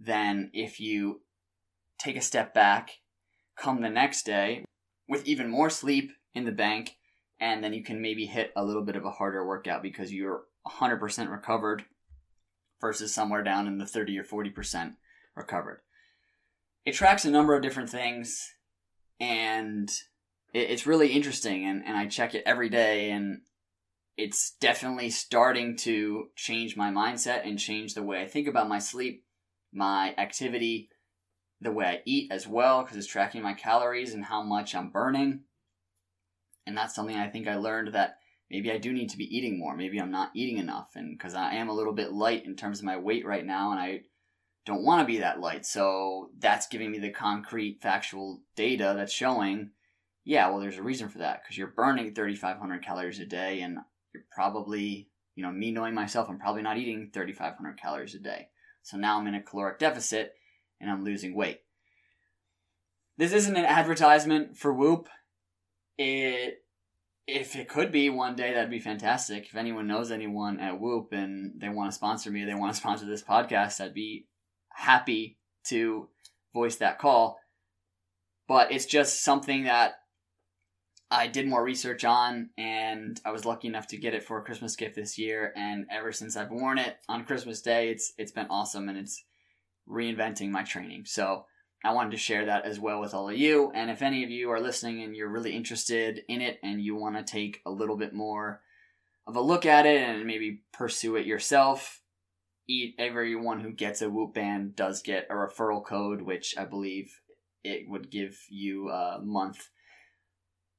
than 0.00 0.50
if 0.52 0.80
you 0.80 1.20
take 1.98 2.16
a 2.16 2.20
step 2.20 2.52
back, 2.52 2.90
come 3.56 3.80
the 3.80 3.88
next 3.88 4.26
day 4.26 4.64
with 5.10 5.26
even 5.26 5.50
more 5.50 5.68
sleep 5.68 6.12
in 6.34 6.44
the 6.44 6.52
bank, 6.52 6.96
and 7.40 7.62
then 7.62 7.74
you 7.74 7.82
can 7.82 8.00
maybe 8.00 8.24
hit 8.24 8.52
a 8.56 8.64
little 8.64 8.84
bit 8.84 8.96
of 8.96 9.04
a 9.04 9.10
harder 9.10 9.46
workout 9.46 9.82
because 9.82 10.12
you're 10.12 10.44
100% 10.66 11.30
recovered 11.30 11.84
versus 12.80 13.12
somewhere 13.12 13.42
down 13.42 13.66
in 13.66 13.78
the 13.78 13.86
30 13.86 14.18
or 14.18 14.24
40% 14.24 14.94
recovered. 15.34 15.80
It 16.86 16.92
tracks 16.92 17.24
a 17.24 17.30
number 17.30 17.54
of 17.54 17.62
different 17.62 17.90
things, 17.90 18.54
and 19.18 19.90
it's 20.54 20.86
really 20.86 21.08
interesting, 21.08 21.66
and, 21.66 21.84
and 21.84 21.96
I 21.96 22.06
check 22.06 22.34
it 22.34 22.44
every 22.46 22.68
day, 22.68 23.10
and 23.10 23.40
it's 24.16 24.52
definitely 24.60 25.10
starting 25.10 25.76
to 25.78 26.28
change 26.36 26.76
my 26.76 26.90
mindset 26.90 27.46
and 27.46 27.58
change 27.58 27.94
the 27.94 28.02
way 28.02 28.22
I 28.22 28.28
think 28.28 28.46
about 28.46 28.68
my 28.68 28.78
sleep 28.78 29.24
my 29.72 30.14
activity, 30.18 30.90
the 31.60 31.72
way 31.72 31.86
I 31.86 32.02
eat 32.04 32.30
as 32.30 32.46
well, 32.46 32.82
because 32.82 32.96
it's 32.96 33.06
tracking 33.06 33.42
my 33.42 33.54
calories 33.54 34.14
and 34.14 34.24
how 34.24 34.42
much 34.42 34.74
I'm 34.74 34.90
burning. 34.90 35.40
And 36.66 36.76
that's 36.76 36.94
something 36.94 37.16
I 37.16 37.28
think 37.28 37.48
I 37.48 37.56
learned 37.56 37.94
that 37.94 38.18
maybe 38.50 38.70
I 38.70 38.78
do 38.78 38.92
need 38.92 39.10
to 39.10 39.18
be 39.18 39.36
eating 39.36 39.58
more. 39.58 39.76
Maybe 39.76 39.98
I'm 39.98 40.10
not 40.10 40.30
eating 40.34 40.58
enough. 40.58 40.90
And 40.94 41.16
because 41.16 41.34
I 41.34 41.54
am 41.54 41.68
a 41.68 41.74
little 41.74 41.92
bit 41.92 42.12
light 42.12 42.46
in 42.46 42.56
terms 42.56 42.78
of 42.78 42.84
my 42.84 42.96
weight 42.96 43.26
right 43.26 43.44
now, 43.44 43.72
and 43.72 43.80
I 43.80 44.02
don't 44.66 44.84
want 44.84 45.00
to 45.00 45.12
be 45.12 45.18
that 45.18 45.40
light. 45.40 45.66
So 45.66 46.30
that's 46.38 46.68
giving 46.68 46.90
me 46.90 46.98
the 46.98 47.10
concrete, 47.10 47.80
factual 47.82 48.40
data 48.56 48.94
that's 48.96 49.12
showing, 49.12 49.70
yeah, 50.24 50.48
well, 50.48 50.60
there's 50.60 50.78
a 50.78 50.82
reason 50.82 51.08
for 51.08 51.18
that 51.18 51.42
because 51.42 51.56
you're 51.58 51.68
burning 51.68 52.14
3,500 52.14 52.84
calories 52.84 53.20
a 53.20 53.26
day 53.26 53.62
and 53.62 53.78
you're 54.12 54.24
probably 54.30 55.10
you 55.40 55.46
know, 55.46 55.52
me 55.52 55.70
knowing 55.70 55.94
myself, 55.94 56.28
I'm 56.28 56.38
probably 56.38 56.60
not 56.60 56.76
eating 56.76 57.10
3,500 57.14 57.80
calories 57.80 58.14
a 58.14 58.18
day. 58.18 58.48
So 58.82 58.98
now 58.98 59.18
I'm 59.18 59.26
in 59.26 59.34
a 59.34 59.42
caloric 59.42 59.78
deficit 59.78 60.34
and 60.80 60.90
I'm 60.90 61.04
losing 61.04 61.34
weight. 61.34 61.60
This 63.16 63.32
isn't 63.32 63.56
an 63.56 63.64
advertisement 63.64 64.56
for 64.56 64.72
Whoop. 64.72 65.08
It, 65.98 66.64
if 67.26 67.54
it 67.54 67.68
could 67.68 67.92
be 67.92 68.08
one 68.08 68.34
day, 68.34 68.54
that'd 68.54 68.70
be 68.70 68.78
fantastic. 68.78 69.46
If 69.46 69.56
anyone 69.56 69.86
knows 69.86 70.10
anyone 70.10 70.58
at 70.58 70.80
Whoop 70.80 71.12
and 71.12 71.60
they 71.60 71.68
want 71.68 71.90
to 71.90 71.96
sponsor 71.96 72.30
me, 72.30 72.44
they 72.44 72.54
want 72.54 72.72
to 72.72 72.80
sponsor 72.80 73.04
this 73.04 73.22
podcast, 73.22 73.80
I'd 73.80 73.94
be 73.94 74.26
happy 74.70 75.36
to 75.64 76.08
voice 76.54 76.76
that 76.76 76.98
call. 76.98 77.38
But 78.48 78.72
it's 78.72 78.86
just 78.86 79.22
something 79.22 79.64
that 79.64 79.94
I 81.10 81.26
did 81.26 81.48
more 81.48 81.62
research 81.62 82.04
on, 82.04 82.50
and 82.56 83.20
I 83.24 83.32
was 83.32 83.44
lucky 83.44 83.68
enough 83.68 83.88
to 83.88 83.96
get 83.96 84.14
it 84.14 84.22
for 84.22 84.38
a 84.38 84.44
Christmas 84.44 84.76
gift 84.76 84.94
this 84.94 85.18
year. 85.18 85.52
And 85.56 85.86
ever 85.90 86.12
since 86.12 86.36
I've 86.36 86.50
worn 86.50 86.78
it 86.78 86.96
on 87.08 87.24
Christmas 87.24 87.62
Day, 87.62 87.90
it's 87.90 88.12
it's 88.16 88.32
been 88.32 88.46
awesome, 88.48 88.88
and 88.88 88.96
it's 88.96 89.24
reinventing 89.90 90.50
my 90.50 90.62
training. 90.62 91.04
So 91.06 91.46
I 91.84 91.92
wanted 91.92 92.10
to 92.12 92.16
share 92.16 92.46
that 92.46 92.64
as 92.64 92.78
well 92.78 93.00
with 93.00 93.14
all 93.14 93.30
of 93.30 93.36
you. 93.36 93.72
And 93.74 93.90
if 93.90 94.02
any 94.02 94.22
of 94.22 94.30
you 94.30 94.50
are 94.50 94.60
listening 94.60 95.02
and 95.02 95.16
you're 95.16 95.28
really 95.28 95.56
interested 95.56 96.22
in 96.28 96.40
it, 96.40 96.58
and 96.62 96.80
you 96.80 96.94
want 96.94 97.16
to 97.16 97.22
take 97.22 97.62
a 97.64 97.70
little 97.70 97.96
bit 97.96 98.12
more 98.12 98.60
of 99.26 99.36
a 99.36 99.40
look 99.40 99.64
at 99.66 99.86
it 99.86 100.00
and 100.02 100.26
maybe 100.26 100.62
pursue 100.72 101.16
it 101.16 101.26
yourself, 101.26 102.02
everyone 102.98 103.60
who 103.60 103.72
gets 103.72 104.02
a 104.02 104.10
Whoop 104.10 104.34
band 104.34 104.76
does 104.76 105.02
get 105.02 105.26
a 105.30 105.34
referral 105.34 105.84
code, 105.84 106.22
which 106.22 106.54
I 106.56 106.64
believe 106.64 107.20
it 107.64 107.88
would 107.88 108.10
give 108.10 108.38
you 108.48 108.90
a 108.90 109.20
month 109.22 109.68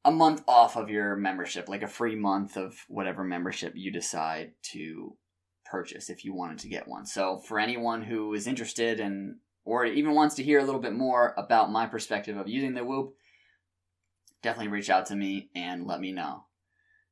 a 0.04 0.12
month 0.12 0.44
off 0.48 0.76
of 0.76 0.90
your 0.90 1.16
membership, 1.16 1.70
like 1.70 1.84
a 1.84 1.88
free 1.88 2.16
month 2.16 2.58
of 2.58 2.76
whatever 2.88 3.24
membership 3.24 3.74
you 3.76 3.92
decide 3.92 4.52
to 4.64 5.16
purchase 5.72 6.10
if 6.10 6.26
you 6.26 6.34
wanted 6.34 6.60
to 6.60 6.68
get 6.68 6.88
one. 6.88 7.06
So 7.06 7.38
for 7.38 7.58
anyone 7.58 8.02
who 8.02 8.34
is 8.34 8.46
interested 8.46 9.00
and 9.00 9.38
or 9.64 9.86
even 9.86 10.14
wants 10.14 10.36
to 10.36 10.44
hear 10.44 10.60
a 10.60 10.64
little 10.64 10.82
bit 10.82 10.94
more 10.94 11.34
about 11.38 11.72
my 11.72 11.86
perspective 11.86 12.36
of 12.36 12.50
using 12.50 12.74
the 12.74 12.84
Whoop, 12.84 13.14
definitely 14.44 14.72
reach 14.72 14.90
out 14.90 15.06
to 15.08 15.16
me 15.16 15.50
and 15.56 15.88
let 15.88 16.02
me 16.02 16.12
know. 16.12 16.46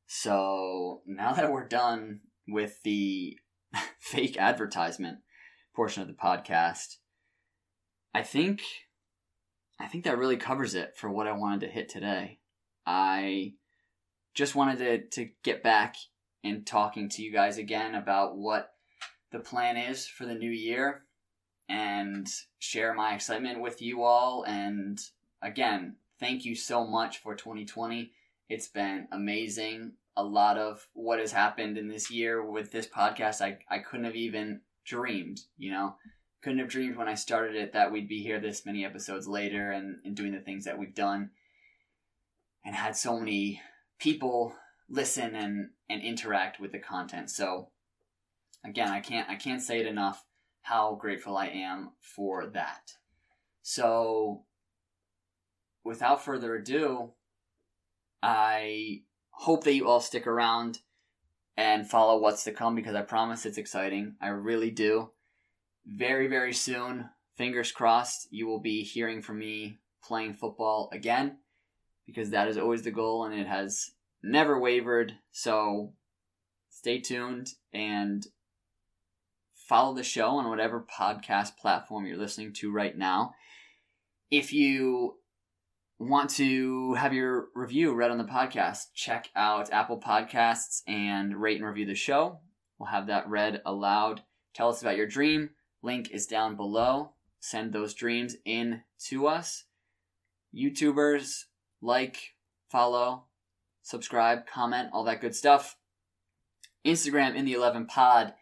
So 0.07 1.01
now 1.05 1.34
that 1.34 1.51
we're 1.51 1.68
done 1.68 2.22
with 2.47 2.82
the 2.84 3.38
fake 3.99 4.36
advertisement 4.38 5.20
portion 5.76 6.01
of 6.01 6.07
the 6.07 6.16
podcast, 6.16 6.97
I 8.14 8.24
think 8.24 8.62
I 9.80 9.88
think 9.88 10.03
that 10.03 10.18
really 10.18 10.36
covers 10.36 10.76
it 10.76 10.97
for 10.97 11.10
what 11.10 11.28
I 11.28 11.32
wanted 11.32 11.62
to 11.62 11.72
hit 11.72 11.88
today. 11.88 12.39
I 12.86 13.53
just 14.34 14.55
wanted 14.55 14.80
to, 14.80 15.24
to 15.24 15.30
get 15.43 15.64
back 15.64 15.95
and 16.44 16.66
talking 16.66 17.10
to 17.10 17.22
you 17.22 17.32
guys 17.32 17.58
again 17.58 17.96
about 17.96 18.38
what 18.38 18.74
the 19.32 19.40
plan 19.40 19.78
is 19.78 20.08
for 20.08 20.26
the 20.26 20.34
new 20.34 20.50
year 20.50 21.04
and 21.68 22.28
share 22.58 22.94
my 22.94 23.14
excitement 23.14 23.62
with 23.62 23.82
you 23.82 24.04
all. 24.04 24.44
And 24.44 25.00
again, 25.42 25.98
thank 26.20 26.46
you 26.46 26.56
so 26.56 26.86
much 26.86 27.20
for 27.20 27.36
2020. 27.36 28.12
It's 28.50 28.68
been 28.68 29.08
amazing. 29.12 29.94
A 30.18 30.24
lot 30.24 30.58
of 30.58 30.88
what 30.94 31.20
has 31.20 31.32
happened 31.32 31.78
in 31.78 31.88
this 31.88 32.10
year 32.10 32.44
with 32.44 32.72
this 32.72 32.88
podcast, 32.88 33.42
I, 33.42 33.60
I 33.70 33.80
couldn't 33.80 34.06
have 34.06 34.16
even 34.16 34.62
dreamed, 34.86 35.42
you 35.58 35.72
know, 35.72 35.96
couldn't 36.42 36.60
have 36.60 36.70
dreamed 36.70 36.98
when 36.98 37.08
I 37.08 37.14
started 37.14 37.56
it 37.56 37.74
that 37.74 37.92
we'd 37.92 38.08
be 38.08 38.24
here 38.24 38.40
this 38.40 38.66
many 38.66 38.84
episodes 38.84 39.28
later 39.28 39.72
and, 39.72 39.98
and 40.04 40.16
doing 40.16 40.32
the 40.32 40.40
things 40.40 40.66
that 40.66 40.80
we've 40.80 40.96
done 40.96 41.30
and 42.66 42.76
had 42.76 42.96
so 42.96 43.20
many 43.20 43.62
people 44.00 44.56
listen 44.90 45.36
and 45.36 45.70
and 45.90 46.02
interact 46.02 46.60
with 46.60 46.72
the 46.72 46.80
content. 46.80 47.30
So 47.30 47.70
again, 48.66 48.90
I 48.90 49.00
can't 49.00 49.30
I 49.30 49.36
can't 49.36 49.62
say 49.62 49.80
it 49.80 49.88
enough 49.88 50.24
how 50.62 50.96
grateful 50.96 51.38
I 51.38 51.48
am 51.48 51.92
for 52.02 52.48
that. 52.48 52.94
So 53.62 54.44
without 55.84 56.24
further 56.24 56.56
ado, 56.56 57.14
I 58.22 59.04
hope 59.32 59.64
that 59.64 59.74
you 59.74 59.88
all 59.88 60.02
stick 60.02 60.28
around 60.28 60.80
and 61.56 61.90
follow 61.90 62.20
what's 62.20 62.44
to 62.44 62.52
come 62.52 62.76
because 62.76 62.96
I 62.96 63.02
promise 63.02 63.46
it's 63.46 63.58
exciting. 63.58 64.16
I 64.22 64.28
really 64.28 64.72
do. 64.72 65.12
Very, 65.86 66.28
very 66.28 66.54
soon, 66.54 67.10
fingers 67.36 67.72
crossed, 67.72 68.28
you 68.32 68.48
will 68.48 68.60
be 68.60 68.84
hearing 68.84 69.22
from 69.22 69.40
me 69.40 69.78
playing 70.04 70.34
football 70.34 70.90
again 70.94 71.38
because 72.06 72.30
that 72.32 72.48
is 72.48 72.58
always 72.58 72.84
the 72.84 72.92
goal 72.92 73.26
and 73.26 73.34
it 73.34 73.48
has 73.48 73.92
never 74.24 74.60
wavered. 74.60 75.14
So 75.32 75.94
stay 76.70 77.00
tuned 77.00 77.50
and 77.74 78.26
follow 79.54 79.94
the 79.94 80.04
show 80.04 80.32
on 80.32 80.50
whatever 80.50 80.86
podcast 81.00 81.58
platform 81.58 82.06
you're 82.06 82.18
listening 82.18 82.54
to 82.54 82.72
right 82.72 82.98
now. 82.98 83.34
If 84.32 84.54
you 84.54 85.16
want 86.00 86.30
to 86.32 86.94
have 86.94 87.14
your 87.14 87.48
review 87.54 87.94
read 87.94 88.12
on 88.12 88.18
the 88.18 88.24
podcast, 88.24 88.86
check 88.94 89.30
out 89.36 89.72
Apple 89.72 90.00
Podcasts 90.00 90.82
and 90.88 91.36
rate 91.36 91.58
and 91.58 91.68
review 91.68 91.86
the 91.86 91.96
show. 91.96 92.40
We'll 92.78 92.90
have 92.90 93.08
that 93.08 93.28
read 93.28 93.62
aloud. 93.66 94.24
Tell 94.54 94.70
us 94.70 94.82
about 94.82 94.98
your 94.98 95.08
dream. 95.08 95.52
Link 95.84 96.10
is 96.12 96.26
down 96.26 96.56
below. 96.56 97.12
Send 97.40 97.74
those 97.74 97.94
dreams 97.94 98.36
in 98.46 98.82
to 99.08 99.28
us. 99.28 99.66
YouTubers, 100.56 101.44
like, 101.82 102.34
follow, 102.70 103.26
subscribe, 103.90 104.46
comment, 104.46 104.90
all 104.94 105.04
that 105.04 105.20
good 105.20 105.36
stuff. 105.36 105.76
Instagram 106.86 107.36
in 107.36 107.46
the 107.46 107.54
11 107.54 107.88
pod, 107.88 108.34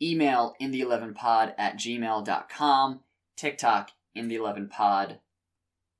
email 0.00 0.54
in 0.58 0.70
the 0.70 0.80
11 0.80 1.14
pod 1.14 1.54
at 1.58 1.76
gmail.com, 1.76 3.00
TikTok 3.36 3.90
in 4.14 4.28
the 4.28 4.36
11 4.36 4.68
pod. 4.68 5.20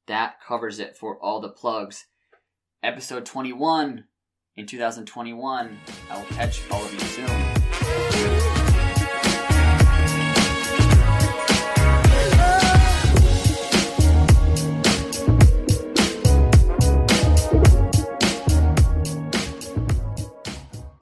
That 0.06 0.40
covers 0.40 0.78
it 0.78 0.96
for 0.96 1.18
all 1.18 1.40
the 1.40 1.48
plugs. 1.48 2.06
Episode 2.82 3.26
21 3.26 4.04
in 4.56 4.66
2021. 4.66 5.78
I 6.10 6.16
will 6.16 6.24
catch 6.26 6.62
all 6.70 6.84
of 6.84 6.92
you 6.92 7.00
soon. 7.00 8.55